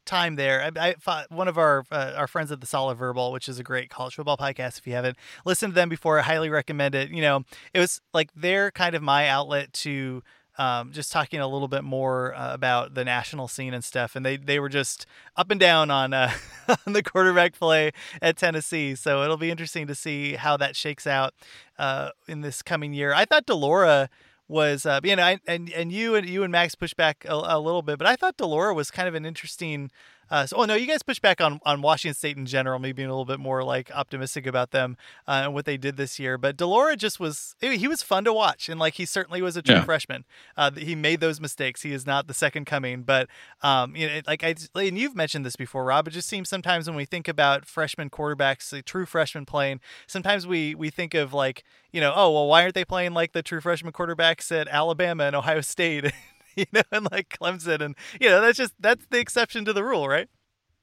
time 0.09 0.35
there. 0.35 0.71
I, 0.75 0.95
I 1.05 1.25
one 1.29 1.47
of 1.47 1.57
our 1.57 1.85
uh, 1.91 2.13
our 2.15 2.27
friends 2.27 2.51
at 2.51 2.61
the 2.61 2.67
Solid 2.67 2.95
Verbal, 2.95 3.31
which 3.31 3.47
is 3.47 3.59
a 3.59 3.63
great 3.63 3.89
college 3.89 4.15
football 4.15 4.37
podcast. 4.37 4.79
If 4.79 4.87
you 4.87 4.93
haven't 4.93 5.17
listened 5.45 5.73
to 5.73 5.75
them 5.75 5.89
before, 5.89 6.19
I 6.19 6.23
highly 6.23 6.49
recommend 6.49 6.95
it. 6.95 7.09
You 7.11 7.21
know, 7.21 7.43
it 7.73 7.79
was 7.79 8.01
like 8.13 8.29
they're 8.35 8.71
kind 8.71 8.95
of 8.95 9.01
my 9.01 9.27
outlet 9.27 9.71
to 9.73 10.23
um, 10.59 10.91
just 10.91 11.11
talking 11.11 11.39
a 11.39 11.47
little 11.47 11.69
bit 11.69 11.85
more 11.85 12.35
uh, 12.35 12.53
about 12.53 12.93
the 12.93 13.05
national 13.05 13.47
scene 13.47 13.73
and 13.73 13.83
stuff. 13.83 14.15
And 14.15 14.25
they, 14.25 14.35
they 14.35 14.59
were 14.59 14.67
just 14.67 15.05
up 15.37 15.49
and 15.51 15.59
down 15.59 15.89
on, 15.89 16.13
uh, 16.13 16.33
on 16.85 16.91
the 16.91 17.01
quarterback 17.01 17.57
play 17.57 17.91
at 18.21 18.35
Tennessee. 18.35 18.93
So 18.95 19.23
it'll 19.23 19.37
be 19.37 19.51
interesting 19.51 19.87
to 19.87 19.95
see 19.95 20.33
how 20.33 20.57
that 20.57 20.75
shakes 20.75 21.07
out 21.07 21.33
uh, 21.77 22.09
in 22.27 22.41
this 22.41 22.61
coming 22.61 22.93
year. 22.93 23.13
I 23.13 23.23
thought 23.23 23.45
de 23.45 23.55
Laura 23.55 24.09
was, 24.49 24.85
uh, 24.85 24.99
you 25.03 25.15
know, 25.15 25.23
I, 25.23 25.39
and 25.47 25.69
and 25.71 25.91
you 25.91 26.15
and 26.15 26.27
you 26.27 26.43
and 26.43 26.51
Max 26.51 26.75
pushed 26.75 26.97
back 26.97 27.25
a, 27.29 27.33
a 27.33 27.59
little 27.59 27.83
bit, 27.83 27.97
but 27.97 28.07
I 28.07 28.15
thought 28.17 28.35
de 28.35 28.45
Laura 28.45 28.73
was 28.73 28.91
kind 28.91 29.07
of 29.07 29.15
an 29.15 29.25
interesting 29.25 29.91
uh, 30.31 30.45
so, 30.45 30.57
oh 30.57 30.65
no, 30.65 30.75
you 30.75 30.85
guys 30.87 31.03
push 31.03 31.19
back 31.19 31.41
on 31.41 31.59
on 31.65 31.81
Washington 31.81 32.15
State 32.15 32.37
in 32.37 32.45
general, 32.45 32.79
maybe 32.79 32.93
being 32.93 33.09
a 33.09 33.11
little 33.11 33.25
bit 33.25 33.39
more 33.39 33.63
like 33.63 33.91
optimistic 33.91 34.45
about 34.45 34.71
them 34.71 34.97
uh, 35.27 35.41
and 35.43 35.53
what 35.53 35.65
they 35.65 35.77
did 35.77 35.97
this 35.97 36.19
year. 36.19 36.37
But 36.37 36.57
de 36.57 36.65
Laura 36.65 36.95
just 36.95 37.19
was 37.19 37.55
he 37.59 37.87
was 37.87 38.03
fun 38.03 38.23
to 38.25 38.33
watch, 38.33 38.69
and 38.69 38.79
like 38.79 38.95
he 38.95 39.05
certainly 39.05 39.41
was 39.41 39.57
a 39.57 39.61
true 39.61 39.75
yeah. 39.75 39.83
freshman. 39.83 40.25
Uh, 40.55 40.71
he 40.71 40.95
made 40.95 41.19
those 41.19 41.39
mistakes. 41.39 41.81
He 41.81 41.93
is 41.93 42.05
not 42.05 42.27
the 42.27 42.33
second 42.33 42.65
coming, 42.65 43.03
but 43.03 43.27
um, 43.61 43.95
you 43.95 44.07
know, 44.07 44.21
like 44.27 44.43
I 44.43 44.55
and 44.75 44.97
you've 44.97 45.15
mentioned 45.15 45.45
this 45.45 45.55
before, 45.55 45.85
Rob. 45.85 46.07
It 46.07 46.11
just 46.11 46.27
seems 46.27 46.49
sometimes 46.49 46.87
when 46.87 46.95
we 46.95 47.05
think 47.05 47.27
about 47.27 47.65
freshman 47.65 48.09
quarterbacks, 48.09 48.71
like 48.71 48.85
true 48.85 49.05
freshmen 49.05 49.45
playing, 49.45 49.79
sometimes 50.07 50.45
we 50.45 50.75
we 50.75 50.89
think 50.89 51.13
of 51.13 51.33
like 51.33 51.63
you 51.91 52.01
know, 52.01 52.13
oh 52.15 52.31
well, 52.31 52.47
why 52.47 52.63
aren't 52.63 52.75
they 52.75 52.85
playing 52.85 53.13
like 53.13 53.33
the 53.33 53.41
true 53.41 53.61
freshman 53.61 53.93
quarterbacks 53.93 54.51
at 54.51 54.67
Alabama 54.67 55.25
and 55.25 55.35
Ohio 55.35 55.61
State? 55.61 56.11
you 56.63 56.65
know, 56.73 56.81
and 56.91 57.09
like 57.11 57.29
Clemson, 57.29 57.81
and 57.81 57.95
you 58.19 58.29
know, 58.29 58.41
that's 58.41 58.57
just 58.57 58.73
that's 58.79 59.05
the 59.09 59.19
exception 59.19 59.65
to 59.65 59.73
the 59.73 59.83
rule, 59.83 60.07
right? 60.07 60.27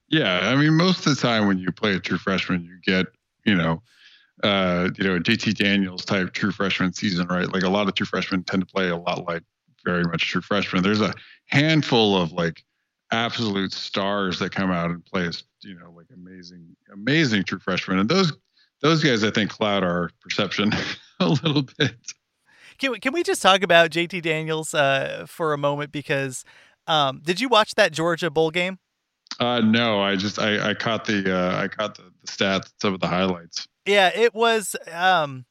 Yeah, 0.09 0.49
I 0.49 0.55
mean, 0.55 0.73
most 0.73 1.05
of 1.05 1.15
the 1.15 1.21
time 1.21 1.47
when 1.47 1.57
you 1.57 1.71
play 1.71 1.93
a 1.93 1.99
true 1.99 2.17
freshman, 2.17 2.63
you 2.63 2.77
get, 2.81 3.07
you 3.43 3.55
know, 3.55 3.81
uh, 4.43 4.89
you 4.97 5.03
know, 5.03 5.19
JT 5.19 5.55
Daniels 5.55 6.05
type 6.05 6.33
true 6.33 6.51
freshman 6.51 6.93
season, 6.93 7.27
right? 7.27 7.51
Like 7.51 7.63
a 7.63 7.69
lot 7.69 7.87
of 7.87 7.95
true 7.95 8.05
freshmen 8.05 8.43
tend 8.43 8.65
to 8.65 8.73
play 8.73 8.89
a 8.89 8.95
lot 8.95 9.27
like 9.27 9.43
very 9.83 10.03
much 10.03 10.29
true 10.29 10.41
freshmen. 10.41 10.81
There's 10.81 11.01
a 11.01 11.13
handful 11.47 12.15
of 12.15 12.31
like 12.31 12.63
absolute 13.11 13.73
stars 13.73 14.39
that 14.39 14.51
come 14.51 14.71
out 14.71 14.89
and 14.89 15.05
play 15.05 15.27
as, 15.27 15.43
you 15.61 15.77
know, 15.77 15.91
like 15.91 16.07
amazing, 16.13 16.75
amazing 16.93 17.43
true 17.43 17.59
freshmen, 17.59 17.99
and 17.99 18.09
those 18.09 18.33
those 18.81 19.03
guys 19.03 19.23
I 19.23 19.31
think 19.31 19.49
cloud 19.49 19.83
our 19.83 20.11
perception 20.21 20.71
a 21.19 21.27
little 21.27 21.63
bit. 21.77 21.95
Can 22.77 22.91
we, 22.91 22.99
can 22.99 23.13
we 23.13 23.23
just 23.23 23.41
talk 23.41 23.63
about 23.63 23.89
JT 23.89 24.21
Daniels 24.21 24.73
uh, 24.73 25.25
for 25.27 25.53
a 25.53 25.57
moment? 25.57 25.91
Because 25.91 26.43
um, 26.85 27.21
did 27.23 27.41
you 27.41 27.49
watch 27.49 27.75
that 27.75 27.91
Georgia 27.91 28.29
bowl 28.29 28.51
game? 28.51 28.79
Uh, 29.39 29.59
no, 29.59 30.01
I 30.01 30.15
just 30.15 30.39
I, 30.39 30.69
I 30.69 30.73
caught 30.73 31.05
the 31.05 31.35
uh, 31.35 31.61
I 31.61 31.67
caught 31.67 31.95
the, 31.95 32.03
the 32.21 32.27
stats, 32.27 32.71
some 32.81 32.93
of 32.93 32.99
the 32.99 33.07
highlights. 33.07 33.67
Yeah, 33.85 34.11
it 34.15 34.33
was. 34.33 34.75
Um, 34.91 35.45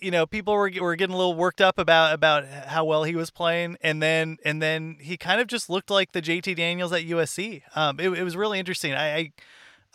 you 0.00 0.10
know, 0.10 0.26
people 0.26 0.54
were 0.54 0.70
were 0.80 0.96
getting 0.96 1.14
a 1.14 1.18
little 1.18 1.34
worked 1.34 1.60
up 1.60 1.78
about 1.78 2.14
about 2.14 2.46
how 2.46 2.84
well 2.84 3.04
he 3.04 3.14
was 3.14 3.30
playing, 3.30 3.76
and 3.80 4.02
then 4.02 4.38
and 4.44 4.62
then 4.62 4.96
he 5.00 5.16
kind 5.16 5.40
of 5.40 5.46
just 5.46 5.68
looked 5.68 5.90
like 5.90 6.12
the 6.12 6.22
JT 6.22 6.56
Daniels 6.56 6.92
at 6.92 7.02
USC. 7.02 7.62
Um, 7.74 8.00
it, 8.00 8.08
it 8.10 8.22
was 8.22 8.36
really 8.36 8.58
interesting. 8.58 8.94
I, 8.94 9.16
I 9.16 9.32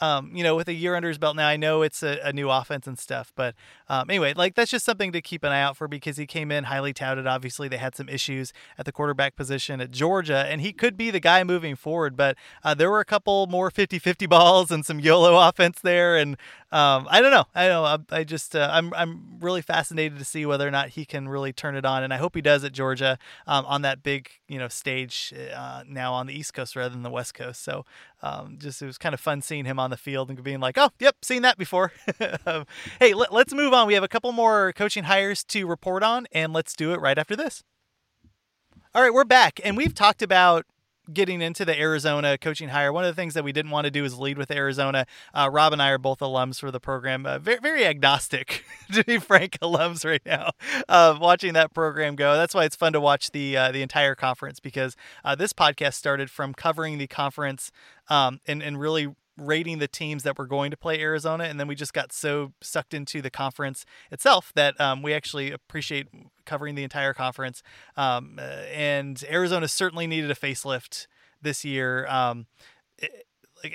um, 0.03 0.31
you 0.35 0.43
know, 0.43 0.53
with 0.53 0.67
a 0.67 0.73
year 0.73 0.95
under 0.95 1.07
his 1.07 1.17
belt 1.17 1.37
now, 1.37 1.47
I 1.47 1.55
know 1.55 1.81
it's 1.81 2.03
a, 2.03 2.19
a 2.25 2.33
new 2.33 2.49
offense 2.49 2.87
and 2.87 2.99
stuff. 2.99 3.31
But 3.37 3.55
um, 3.87 4.09
anyway, 4.09 4.33
like 4.33 4.53
that's 4.53 4.69
just 4.69 4.83
something 4.83 5.13
to 5.13 5.21
keep 5.21 5.45
an 5.45 5.53
eye 5.53 5.61
out 5.61 5.77
for 5.77 5.87
because 5.87 6.17
he 6.17 6.25
came 6.25 6.51
in 6.51 6.65
highly 6.65 6.91
touted. 6.91 7.25
Obviously, 7.25 7.69
they 7.69 7.77
had 7.77 7.95
some 7.95 8.09
issues 8.09 8.51
at 8.77 8.85
the 8.85 8.91
quarterback 8.91 9.37
position 9.37 9.79
at 9.79 9.91
Georgia, 9.91 10.45
and 10.49 10.59
he 10.59 10.73
could 10.73 10.97
be 10.97 11.09
the 11.09 11.21
guy 11.21 11.45
moving 11.45 11.77
forward. 11.77 12.17
But 12.17 12.35
uh, 12.65 12.73
there 12.73 12.91
were 12.91 12.99
a 12.99 13.05
couple 13.05 13.47
more 13.47 13.71
50 13.71 13.97
50 13.97 14.25
balls 14.33 14.71
and 14.71 14.85
some 14.85 14.99
YOLO 14.99 15.37
offense 15.47 15.79
there. 15.81 16.17
And 16.17 16.35
um, 16.73 17.07
I 17.09 17.21
don't 17.21 17.31
know. 17.31 17.45
I 17.55 17.67
know. 17.69 17.85
I, 17.85 17.97
I 18.11 18.23
just, 18.25 18.57
uh, 18.57 18.69
I'm, 18.73 18.93
I'm 18.95 19.37
really 19.39 19.61
fascinated 19.61 20.19
to 20.19 20.25
see 20.25 20.45
whether 20.45 20.67
or 20.67 20.71
not 20.71 20.89
he 20.89 21.05
can 21.05 21.29
really 21.29 21.53
turn 21.53 21.77
it 21.77 21.85
on. 21.85 22.03
And 22.03 22.13
I 22.13 22.17
hope 22.17 22.35
he 22.35 22.41
does 22.41 22.65
at 22.65 22.73
Georgia 22.73 23.17
um, 23.47 23.65
on 23.67 23.83
that 23.83 24.03
big, 24.03 24.29
you 24.49 24.59
know, 24.59 24.67
stage 24.67 25.33
uh, 25.55 25.83
now 25.87 26.13
on 26.13 26.27
the 26.27 26.33
East 26.33 26.53
Coast 26.53 26.75
rather 26.75 26.93
than 26.93 27.03
the 27.03 27.09
West 27.09 27.35
Coast. 27.35 27.63
So 27.63 27.85
um, 28.23 28.57
just 28.57 28.81
it 28.81 28.85
was 28.85 28.97
kind 28.97 29.13
of 29.13 29.19
fun 29.19 29.41
seeing 29.41 29.65
him 29.65 29.77
on 29.77 29.89
the 29.89 29.97
field 29.97 30.29
and 30.29 30.41
being 30.41 30.61
like, 30.61 30.77
oh, 30.77 30.89
yep, 30.97 31.17
seen 31.21 31.41
that 31.41 31.57
before. 31.57 31.91
um, 32.45 32.65
hey, 32.99 33.13
let, 33.13 33.33
let's 33.33 33.53
move 33.53 33.73
on. 33.73 33.85
We 33.85 33.95
have 33.95 34.03
a 34.03 34.07
couple 34.07 34.31
more 34.31 34.71
coaching 34.73 35.03
hires 35.03 35.43
to 35.45 35.67
report 35.67 36.03
on, 36.03 36.25
and 36.31 36.53
let's 36.53 36.73
do 36.73 36.93
it 36.93 37.01
right 37.01 37.17
after 37.17 37.35
this. 37.35 37.63
All 38.95 39.01
right, 39.01 39.13
we're 39.13 39.25
back, 39.25 39.59
and 39.63 39.75
we've 39.75 39.93
talked 39.93 40.21
about 40.21 40.65
getting 41.11 41.41
into 41.41 41.65
the 41.65 41.77
Arizona 41.77 42.37
coaching 42.37 42.69
hire, 42.69 42.93
one 42.93 43.03
of 43.03 43.13
the 43.13 43.19
things 43.19 43.33
that 43.33 43.43
we 43.43 43.51
didn't 43.51 43.71
want 43.71 43.85
to 43.85 43.91
do 43.91 44.05
is 44.05 44.17
lead 44.17 44.37
with 44.37 44.51
Arizona. 44.51 45.05
Uh, 45.33 45.49
Rob 45.51 45.73
and 45.73 45.81
I 45.81 45.89
are 45.89 45.97
both 45.97 46.19
alums 46.19 46.59
for 46.59 46.71
the 46.71 46.79
program, 46.79 47.25
uh, 47.25 47.39
very, 47.39 47.59
very 47.59 47.85
agnostic, 47.85 48.63
to 48.93 49.03
be 49.03 49.17
frank, 49.17 49.57
alums 49.61 50.05
right 50.05 50.21
now, 50.25 50.51
uh, 50.87 51.17
watching 51.19 51.53
that 51.53 51.73
program 51.73 52.15
go. 52.15 52.35
That's 52.35 52.53
why 52.53 52.65
it's 52.65 52.75
fun 52.75 52.93
to 52.93 53.01
watch 53.01 53.31
the 53.31 53.57
uh, 53.57 53.71
the 53.71 53.81
entire 53.81 54.15
conference 54.15 54.59
because 54.59 54.95
uh, 55.23 55.35
this 55.35 55.53
podcast 55.53 55.95
started 55.95 56.29
from 56.29 56.53
covering 56.53 56.97
the 56.97 57.07
conference 57.07 57.71
um, 58.09 58.39
and, 58.45 58.61
and 58.61 58.79
really 58.79 59.13
rating 59.37 59.79
the 59.79 59.87
teams 59.87 60.23
that 60.23 60.37
were 60.37 60.45
going 60.45 60.71
to 60.71 60.77
play 60.77 60.99
Arizona, 60.99 61.45
and 61.45 61.59
then 61.59 61.67
we 61.67 61.75
just 61.75 61.93
got 61.93 62.11
so 62.11 62.53
sucked 62.61 62.93
into 62.93 63.21
the 63.21 63.29
conference 63.29 63.85
itself 64.11 64.51
that 64.55 64.79
um, 64.79 65.01
we 65.01 65.13
actually 65.13 65.51
appreciate 65.51 66.07
covering 66.45 66.75
the 66.75 66.83
entire 66.83 67.13
conference. 67.13 67.63
Um, 67.97 68.37
uh, 68.37 68.41
and 68.41 69.23
Arizona 69.29 69.67
certainly 69.67 70.07
needed 70.07 70.29
a 70.29 70.35
facelift 70.35 71.07
this 71.41 71.65
year. 71.65 72.07
Um, 72.07 72.45
it, 72.97 73.25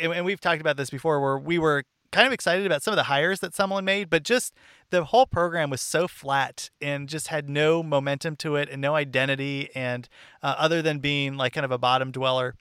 and 0.01 0.25
we've 0.25 0.41
talked 0.41 0.61
about 0.61 0.77
this 0.77 0.91
before, 0.91 1.21
where 1.21 1.39
we 1.39 1.59
were 1.59 1.85
kind 2.11 2.27
of 2.27 2.33
excited 2.33 2.65
about 2.65 2.83
some 2.83 2.93
of 2.93 2.97
the 2.97 3.05
hires 3.05 3.41
that 3.41 3.55
someone 3.55 3.85
made, 3.85 4.09
but 4.11 4.23
just 4.23 4.55
the 4.91 5.05
whole 5.05 5.27
program 5.27 5.71
was 5.71 5.81
so 5.81 6.09
flat 6.09 6.71
and 6.81 7.09
just 7.09 7.29
had 7.29 7.49
no 7.49 7.83
momentum 7.83 8.37
to 8.37 8.57
it 8.57 8.69
and 8.71 8.81
no 8.81 8.95
identity, 8.95 9.71
and 9.75 10.09
uh, 10.43 10.55
other 10.59 10.83
than 10.83 10.99
being 10.99 11.37
like 11.37 11.53
kind 11.53 11.65
of 11.65 11.71
a 11.71 11.79
bottom 11.79 12.11
dweller. 12.11 12.55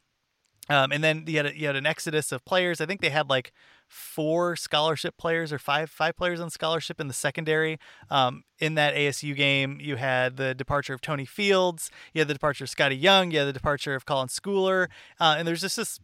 Um, 0.70 0.92
and 0.92 1.04
then 1.04 1.24
you 1.28 1.38
had 1.38 1.46
a, 1.48 1.58
you 1.58 1.68
had 1.68 1.76
an 1.76 1.86
exodus 1.86 2.32
of 2.32 2.44
players. 2.46 2.82
I 2.82 2.86
think 2.86 3.02
they 3.02 3.10
had 3.10 3.30
like 3.30 3.54
four 3.88 4.56
scholarship 4.56 5.18
players 5.18 5.54
or 5.54 5.60
five 5.60 5.90
five 5.90 6.18
players 6.18 6.40
on 6.40 6.50
scholarship 6.50 7.00
in 7.00 7.08
the 7.08 7.14
secondary. 7.14 7.80
Um, 8.10 8.44
in 8.60 8.76
that 8.76 8.96
ASU 8.96 9.36
game, 9.36 9.80
you 9.82 9.96
had 9.96 10.38
the 10.38 10.54
departure 10.54 10.94
of 10.94 11.02
Tony 11.02 11.26
Fields, 11.26 11.90
you 12.14 12.20
had 12.20 12.28
the 12.28 12.34
departure 12.34 12.66
of 12.66 12.70
Scottie 12.70 12.98
Young, 12.98 13.32
you 13.32 13.40
had 13.40 13.48
the 13.48 13.54
departure 13.54 13.96
of 13.96 14.06
Colin 14.06 14.28
Schooler, 14.28 14.88
uh, 15.20 15.36
and 15.38 15.48
there's 15.48 15.62
just 15.62 15.78
this. 15.78 16.00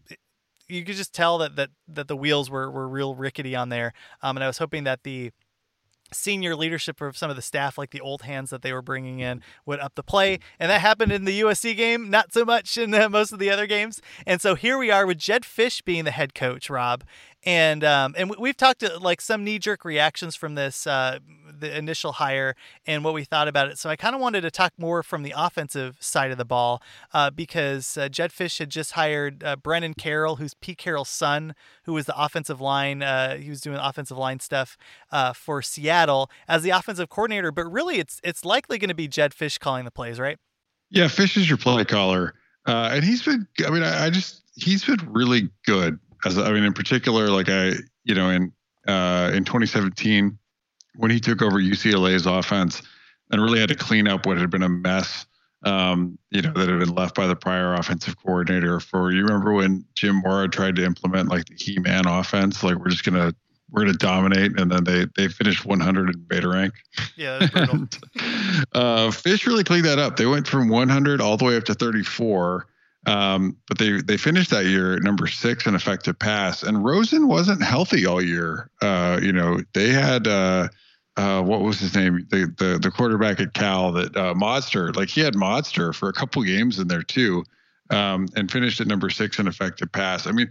You 0.70 0.86
could 0.86 0.96
just 0.96 1.14
tell 1.14 1.38
that 1.40 1.56
that 1.58 1.70
that 1.88 2.08
the 2.08 2.16
wheels 2.16 2.50
were 2.50 2.72
were 2.72 2.88
real 2.88 3.16
rickety 3.16 3.56
on 3.56 3.70
there. 3.70 3.94
Um, 4.22 4.38
and 4.38 4.44
I 4.44 4.48
was 4.48 4.60
hoping 4.60 4.86
that 4.86 5.04
the 5.04 5.32
senior 6.14 6.56
leadership 6.56 7.02
of 7.02 7.18
some 7.18 7.30
of 7.30 7.36
the 7.36 7.42
staff, 7.42 7.78
like 7.78 7.92
the 7.92 8.02
old 8.02 8.24
hands 8.24 8.50
that 8.50 8.62
they 8.62 8.74
were 8.74 8.82
bringing 8.82 9.20
in, 9.20 9.42
would 9.66 9.80
up 9.80 9.96
the 9.96 10.04
play. 10.04 10.40
And 10.60 10.70
that 10.70 10.82
happened 10.82 11.12
in 11.12 11.26
the 11.26 11.42
USC 11.42 11.76
game, 11.76 12.10
not 12.10 12.34
so 12.34 12.46
much 12.46 12.78
in 12.78 12.92
most 13.12 13.32
of 13.32 13.40
the 13.40 13.50
other 13.50 13.68
games. 13.68 14.02
And 14.26 14.42
so 14.42 14.56
here 14.56 14.78
we 14.78 14.92
are 14.92 15.06
with 15.06 15.18
Jedd 15.18 15.44
Fisch 15.44 15.84
being 15.84 16.04
the 16.04 16.12
head 16.12 16.34
coach, 16.34 16.70
Rob. 16.70 17.04
And 17.46 17.84
um, 17.84 18.16
and 18.18 18.34
we've 18.40 18.56
talked 18.56 18.80
to 18.80 18.98
like 19.00 19.20
some 19.20 19.44
knee 19.44 19.60
jerk 19.60 19.84
reactions 19.84 20.36
from 20.36 20.56
this 20.56 20.88
uh, 20.88 21.20
the 21.60 21.76
initial 21.78 22.14
hire 22.14 22.56
and 22.86 23.04
what 23.04 23.14
we 23.14 23.24
thought 23.24 23.48
about 23.48 23.68
it. 23.68 23.78
So 23.78 23.90
I 23.90 23.96
kind 23.96 24.16
of 24.16 24.22
wanted 24.22 24.42
to 24.42 24.52
talk 24.52 24.74
more 24.78 25.04
from 25.04 25.24
the 25.24 25.34
offensive 25.36 25.98
side 26.00 26.32
of 26.32 26.38
the 26.38 26.46
ball 26.46 26.82
uh, 27.14 27.32
because 27.32 27.98
uh, 27.98 28.08
Jedd 28.08 28.32
Fisch 28.32 28.60
had 28.60 28.70
just 28.70 28.92
hired 28.92 29.44
uh, 29.44 29.56
Brennan 29.56 29.94
Carroll, 29.94 30.38
who's 30.38 30.54
Pete 30.54 30.78
Carroll's 30.78 31.10
son, 31.10 31.54
who 31.84 31.94
was 31.94 32.06
the 32.06 32.22
offensive 32.22 32.62
line. 32.62 33.02
Uh, 33.02 33.38
he 33.38 33.50
was 33.50 33.62
doing 33.62 33.78
offensive 33.78 34.18
line 34.18 34.40
stuff 34.40 34.78
uh, 35.12 35.34
for 35.34 35.62
Seattle 35.62 36.30
as 36.48 36.64
the 36.64 36.70
offensive 36.70 37.10
coordinator. 37.10 37.52
But 37.52 37.72
really, 37.72 38.00
it's 38.00 38.22
it's 38.24 38.46
likely 38.46 38.78
going 38.78 38.90
to 38.90 38.96
be 38.96 39.08
Jedd 39.08 39.34
Fisch 39.34 39.60
calling 39.60 39.86
the 39.86 39.92
plays, 39.92 40.20
right? 40.20 40.38
Yeah, 40.90 41.06
Fisch 41.06 41.38
is 41.38 41.50
your 41.50 41.58
play 41.58 41.84
caller, 41.86 42.36
uh, 42.68 42.92
and 42.94 43.04
he's 43.04 43.24
been. 43.24 43.48
I 43.66 43.70
mean, 43.70 43.84
I, 43.84 44.06
I 44.06 44.10
just 44.10 44.44
he's 44.56 44.86
been 44.86 45.00
really 45.12 45.50
good. 45.66 46.00
As 46.26 46.38
I 46.38 46.52
mean, 46.52 46.64
in 46.64 46.74
particular, 46.74 47.28
like 47.30 47.50
I, 47.50 47.74
you 48.04 48.16
know, 48.16 48.30
in 48.30 48.52
uh, 48.88 49.32
in 49.34 49.44
2017 49.44 50.38
when 50.96 51.12
he 51.12 51.20
took 51.20 51.42
over 51.42 51.58
UCLA's 51.58 52.26
offense 52.26 52.82
and 53.32 53.42
really 53.42 53.60
had 53.60 53.70
to 53.70 53.76
clean 53.76 54.08
up 54.08 54.26
what 54.26 54.38
had 54.38 54.50
been 54.50 54.64
a 54.64 54.70
mess, 54.70 55.26
um, 55.66 56.18
you 56.30 56.42
know, 56.42 56.52
that 56.54 56.70
had 56.70 56.80
been 56.80 56.94
left 56.94 57.16
by 57.16 57.26
the 57.26 57.36
prior 57.36 57.74
offensive 57.74 58.18
coordinator. 58.18 58.80
For 58.80 59.12
you 59.12 59.24
remember 59.24 59.54
when 59.54 59.86
Jim 59.96 60.22
Mora 60.24 60.50
tried 60.50 60.76
to 60.76 60.86
implement 60.86 61.30
like 61.30 61.46
the 61.46 61.56
He-Man 61.56 62.08
offense, 62.08 62.64
like 62.64 62.76
we're 62.76 62.90
just 62.90 63.04
gonna 63.04 63.34
we're 63.72 63.86
gonna 63.86 63.98
dominate, 63.98 64.60
and 64.60 64.72
then 64.72 64.84
they 64.84 65.08
they 65.16 65.28
finished 65.28 65.66
100 65.66 66.10
in 66.10 66.22
beta 66.28 66.48
rank. 66.48 66.74
Yeah, 67.16 67.40
that's 67.40 67.52
brutal. 67.52 67.76
and, 67.76 68.00
uh, 68.74 69.08
Fisch 69.10 69.46
really 69.46 69.64
cleaned 69.64 69.86
that 69.86 70.00
up. 70.00 70.18
They 70.18 70.26
went 70.26 70.48
from 70.48 70.70
100 70.70 71.22
all 71.22 71.38
the 71.38 71.46
way 71.46 71.56
up 71.56 71.64
to 71.66 71.74
34. 71.74 72.68
Um, 73.06 73.58
but 73.68 73.78
they 73.78 74.02
they 74.02 74.18
finished 74.18 74.50
that 74.52 74.66
year 74.66 74.96
at 74.96 75.04
number 75.04 75.28
six 75.28 75.66
in 75.66 75.76
effective 75.76 76.18
pass, 76.18 76.64
and 76.64 76.86
Rosen 76.86 77.28
wasn't 77.28 77.62
healthy 77.62 78.06
all 78.06 78.22
year. 78.22 78.70
Uh, 78.82 79.20
you 79.22 79.34
know, 79.34 79.60
they 79.74 79.90
had 79.90 80.26
uh, 80.26 80.70
uh, 81.18 81.42
what 81.42 81.62
was 81.62 81.80
his 81.80 81.96
name? 81.96 82.26
The 82.30 82.54
the 82.58 82.80
the 82.82 82.92
quarterback 82.92 83.40
at 83.42 83.54
Cal 83.54 83.92
that 83.94 84.16
uh, 84.16 84.34
Modster, 84.34 84.96
like 84.96 85.10
he 85.10 85.22
had 85.22 85.34
Modster 85.34 85.94
for 85.94 86.08
a 86.08 86.14
couple 86.14 86.42
games 86.44 86.80
in 86.80 86.88
there 86.88 87.04
too, 87.04 87.44
um, 87.90 88.28
and 88.36 88.50
finished 88.50 88.80
at 88.80 88.88
number 88.88 89.10
six 89.10 89.38
in 89.38 89.48
effective 89.48 89.92
pass. 89.92 90.26
I 90.26 90.32
mean, 90.32 90.50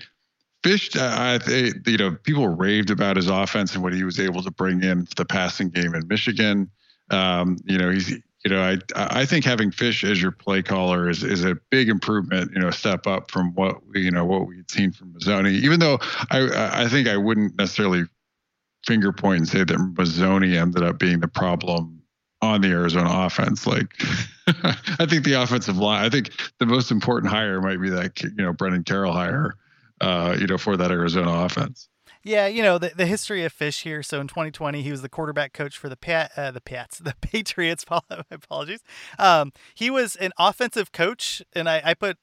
Fisch, 0.63 0.97
I, 0.97 1.41
I 1.45 1.91
you 1.91 1.97
know, 1.97 2.17
people 2.23 2.49
raved 2.49 2.91
about 2.91 3.17
his 3.17 3.29
offense 3.29 3.75
and 3.75 3.83
what 3.83 3.95
he 3.95 4.05
was 4.05 4.21
able 4.21 4.43
to 4.43 4.51
bring 4.51 4.83
in 4.83 5.09
the 5.17 5.25
passing 5.25 5.71
game 5.71 5.95
in 5.95 6.07
Michigan. 6.07 6.71
Um, 7.11 7.59
you 7.65 7.79
know, 7.79 7.91
he's 7.91 8.15
you 8.45 8.51
know, 8.51 8.61
I 8.63 8.79
I 8.95 9.25
think 9.25 9.45
having 9.45 9.71
Fisch 9.71 10.09
as 10.09 10.21
your 10.21 10.33
play 10.33 10.63
caller 10.63 11.09
is 11.09 11.23
is 11.23 11.45
a 11.45 11.57
big 11.71 11.89
improvement, 11.89 12.51
you 12.53 12.61
know, 12.61 12.71
step 12.71 13.07
up 13.07 13.31
from 13.31 13.55
what 13.55 13.81
you 13.95 14.11
know 14.11 14.25
what 14.25 14.47
we'd 14.47 14.71
seen 14.71 14.93
from 14.93 15.13
Mazzone. 15.13 15.51
Even 15.51 15.79
though 15.79 15.99
I 16.31 16.83
I 16.85 16.89
think 16.89 17.09
I 17.09 17.17
wouldn't 17.17 17.57
necessarily 17.57 18.05
finger 18.85 19.13
point 19.13 19.39
and 19.39 19.49
say 19.49 19.65
that 19.65 19.77
Mazzone 19.77 20.57
ended 20.57 20.83
up 20.83 20.99
being 20.99 21.21
the 21.21 21.29
problem 21.29 22.03
on 22.41 22.61
the 22.61 22.69
Arizona 22.69 23.09
offense. 23.09 23.67
Like 23.67 23.95
I 24.47 25.07
think 25.07 25.25
the 25.25 25.41
offensive 25.41 25.79
line, 25.79 26.05
I 26.05 26.11
think 26.11 26.33
the 26.59 26.67
most 26.67 26.91
important 26.91 27.33
hire 27.33 27.61
might 27.61 27.81
be 27.81 27.91
that 27.91 28.21
you 28.23 28.31
know 28.37 28.53
Brennan 28.53 28.83
Carroll 28.83 29.13
hire, 29.13 29.55
uh, 30.01 30.37
you 30.39 30.49
know, 30.49 30.59
for 30.59 30.77
that 30.77 30.91
Arizona 30.91 31.45
offense. 31.45 31.89
Yeah, 32.25 32.47
you 32.47 32.63
know 32.63 32.79
the, 32.79 32.93
the 32.95 33.07
history 33.07 33.45
of 33.45 33.53
Fisch 33.53 33.83
here. 33.83 34.03
So 34.03 34.21
in 34.21 34.29
2020, 34.29 34.83
he 34.83 34.91
was 34.91 35.03
the 35.03 35.09
quarterback 35.09 35.53
coach 35.53 35.77
for 35.77 35.89
the 35.89 35.97
Pat, 35.97 36.31
uh, 36.37 36.51
the 36.51 36.61
Pats, 36.61 36.99
the 37.05 37.15
Patriots. 37.21 37.85
Apologies. 38.31 38.81
Um, 39.19 39.53
he 39.75 39.91
was 39.91 40.17
an 40.17 40.33
offensive 40.39 40.93
coach, 40.93 41.43
and 41.55 41.69
I, 41.69 41.83
I 41.85 41.95
put 41.95 42.19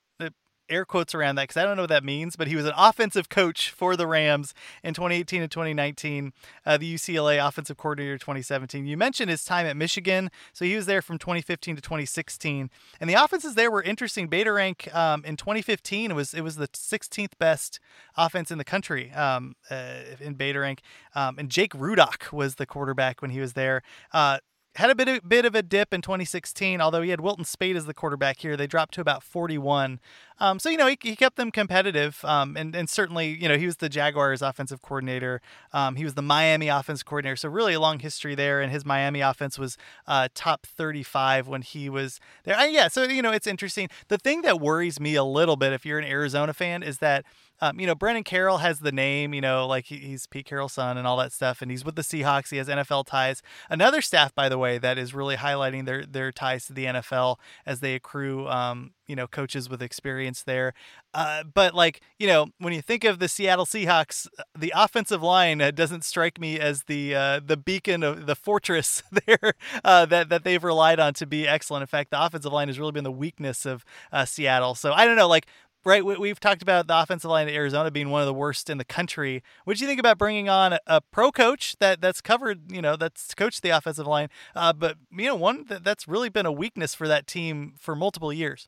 air 0.70 0.86
quotes 0.86 1.14
around 1.16 1.36
that 1.36 1.44
because 1.44 1.58
I 1.58 1.64
don't 1.64 1.76
know 1.76 1.84
what 1.84 1.90
that 1.90 2.04
means, 2.04 2.36
but 2.36 2.48
he 2.48 2.56
was 2.56 2.66
an 2.66 2.74
offensive 2.78 3.30
coach 3.30 3.70
for 3.72 3.96
the 3.96 4.08
Rams 4.08 4.54
in 4.84 4.94
2018 4.94 5.42
and 5.42 5.52
2019, 5.52 6.34
uh, 6.66 6.78
the 6.78 6.94
UCLA 6.94 7.46
offensive 7.46 7.78
coordinator 7.78 8.18
2017. 8.18 8.86
You 8.86 8.98
mentioned 8.98 9.30
his 9.30 9.44
time 9.44 9.66
at 9.66 9.76
Michigan, 9.78 10.30
so 10.54 10.66
he 10.66 10.76
was 10.76 10.86
there 10.86 11.02
from 11.02 11.18
2015 11.18 11.76
to 11.76 11.82
2016, 11.82 12.70
and 13.00 13.10
the 13.10 13.14
offenses 13.14 13.56
there 13.56 13.72
were 13.72 13.84
interesting. 13.84 14.28
Beta 14.28 14.52
rank 14.52 14.94
um, 14.94 15.24
in 15.26 15.38
2015 15.38 16.12
it 16.12 16.14
was 16.14 16.34
it 16.34 16.42
was 16.42 16.56
the 16.56 16.68
16th 16.68 17.38
best 17.40 17.80
offense 18.18 18.52
in 18.52 18.58
the 18.58 18.64
country 18.64 19.12
um, 19.12 19.56
uh, 19.70 20.02
in 20.20 20.34
beta 20.34 20.60
rank, 20.60 20.82
um, 21.16 21.38
and 21.38 21.50
Jake 21.50 21.74
Rudock 21.74 22.32
was 22.32 22.56
the 22.56 22.66
quarterback 22.66 23.22
when 23.22 23.32
he 23.32 23.40
was 23.40 23.54
there. 23.54 23.82
Uh, 24.14 24.40
had 24.80 24.90
a 24.90 24.96
bit 24.96 25.10
of, 25.10 25.28
bit 25.28 25.44
of 25.44 25.56
a 25.56 25.62
dip 25.62 25.94
in 25.94 26.02
2016, 26.02 26.80
although 26.80 27.02
he 27.02 27.10
had 27.10 27.20
Wilton 27.20 27.44
Speight 27.44 27.76
as 27.76 27.86
the 27.86 27.94
quarterback 27.94 28.40
here. 28.40 28.56
They 28.56 28.66
dropped 28.66 28.94
to 28.94 29.02
about 29.02 29.24
41. 29.24 30.00
Um, 30.40 30.58
so, 30.58 30.70
you 30.70 30.78
know, 30.78 30.88
he, 30.88 30.98
he 31.02 31.18
kept 31.18 31.36
them 31.36 31.52
competitive. 31.52 32.24
Um, 32.24 32.56
and, 32.56 32.74
and 32.74 32.90
certainly, 32.90 33.28
you 33.28 33.50
know, 33.50 33.58
he 33.58 33.66
was 33.66 33.78
the 33.78 33.90
Jaguars 33.90 34.42
offensive 34.42 34.82
coordinator. 34.82 35.42
Um, 35.74 35.98
he 35.98 36.06
was 36.06 36.14
the 36.14 36.22
Miami 36.22 36.70
offense 36.70 37.04
coordinator. 37.04 37.36
So, 37.36 37.50
really 37.50 37.74
a 37.74 37.80
long 37.80 38.00
history 38.00 38.36
there. 38.36 38.62
And 38.62 38.72
his 38.72 38.86
Miami 38.86 39.20
offense 39.20 39.60
was 39.60 39.78
uh, 40.08 40.30
top 40.34 40.66
35 40.66 41.50
when 41.50 41.62
he 41.62 41.90
was 41.90 42.22
there. 42.46 42.66
Yeah. 42.70 42.88
So, 42.88 43.04
you 43.04 43.22
know, 43.22 43.32
it's 43.32 43.48
interesting. 43.48 43.90
The 44.08 44.18
thing 44.18 44.44
that 44.44 44.62
worries 44.62 44.98
me 44.98 45.16
a 45.16 45.26
little 45.26 45.58
bit 45.58 45.74
if 45.74 45.86
you're 45.86 46.00
an 46.00 46.06
Arizona 46.06 46.54
fan 46.54 46.84
is 46.84 47.00
that 47.00 47.26
um, 47.62 47.80
you 47.80 47.88
know, 47.88 47.95
Brennan 47.95 48.24
Carroll 48.24 48.60
has 48.60 48.80
the 48.80 48.91
name, 48.91 49.34
you 49.34 49.41
know, 49.41 49.68
like 49.68 49.86
he's 49.86 50.26
Pete 50.28 50.45
Carroll's 50.45 50.74
son 50.74 50.97
and 50.97 51.05
all 51.05 51.18
that 51.18 51.34
stuff, 51.34 51.62
and 51.62 51.70
he's 51.70 51.84
with 51.84 51.95
the 51.95 52.01
Seahawks. 52.01 52.49
He 52.49 52.57
has 52.57 52.68
NFL 52.68 53.05
ties. 53.05 53.41
Another 53.70 54.01
staff, 54.01 54.34
by 54.34 54.49
the 54.49 54.57
way, 54.57 54.78
that 54.78 54.97
is 54.97 55.14
really 55.14 55.36
highlighting 55.36 55.86
their 55.86 56.05
their 56.05 56.32
ties 56.32 56.66
to 56.68 56.74
the 56.74 56.86
NFL 56.86 57.38
as 57.66 57.80
they 57.80 57.95
accrue, 57.95 58.47
um, 58.47 58.91
you 59.07 59.16
know, 59.16 59.28
coaches 59.28 59.70
with 59.70 59.82
experience 59.82 60.43
there. 60.43 60.74
Uh, 61.14 61.43
but 61.43 61.74
like, 61.74 62.01
you 62.18 62.28
know, 62.28 62.47
when 62.60 62.72
you 62.72 62.82
think 62.82 63.03
of 63.03 63.20
the 63.20 63.28
Seattle 63.28 63.66
Seahawks, 63.66 64.28
the 64.57 64.72
offensive 64.76 65.24
line 65.24 65.62
uh, 65.62 65.72
doesn't 65.72 66.03
strike 66.03 66.39
me 66.39 66.60
as 66.60 66.84
the 66.84 67.16
uh, 67.16 67.39
the 67.43 67.57
beacon 67.57 68.03
of 68.03 68.26
the 68.26 68.36
fortress 68.36 69.03
there 69.26 69.53
uh, 69.84 70.05
that 70.05 70.30
that 70.30 70.43
they've 70.43 70.64
relied 70.64 70.99
on 70.99 71.14
to 71.16 71.26
be 71.26 71.47
excellent. 71.47 71.82
In 71.82 71.88
fact, 71.88 72.12
the 72.12 72.24
offensive 72.24 72.53
line 72.53 72.68
has 72.68 72.80
really 72.80 72.91
been 72.91 73.03
the 73.03 73.12
weakness 73.12 73.66
of 73.66 73.84
uh, 74.12 74.26
Seattle. 74.26 74.76
So 74.76 74.93
I 74.93 75.05
don't 75.05 75.16
know, 75.16 75.28
like 75.28 75.47
right? 75.86 76.04
We've 76.04 76.40
talked 76.40 76.62
about 76.62 76.88
the 76.88 77.00
offensive 77.00 77.30
line 77.30 77.48
at 77.48 77.54
Arizona 77.54 77.92
being 77.92 78.10
one 78.10 78.22
of 78.22 78.28
the 78.28 78.34
worst 78.34 78.70
in 78.70 78.78
the 78.78 78.86
country. 78.86 79.44
What 79.64 79.78
do 79.78 79.84
you 79.84 79.88
think 79.88 80.00
about 80.00 80.18
bringing 80.18 80.50
on 80.50 80.78
a, 80.86 81.02
pro 81.12 81.32
coach 81.32 81.76
that 81.80 82.02
that's 82.02 82.22
covered, 82.22 82.72
you 82.72 82.82
know, 82.82 82.96
that's 82.96 83.34
coached 83.34 83.62
the 83.62 83.70
offensive 83.70 84.06
line, 84.06 84.30
uh, 84.56 84.74
but 84.74 84.98
you 85.12 85.26
know, 85.26 85.36
one 85.36 85.66
that, 85.70 85.84
that's 85.84 86.08
really 86.08 86.30
been 86.30 86.46
a 86.46 86.52
weakness 86.52 86.94
for 86.94 87.08
that 87.08 87.28
team 87.28 87.74
for 87.80 87.96
multiple 87.96 88.34
years. 88.34 88.68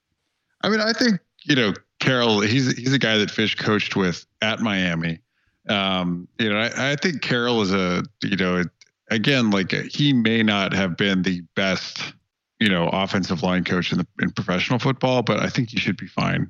I 0.61 0.69
mean, 0.69 0.79
I 0.79 0.93
think 0.93 1.19
you 1.43 1.55
know 1.55 1.73
Carroll. 1.99 2.41
He's 2.41 2.75
he's 2.77 2.93
a 2.93 2.99
guy 2.99 3.17
that 3.17 3.29
Fisch 3.29 3.57
coached 3.57 3.95
with 3.95 4.25
at 4.41 4.59
Miami. 4.59 5.19
Um, 5.67 6.27
you 6.39 6.49
know, 6.49 6.57
I, 6.57 6.91
I 6.91 6.95
think 6.95 7.21
Carroll 7.21 7.61
is 7.61 7.73
a 7.73 8.03
you 8.23 8.37
know 8.37 8.63
again 9.09 9.51
like 9.51 9.71
he 9.71 10.13
may 10.13 10.43
not 10.43 10.73
have 10.73 10.97
been 10.97 11.23
the 11.23 11.41
best 11.55 12.13
you 12.59 12.69
know 12.69 12.89
offensive 12.89 13.43
line 13.43 13.63
coach 13.63 13.91
in 13.91 13.97
the 13.97 14.07
in 14.21 14.31
professional 14.31 14.79
football, 14.79 15.23
but 15.23 15.39
I 15.39 15.49
think 15.49 15.69
he 15.69 15.77
should 15.77 15.97
be 15.97 16.07
fine 16.07 16.49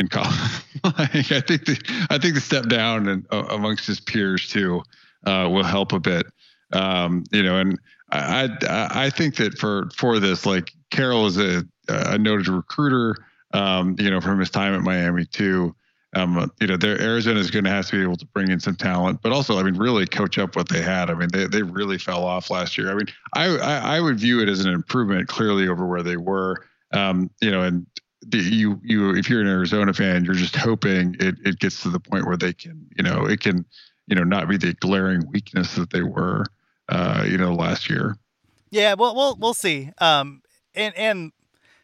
in 0.00 0.08
college. 0.08 0.64
I 0.84 1.06
think 1.06 1.66
the 1.66 2.06
I 2.10 2.18
think 2.18 2.34
the 2.34 2.40
step 2.40 2.68
down 2.68 3.08
and 3.08 3.26
uh, 3.30 3.44
amongst 3.50 3.86
his 3.86 4.00
peers 4.00 4.48
too 4.48 4.82
uh, 5.26 5.48
will 5.50 5.62
help 5.64 5.92
a 5.92 6.00
bit. 6.00 6.26
Um, 6.72 7.24
you 7.30 7.42
know, 7.42 7.58
and 7.58 7.78
I, 8.10 8.48
I, 8.62 8.88
I 9.06 9.10
think 9.10 9.36
that 9.36 9.58
for 9.58 9.90
for 9.96 10.18
this, 10.18 10.46
like 10.46 10.72
Carroll 10.90 11.26
is 11.26 11.38
a 11.38 11.64
a 11.88 12.18
noted 12.18 12.48
recruiter. 12.48 13.16
Um, 13.52 13.96
you 13.98 14.10
know, 14.10 14.20
from 14.20 14.38
his 14.38 14.50
time 14.50 14.74
at 14.74 14.80
Miami 14.80 15.26
too. 15.26 15.74
Um, 16.16 16.50
you 16.60 16.66
know, 16.66 16.76
Arizona 16.82 17.38
is 17.38 17.52
going 17.52 17.64
to 17.64 17.70
have 17.70 17.86
to 17.86 17.96
be 17.96 18.02
able 18.02 18.16
to 18.16 18.26
bring 18.26 18.50
in 18.50 18.58
some 18.58 18.74
talent, 18.74 19.20
but 19.22 19.30
also, 19.30 19.60
I 19.60 19.62
mean, 19.62 19.76
really 19.76 20.06
coach 20.06 20.38
up 20.38 20.56
what 20.56 20.68
they 20.68 20.82
had. 20.82 21.08
I 21.08 21.14
mean, 21.14 21.28
they 21.32 21.46
they 21.46 21.62
really 21.62 21.98
fell 21.98 22.24
off 22.24 22.50
last 22.50 22.76
year. 22.76 22.90
I 22.90 22.94
mean, 22.94 23.06
I 23.34 23.44
I, 23.58 23.96
I 23.96 24.00
would 24.00 24.18
view 24.18 24.40
it 24.40 24.48
as 24.48 24.64
an 24.64 24.72
improvement 24.72 25.28
clearly 25.28 25.68
over 25.68 25.86
where 25.86 26.02
they 26.02 26.16
were. 26.16 26.66
Um, 26.92 27.30
you 27.40 27.52
know, 27.52 27.62
and 27.62 27.86
you 28.32 28.80
you 28.82 29.14
if 29.14 29.28
you're 29.30 29.40
an 29.40 29.46
Arizona 29.46 29.92
fan, 29.92 30.24
you're 30.24 30.34
just 30.34 30.56
hoping 30.56 31.16
it 31.18 31.36
it 31.44 31.58
gets 31.58 31.82
to 31.82 31.90
the 31.90 32.00
point 32.00 32.26
where 32.26 32.36
they 32.36 32.52
can 32.52 32.86
you 32.96 33.02
know 33.02 33.24
it 33.24 33.40
can 33.40 33.64
you 34.06 34.16
know 34.16 34.24
not 34.24 34.48
be 34.48 34.56
the 34.56 34.74
glaring 34.74 35.22
weakness 35.30 35.74
that 35.76 35.90
they 35.90 36.02
were 36.02 36.44
uh, 36.88 37.24
you 37.26 37.38
know 37.38 37.54
last 37.54 37.88
year. 37.88 38.16
Yeah, 38.70 38.94
well, 38.94 39.14
we'll 39.14 39.36
we'll 39.36 39.54
see. 39.54 39.90
Um, 39.98 40.42
and 40.74 40.94
and 40.96 41.32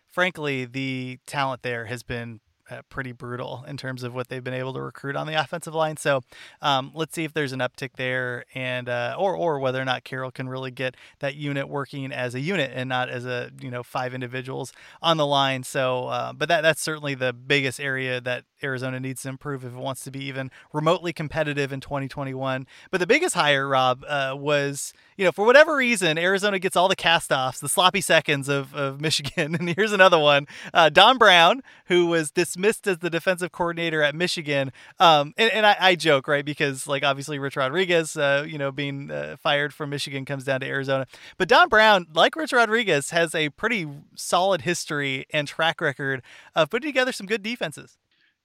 frankly, 0.07 0.65
the 0.65 1.19
talent 1.27 1.63
there 1.63 1.87
has 1.87 2.03
been 2.03 2.41
uh, 2.71 2.83
pretty 2.89 3.13
brutal 3.13 3.65
in 3.69 3.77
terms 3.77 4.03
of 4.03 4.15
what 4.15 4.29
they've 4.29 4.43
been 4.45 4.55
able 4.55 4.73
to 4.75 4.81
recruit 4.81 5.17
on 5.17 5.27
the 5.27 5.35
offensive 5.35 5.75
line. 5.75 5.97
So 5.97 6.23
um, 6.63 6.91
let's 6.95 7.15
see 7.15 7.25
if 7.25 7.33
there's 7.33 7.53
an 7.53 7.61
uptick 7.61 7.91
there, 7.97 8.45
and 8.55 8.89
uh, 8.89 9.17
or 9.19 9.37
or 9.37 9.59
whether 9.61 9.81
or 9.81 9.85
not 9.85 10.05
Carroll 10.05 10.31
can 10.31 10.49
really 10.49 10.71
get 10.71 10.97
that 11.21 11.37
unit 11.37 11.69
working 11.69 12.13
as 12.13 12.35
a 12.35 12.41
unit 12.41 12.71
and 12.75 12.89
not 12.89 13.09
as 13.09 13.27
a 13.27 13.51
you 13.61 13.71
know 13.71 13.83
five 13.83 14.15
individuals 14.15 14.73
on 15.03 15.17
the 15.17 15.27
line. 15.27 15.63
So, 15.63 16.09
uh, 16.09 16.33
but 16.33 16.49
that 16.49 16.63
that's 16.63 16.83
certainly 16.83 17.15
the 17.15 17.33
biggest 17.33 17.81
area 17.81 18.21
that 18.21 18.45
Arizona 18.63 19.01
needs 19.01 19.23
to 19.23 19.29
improve 19.29 19.65
if 19.65 19.73
it 19.73 19.79
wants 19.79 20.03
to 20.05 20.11
be 20.11 20.25
even 20.25 20.51
remotely 20.73 21.13
competitive 21.13 21.73
in 21.73 21.81
2021. 21.81 22.67
But 22.91 23.01
the 23.01 23.07
biggest 23.07 23.35
hire, 23.35 23.69
Rob, 23.69 24.05
uh, 24.07 24.35
was 24.37 24.93
you 25.17 25.25
know 25.25 25.33
for 25.33 25.45
whatever 25.45 25.77
reason 25.77 26.19
Arizona 26.19 26.59
gets 26.59 26.77
all 26.77 26.89
the 26.89 26.97
castoffs, 26.97 27.61
the 27.61 27.69
sloppy 27.69 28.01
seconds 28.01 28.49
of, 28.49 28.75
of 28.75 29.01
Michigan, 29.07 29.55
and 29.55 29.69
here's 29.71 29.93
another 29.93 30.19
one: 30.19 30.47
uh, 30.73 30.89
Don 30.89 31.19
Brown, 31.19 31.63
who 31.87 32.07
was 32.07 32.31
dismissed 32.31 32.87
as 32.87 32.99
the 32.99 33.11
defensive 33.11 33.53
coordinator 33.53 34.03
at 34.03 34.15
Michigan. 34.15 34.73
Um, 34.99 35.35
and, 35.37 35.53
and 35.53 35.67
I, 35.67 35.77
I, 35.81 35.97
joke 35.97 36.29
right 36.29 36.45
because 36.45 36.87
like 36.87 37.03
obviously 37.03 37.39
Rich 37.39 37.57
Rodriguez, 37.57 38.17
uh, 38.17 38.45
you 38.47 38.59
know, 38.59 38.71
being 38.71 39.11
uh, 39.11 39.37
fired 39.39 39.73
from 39.73 39.91
Michigan 39.91 40.25
comes 40.25 40.45
down 40.45 40.61
to 40.61 40.67
Arizona, 40.67 41.07
but 41.39 41.49
Don 41.49 41.69
Brown, 41.69 42.07
like 42.15 42.37
Rich 42.37 42.53
Rodriguez, 42.53 43.11
has 43.11 43.35
a 43.35 43.49
pretty 43.51 43.87
solid 44.15 44.63
history 44.63 45.27
and 45.33 45.49
track 45.49 45.81
record 45.81 46.23
of 46.55 46.71
putting 46.71 46.89
together 46.89 47.13
some 47.13 47.27
good 47.27 47.43
defenses. 47.43 47.97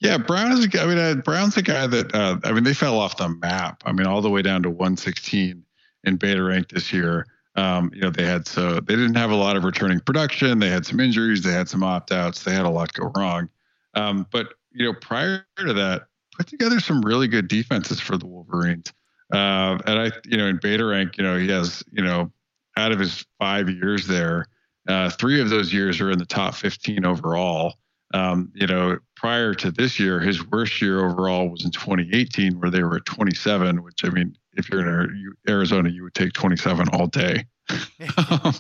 Yeah, 0.02 0.18
Brown 0.18 0.52
is. 0.52 0.68
I 0.78 0.86
mean, 0.88 0.98
uh, 0.98 1.16
Brown's 1.24 1.56
a 1.58 1.62
guy 1.62 1.88
that. 1.88 2.14
Uh, 2.14 2.38
I 2.44 2.52
mean, 2.52 2.64
they 2.64 2.74
fell 2.74 3.00
off 3.00 3.18
the 3.18 3.30
map. 3.30 3.84
I 3.86 3.92
mean, 3.92 4.08
all 4.08 4.22
the 4.22 4.30
way 4.30 4.42
down 4.42 4.64
to 4.64 4.70
116 4.70 5.64
in 6.04 6.16
beta 6.18 6.44
rank 6.44 6.70
this 6.70 6.92
year. 6.92 7.28
Um, 7.56 7.92
you 7.94 8.02
know, 8.02 8.10
they 8.10 8.26
had 8.26 8.48
so 8.48 8.80
they 8.80 8.96
didn't 8.96 9.16
have 9.16 9.30
a 9.30 9.36
lot 9.36 9.58
of 9.58 9.64
returning 9.64 10.00
production. 10.00 10.60
They 10.60 10.70
had 10.70 10.86
some 10.86 11.00
injuries. 11.00 11.44
They 11.44 11.52
had 11.52 11.70
some 11.70 11.84
opt 11.84 12.12
outs. 12.12 12.44
They 12.44 12.54
had 12.54 12.66
a 12.66 12.70
lot 12.70 12.92
go 12.94 13.12
wrong. 13.16 13.50
Um, 13.94 14.26
but 14.32 14.54
you 14.72 14.86
know, 14.86 14.94
prior 15.00 15.46
to 15.58 15.74
that, 15.74 16.04
put 16.36 16.48
together 16.48 16.80
some 16.80 17.02
really 17.02 17.28
good 17.28 17.48
defenses 17.48 18.00
for 18.00 18.18
the 18.18 18.26
Wolverines. 18.26 18.92
Uh, 19.32 19.78
and 19.86 20.00
I, 20.00 20.12
you 20.26 20.38
know, 20.38 20.48
in 20.48 20.60
beta 20.62 20.84
rank, 20.84 21.18
you 21.18 21.24
know, 21.24 21.38
he 21.38 21.48
has, 21.50 21.84
you 21.92 22.04
know, 22.04 22.32
out 22.78 22.92
of 22.92 23.00
his 23.00 23.26
five 23.40 23.70
years 23.70 24.08
there, 24.08 24.48
uh, 24.88 25.10
three 25.10 25.40
of 25.42 25.50
those 25.50 25.72
years 25.72 26.02
are 26.02 26.10
in 26.12 26.18
the 26.18 26.26
top 26.26 26.56
15 26.56 27.06
overall. 27.06 27.76
Um, 28.14 28.52
you 28.56 28.68
know, 28.68 28.98
prior 29.16 29.54
to 29.56 29.72
this 29.72 30.00
year, 30.00 30.20
his 30.20 30.46
worst 30.48 30.82
year 30.82 31.06
overall 31.06 31.50
was 31.50 31.64
in 31.64 31.72
2018, 31.72 32.60
where 32.60 32.70
they 32.70 32.84
were 32.84 32.98
at 32.98 33.06
27. 33.06 33.84
Which 33.84 34.04
I 34.04 34.10
mean, 34.10 34.36
if 34.54 34.70
you're 34.70 35.04
in 35.04 35.34
Arizona, 35.48 35.90
you 35.90 36.04
would 36.04 36.14
take 36.14 36.34
27 36.34 36.90
all 36.90 37.08
day, 37.08 37.46
um, 38.18 38.54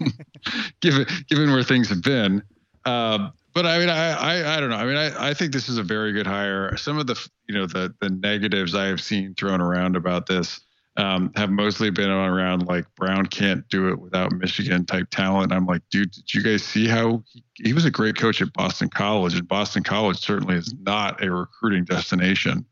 given 0.81 1.05
given 1.27 1.51
where 1.51 1.63
things 1.63 1.89
have 1.89 2.01
been. 2.01 2.43
Uh, 2.85 3.29
but 3.53 3.65
I 3.65 3.79
mean, 3.79 3.89
I, 3.89 4.11
I, 4.11 4.57
I 4.57 4.59
don't 4.59 4.69
know. 4.69 4.77
I 4.77 4.85
mean, 4.85 4.95
I, 4.95 5.29
I 5.29 5.33
think 5.33 5.51
this 5.51 5.67
is 5.67 5.77
a 5.77 5.83
very 5.83 6.13
good 6.13 6.25
hire. 6.25 6.75
Some 6.77 6.97
of 6.97 7.07
the 7.07 7.29
you 7.47 7.55
know 7.55 7.65
the 7.65 7.93
the 7.99 8.09
negatives 8.09 8.73
I 8.73 8.85
have 8.85 9.01
seen 9.01 9.35
thrown 9.35 9.61
around 9.61 9.95
about 9.95 10.27
this 10.27 10.61
um, 10.97 11.31
have 11.35 11.49
mostly 11.49 11.89
been 11.89 12.09
around 12.09 12.65
like 12.65 12.85
Brown 12.95 13.25
can't 13.25 13.67
do 13.69 13.89
it 13.89 13.99
without 13.99 14.33
Michigan 14.33 14.85
type 14.85 15.07
talent. 15.09 15.53
I'm 15.53 15.65
like, 15.65 15.81
dude, 15.89 16.11
did 16.11 16.33
you 16.33 16.43
guys 16.43 16.63
see 16.63 16.87
how 16.87 17.23
he, 17.31 17.43
he 17.55 17.73
was 17.73 17.85
a 17.85 17.91
great 17.91 18.17
coach 18.17 18.41
at 18.41 18.51
Boston 18.53 18.89
College, 18.89 19.35
and 19.35 19.47
Boston 19.47 19.83
College 19.83 20.17
certainly 20.17 20.55
is 20.55 20.73
not 20.81 21.23
a 21.23 21.31
recruiting 21.31 21.85
destination. 21.85 22.65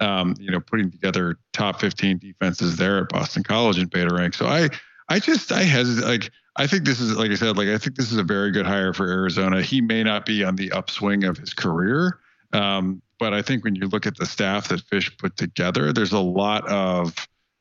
Um, 0.00 0.34
you 0.40 0.50
know, 0.50 0.60
putting 0.60 0.90
together 0.90 1.36
top 1.52 1.80
15 1.80 2.18
defenses 2.18 2.76
there 2.76 2.98
at 2.98 3.08
Boston 3.10 3.44
College 3.44 3.78
in 3.78 3.86
beta 3.86 4.12
rank. 4.12 4.34
So 4.34 4.46
I, 4.46 4.68
I 5.08 5.18
just 5.20 5.52
I 5.52 5.62
hesitate. 5.62 6.06
Like 6.06 6.30
I 6.56 6.66
think 6.66 6.84
this 6.84 7.00
is 7.00 7.16
like 7.16 7.30
I 7.30 7.34
said, 7.34 7.56
like 7.56 7.68
I 7.68 7.78
think 7.78 7.96
this 7.96 8.10
is 8.10 8.18
a 8.18 8.24
very 8.24 8.50
good 8.50 8.66
hire 8.66 8.92
for 8.92 9.08
Arizona. 9.08 9.62
He 9.62 9.80
may 9.80 10.02
not 10.02 10.26
be 10.26 10.44
on 10.44 10.56
the 10.56 10.70
upswing 10.72 11.24
of 11.24 11.36
his 11.36 11.54
career, 11.54 12.18
um, 12.52 13.02
but 13.18 13.34
I 13.34 13.42
think 13.42 13.64
when 13.64 13.74
you 13.74 13.88
look 13.88 14.06
at 14.06 14.16
the 14.16 14.26
staff 14.26 14.68
that 14.68 14.80
Fisch 14.80 15.16
put 15.18 15.36
together, 15.36 15.92
there's 15.92 16.12
a 16.12 16.20
lot 16.20 16.66
of 16.68 17.14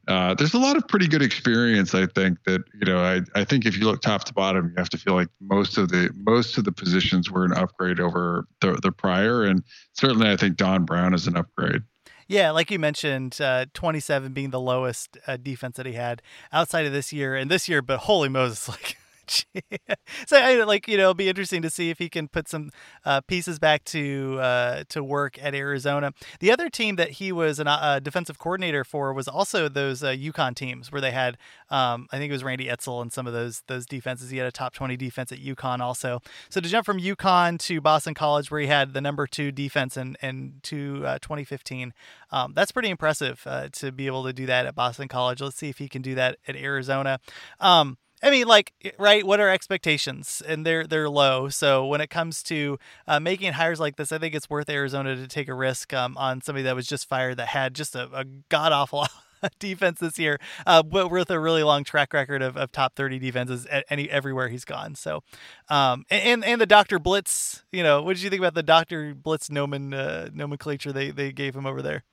uh, 0.07 0.33
there's 0.33 0.53
a 0.53 0.59
lot 0.59 0.75
of 0.75 0.87
pretty 0.87 1.07
good 1.07 1.21
experience. 1.21 1.95
I 1.95 2.07
think 2.07 2.43
that 2.45 2.61
you 2.73 2.85
know, 2.85 2.99
I, 2.99 3.21
I 3.39 3.43
think 3.45 3.65
if 3.65 3.77
you 3.77 3.85
look 3.85 4.01
top 4.01 4.25
to 4.25 4.33
bottom, 4.33 4.67
you 4.67 4.73
have 4.77 4.89
to 4.89 4.97
feel 4.97 5.13
like 5.13 5.29
most 5.39 5.77
of 5.77 5.89
the 5.89 6.09
most 6.15 6.57
of 6.57 6.65
the 6.65 6.71
positions 6.71 7.31
were 7.31 7.45
an 7.45 7.53
upgrade 7.53 7.99
over 7.99 8.45
the 8.59 8.73
the 8.81 8.91
prior, 8.91 9.43
and 9.43 9.63
certainly 9.93 10.29
I 10.29 10.35
think 10.35 10.57
Don 10.57 10.83
Brown 10.83 11.13
is 11.13 11.27
an 11.27 11.37
upgrade. 11.37 11.83
Yeah, 12.27 12.51
like 12.51 12.71
you 12.71 12.79
mentioned, 12.79 13.39
uh, 13.41 13.65
27 13.73 14.33
being 14.33 14.49
the 14.49 14.59
lowest 14.59 15.17
uh, 15.27 15.37
defense 15.37 15.77
that 15.77 15.85
he 15.85 15.93
had 15.93 16.21
outside 16.51 16.85
of 16.85 16.91
this 16.93 17.13
year, 17.13 17.35
and 17.35 17.49
this 17.49 17.69
year, 17.69 17.81
but 17.81 17.99
holy 17.99 18.29
Moses, 18.29 18.67
like 18.69 18.97
so 20.27 20.37
I 20.37 20.63
like 20.63 20.87
you 20.87 20.97
know 20.97 21.03
it'll 21.03 21.13
be 21.13 21.29
interesting 21.29 21.61
to 21.61 21.69
see 21.69 21.89
if 21.89 21.99
he 21.99 22.09
can 22.09 22.27
put 22.27 22.47
some 22.47 22.71
uh, 23.05 23.21
pieces 23.21 23.59
back 23.59 23.83
to 23.85 24.39
uh, 24.39 24.83
to 24.89 25.03
work 25.03 25.37
at 25.41 25.55
Arizona. 25.55 26.13
The 26.39 26.51
other 26.51 26.69
team 26.69 26.95
that 26.97 27.11
he 27.11 27.31
was 27.31 27.59
a 27.59 27.69
uh, 27.69 27.99
defensive 27.99 28.39
coordinator 28.39 28.83
for 28.83 29.13
was 29.13 29.27
also 29.27 29.69
those 29.69 30.03
uh, 30.03 30.09
UConn 30.09 30.55
teams 30.55 30.91
where 30.91 31.01
they 31.01 31.11
had 31.11 31.37
um, 31.69 32.07
I 32.11 32.17
think 32.17 32.29
it 32.29 32.33
was 32.33 32.43
Randy 32.43 32.67
Edsall 32.67 33.01
and 33.01 33.11
some 33.11 33.27
of 33.27 33.33
those 33.33 33.63
those 33.67 33.85
defenses. 33.85 34.29
He 34.29 34.37
had 34.37 34.47
a 34.47 34.51
top 34.51 34.73
twenty 34.73 34.97
defense 34.97 35.31
at 35.31 35.39
UConn 35.39 35.79
also. 35.79 36.21
So 36.49 36.61
to 36.61 36.69
jump 36.69 36.85
from 36.85 36.99
UConn 36.99 37.59
to 37.59 37.81
Boston 37.81 38.13
College 38.13 38.51
where 38.51 38.61
he 38.61 38.67
had 38.67 38.93
the 38.93 39.01
number 39.01 39.27
two 39.27 39.51
defense 39.51 39.97
in 39.97 40.17
and 40.21 40.61
to 40.63 41.03
uh, 41.05 41.19
2015, 41.19 41.93
um, 42.31 42.53
that's 42.55 42.71
pretty 42.71 42.89
impressive 42.89 43.41
uh, 43.45 43.69
to 43.73 43.91
be 43.91 44.07
able 44.07 44.23
to 44.23 44.33
do 44.33 44.45
that 44.45 44.65
at 44.65 44.75
Boston 44.75 45.07
College. 45.07 45.41
Let's 45.41 45.57
see 45.57 45.69
if 45.69 45.77
he 45.77 45.87
can 45.87 46.01
do 46.01 46.15
that 46.15 46.37
at 46.47 46.55
Arizona. 46.55 47.19
Um, 47.59 47.97
I 48.23 48.31
mean, 48.31 48.47
like, 48.47 48.73
right? 48.97 49.25
What 49.25 49.41
are 49.41 49.49
expectations? 49.49 50.41
And 50.47 50.65
they're 50.65 50.87
they're 50.87 51.09
low. 51.09 51.49
So 51.49 51.85
when 51.85 51.99
it 51.99 52.09
comes 52.09 52.41
to 52.43 52.79
uh, 53.05 53.19
making 53.19 53.53
hires 53.53 53.81
like 53.81 53.97
this, 53.97 54.13
I 54.13 54.17
think 54.17 54.33
it's 54.33 54.49
worth 54.49 54.69
Arizona 54.69 55.15
to 55.17 55.27
take 55.27 55.49
a 55.49 55.53
risk 55.53 55.93
um, 55.93 56.17
on 56.17 56.41
somebody 56.41 56.63
that 56.63 56.75
was 56.75 56.87
just 56.87 57.07
fired 57.07 57.37
that 57.37 57.49
had 57.49 57.73
just 57.73 57.95
a, 57.95 58.09
a 58.13 58.23
god 58.47 58.71
awful 58.71 59.05
defense 59.59 59.99
this 59.99 60.17
year, 60.17 60.39
uh, 60.65 60.81
but 60.81 61.11
with 61.11 61.29
a 61.29 61.39
really 61.39 61.63
long 61.63 61.83
track 61.83 62.13
record 62.13 62.41
of, 62.41 62.55
of 62.55 62.71
top 62.71 62.95
30 62.95 63.19
defenses 63.19 63.65
at 63.65 63.85
any 63.89 64.09
everywhere 64.09 64.47
he's 64.47 64.65
gone. 64.65 64.95
So, 64.95 65.21
um, 65.69 66.05
and 66.09 66.45
and 66.45 66.61
the 66.61 66.65
Doctor 66.65 66.99
Blitz, 66.99 67.63
you 67.73 67.83
know, 67.83 68.01
what 68.01 68.15
did 68.15 68.23
you 68.23 68.29
think 68.29 68.39
about 68.39 68.53
the 68.53 68.63
Doctor 68.63 69.13
Blitz 69.13 69.49
nomen 69.49 69.93
uh, 69.93 70.29
nomenclature 70.33 70.93
they 70.93 71.11
they 71.11 71.33
gave 71.33 71.55
him 71.55 71.65
over 71.65 71.81
there? 71.81 72.03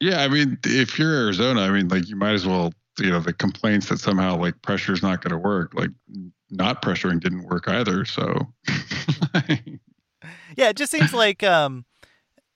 Yeah, 0.00 0.22
I 0.22 0.28
mean, 0.28 0.58
if 0.64 0.98
you're 0.98 1.14
Arizona, 1.14 1.62
I 1.62 1.70
mean, 1.70 1.88
like 1.88 2.08
you 2.08 2.16
might 2.16 2.34
as 2.34 2.46
well 2.46 2.72
you 2.98 3.10
know 3.10 3.20
the 3.20 3.32
complaints 3.32 3.88
that 3.88 3.98
somehow 3.98 4.36
like 4.36 4.60
pressure's 4.62 5.02
not 5.02 5.22
going 5.22 5.32
to 5.32 5.38
work 5.38 5.72
like 5.74 5.90
not 6.50 6.82
pressuring 6.82 7.20
didn't 7.20 7.44
work 7.44 7.68
either 7.68 8.04
so. 8.04 8.36
Yeah 10.56 10.70
it 10.70 10.76
just 10.76 10.92
seems 10.92 11.12
like 11.12 11.42
um 11.42 11.84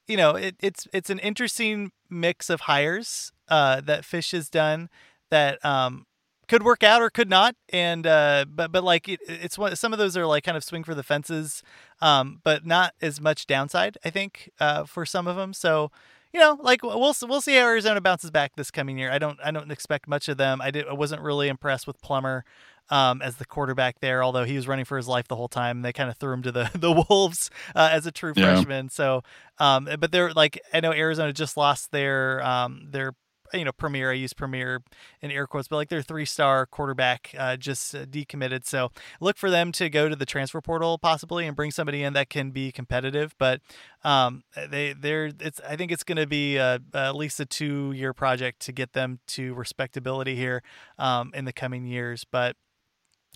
you 0.06 0.16
know 0.16 0.30
it, 0.36 0.56
it's 0.60 0.86
it's 0.92 1.10
an 1.10 1.18
interesting 1.18 1.92
mix 2.08 2.48
of 2.48 2.62
hires 2.62 3.32
uh 3.48 3.80
that 3.82 4.04
Fisch 4.04 4.32
has 4.32 4.48
done 4.48 4.88
that 5.30 5.62
um 5.64 6.06
could 6.48 6.62
work 6.62 6.82
out 6.82 7.02
or 7.02 7.10
could 7.10 7.28
not 7.28 7.54
and 7.70 8.06
uh 8.06 8.46
but 8.48 8.72
but 8.72 8.82
like 8.82 9.08
it, 9.08 9.20
it's 9.26 9.58
one 9.58 9.74
some 9.76 9.92
of 9.92 9.98
those 9.98 10.16
are 10.16 10.26
like 10.26 10.44
kind 10.44 10.56
of 10.56 10.64
swing 10.64 10.82
for 10.82 10.94
the 10.94 11.02
fences 11.02 11.62
um 12.00 12.40
but 12.42 12.64
not 12.64 12.94
as 13.02 13.20
much 13.20 13.46
downside 13.46 13.98
i 14.04 14.10
think 14.10 14.50
uh 14.60 14.84
for 14.84 15.04
some 15.04 15.26
of 15.26 15.36
them 15.36 15.52
so 15.52 15.90
you 16.32 16.40
know, 16.40 16.58
like 16.60 16.82
we'll 16.82 17.14
we'll 17.22 17.40
see 17.40 17.54
how 17.54 17.66
Arizona 17.66 18.00
bounces 18.00 18.30
back 18.30 18.56
this 18.56 18.70
coming 18.70 18.98
year. 18.98 19.10
I 19.10 19.18
don't 19.18 19.38
I 19.42 19.50
don't 19.50 19.70
expect 19.70 20.08
much 20.08 20.28
of 20.28 20.36
them. 20.36 20.60
I 20.60 20.70
did 20.70 20.86
I 20.86 20.92
wasn't 20.92 21.22
really 21.22 21.48
impressed 21.48 21.86
with 21.86 22.00
Plummer 22.00 22.44
um, 22.90 23.22
as 23.22 23.36
the 23.36 23.44
quarterback 23.44 24.00
there, 24.00 24.22
although 24.22 24.44
he 24.44 24.56
was 24.56 24.66
running 24.68 24.84
for 24.84 24.96
his 24.96 25.08
life 25.08 25.28
the 25.28 25.36
whole 25.36 25.48
time. 25.48 25.82
They 25.82 25.92
kind 25.92 26.10
of 26.10 26.16
threw 26.16 26.32
him 26.32 26.42
to 26.42 26.52
the 26.52 26.70
the 26.74 27.04
wolves 27.08 27.50
uh, 27.74 27.88
as 27.92 28.06
a 28.06 28.12
true 28.12 28.32
yeah. 28.36 28.54
freshman. 28.54 28.88
So, 28.88 29.22
um, 29.58 29.88
but 29.98 30.12
they're 30.12 30.32
like 30.32 30.60
I 30.72 30.80
know 30.80 30.92
Arizona 30.92 31.32
just 31.32 31.56
lost 31.56 31.92
their 31.92 32.44
um, 32.44 32.88
their 32.90 33.14
you 33.52 33.64
know 33.64 33.72
premier. 33.72 34.10
I 34.10 34.14
use 34.14 34.32
premier 34.32 34.82
in 35.20 35.30
air 35.30 35.46
quotes, 35.46 35.68
but 35.68 35.76
like 35.76 35.88
their 35.88 36.02
three 36.02 36.24
star 36.24 36.66
quarterback 36.66 37.34
uh, 37.38 37.56
just 37.56 37.94
uh, 37.94 38.04
decommitted. 38.04 38.64
So 38.66 38.90
look 39.20 39.36
for 39.36 39.50
them 39.50 39.72
to 39.72 39.88
go 39.88 40.08
to 40.08 40.16
the 40.16 40.26
transfer 40.26 40.60
portal 40.60 40.98
possibly 40.98 41.46
and 41.46 41.56
bring 41.56 41.70
somebody 41.70 42.02
in 42.02 42.12
that 42.14 42.30
can 42.30 42.50
be 42.50 42.72
competitive. 42.72 43.34
But 43.38 43.60
um, 44.04 44.42
they 44.70 44.92
they're 44.92 45.30
it's 45.40 45.60
I 45.68 45.76
think 45.76 45.92
it's 45.92 46.04
going 46.04 46.18
to 46.18 46.26
be 46.26 46.56
a, 46.56 46.80
at 46.94 47.16
least 47.16 47.40
a 47.40 47.46
two 47.46 47.92
year 47.92 48.12
project 48.12 48.60
to 48.60 48.72
get 48.72 48.92
them 48.92 49.20
to 49.28 49.54
respectability 49.54 50.36
here 50.36 50.62
um, 50.98 51.32
in 51.34 51.44
the 51.44 51.52
coming 51.52 51.86
years. 51.86 52.24
But 52.30 52.56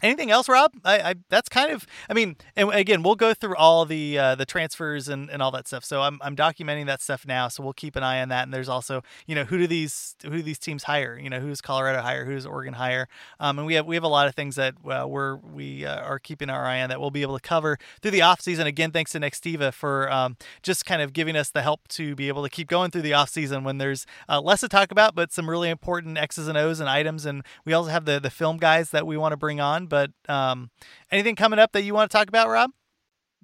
Anything 0.03 0.33
else, 0.33 0.49
Rob? 0.49 0.73
I, 0.85 0.99
I, 0.99 1.15
that's 1.29 1.49
kind 1.49 1.71
of 1.71 1.87
I 2.11 2.15
mean, 2.15 2.37
and 2.57 2.71
again, 2.71 3.05
we'll 3.05 3.15
go 3.15 3.35
through 3.35 3.55
all 3.55 3.85
the 3.85 4.19
uh, 4.19 4.35
the 4.35 4.45
transfers 4.45 5.09
and, 5.09 5.31
and 5.31 5.41
all 5.41 5.53
that 5.53 5.69
stuff. 5.69 5.85
So 5.85 6.03
I'm 6.03 6.19
I'm 6.23 6.35
documenting 6.35 6.87
that 6.87 7.01
stuff 7.01 7.25
now. 7.25 7.47
So 7.47 7.63
we'll 7.63 7.73
keep 7.73 7.95
an 7.95 8.03
eye 8.03 8.21
on 8.21 8.29
that. 8.31 8.43
And 8.43 8.53
there's 8.53 8.69
also 8.69 9.03
you 9.27 9.37
know 9.37 9.45
who 9.45 9.59
do 9.59 9.69
these 9.69 10.17
who 10.25 10.31
do 10.31 10.43
these 10.43 10.59
teams 10.59 10.85
hire? 10.85 11.17
You 11.17 11.31
know 11.31 11.39
who's 11.39 11.61
Colorado 11.61 12.03
hire? 12.03 12.25
Who's 12.25 12.45
Oregon 12.45 12.75
hire? 12.75 13.07
Um, 13.39 13.61
and 13.61 13.67
we 13.67 13.75
have 13.75 13.87
we 13.87 13.95
have 13.95 14.03
a 14.03 14.09
lot 14.09 14.27
of 14.27 14.35
things 14.35 14.57
that 14.57 14.75
uh, 14.85 15.07
we're 15.07 15.37
we 15.37 15.87
uh, 15.87 16.01
are 16.01 16.19
keeping 16.19 16.51
our 16.51 16.65
eye 16.65 16.83
on 16.83 16.89
that 16.89 17.01
we'll 17.01 17.13
be 17.13 17.23
able 17.23 17.39
to 17.39 17.43
cover 17.43 17.79
through 18.01 18.11
the 18.11 18.23
off 18.23 18.41
season. 18.41 18.67
Again, 18.67 18.91
thanks 18.91 19.13
to 19.13 19.21
Nextiva 19.21 19.73
for 19.73 20.11
um, 20.11 20.37
just 20.65 20.85
kind 20.85 21.01
of 21.01 21.13
giving 21.13 21.37
us 21.37 21.51
the 21.51 21.63
help 21.63 21.87
to 21.89 22.17
be 22.17 22.27
able 22.27 22.43
to 22.43 22.51
keep 22.51 22.67
going 22.67 22.91
through 22.91 23.03
the 23.03 23.15
off 23.15 23.29
season 23.29 23.63
when 23.63 23.79
there's 23.79 24.05
uh, 24.29 24.41
less 24.41 24.63
to 24.63 24.69
talk 24.69 24.91
about, 24.91 25.15
but 25.15 25.33
some 25.33 25.49
really 25.49 25.71
important 25.71 26.19
X's 26.19 26.49
and 26.49 26.59
O's 26.59 26.81
and 26.81 26.89
items. 26.89 27.25
And 27.25 27.45
we 27.65 27.73
also 27.73 27.91
have 27.91 28.05
the 28.05 28.19
the 28.19 28.31
film 28.31 28.57
guys 28.57 28.91
that 28.91 29.07
we 29.07 29.17
want 29.17 29.33
to 29.33 29.37
bring 29.37 29.61
on. 29.61 29.82
But 29.87 30.11
um, 30.29 30.71
anything 31.11 31.37
coming 31.37 31.59
up 31.59 31.73
that 31.73 31.83
you 31.83 31.95
want 31.95 32.11
to 32.11 32.17
talk 32.17 32.29
about, 32.29 32.49
Rob? 32.49 32.71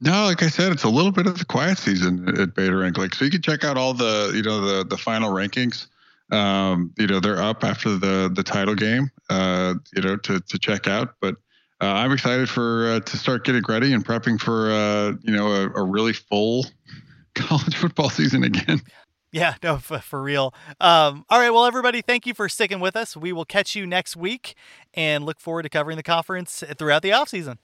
No, 0.00 0.26
like 0.26 0.42
I 0.42 0.48
said, 0.48 0.70
it's 0.70 0.84
a 0.84 0.88
little 0.88 1.10
bit 1.10 1.26
of 1.26 1.38
the 1.38 1.44
quiet 1.44 1.78
season 1.78 2.40
at 2.40 2.54
Beta 2.54 2.76
Rank. 2.76 2.98
Like, 2.98 3.14
so 3.14 3.24
you 3.24 3.30
can 3.30 3.42
check 3.42 3.64
out 3.64 3.76
all 3.76 3.94
the, 3.94 4.32
you 4.34 4.42
know, 4.42 4.60
the 4.60 4.84
the 4.84 4.96
final 4.96 5.32
rankings. 5.32 5.88
Um, 6.30 6.92
you 6.98 7.06
know, 7.06 7.20
they're 7.20 7.42
up 7.42 7.64
after 7.64 7.96
the 7.96 8.30
the 8.32 8.42
title 8.42 8.74
game. 8.74 9.10
Uh, 9.28 9.74
you 9.94 10.02
know, 10.02 10.16
to 10.16 10.40
to 10.40 10.58
check 10.58 10.86
out. 10.86 11.14
But 11.20 11.36
uh, 11.80 11.86
I'm 11.86 12.12
excited 12.12 12.48
for 12.48 12.92
uh, 12.92 13.00
to 13.00 13.16
start 13.16 13.44
getting 13.44 13.62
ready 13.68 13.92
and 13.92 14.04
prepping 14.04 14.40
for 14.40 14.70
uh, 14.70 15.12
you 15.22 15.34
know 15.34 15.48
a, 15.48 15.70
a 15.70 15.82
really 15.82 16.12
full 16.12 16.66
college 17.34 17.76
football 17.76 18.10
season 18.10 18.44
again. 18.44 18.80
Yeah, 19.32 19.54
no, 19.62 19.74
f- 19.76 20.04
for 20.04 20.22
real. 20.22 20.54
Um, 20.80 21.24
all 21.28 21.38
right, 21.38 21.50
well, 21.50 21.66
everybody, 21.66 22.02
thank 22.02 22.26
you 22.26 22.34
for 22.34 22.48
sticking 22.48 22.80
with 22.80 22.96
us. 22.96 23.16
We 23.16 23.32
will 23.32 23.44
catch 23.44 23.76
you 23.76 23.86
next 23.86 24.16
week 24.16 24.54
and 24.94 25.24
look 25.24 25.40
forward 25.40 25.62
to 25.64 25.68
covering 25.68 25.96
the 25.96 26.02
conference 26.02 26.64
throughout 26.76 27.02
the 27.02 27.10
offseason. 27.10 27.58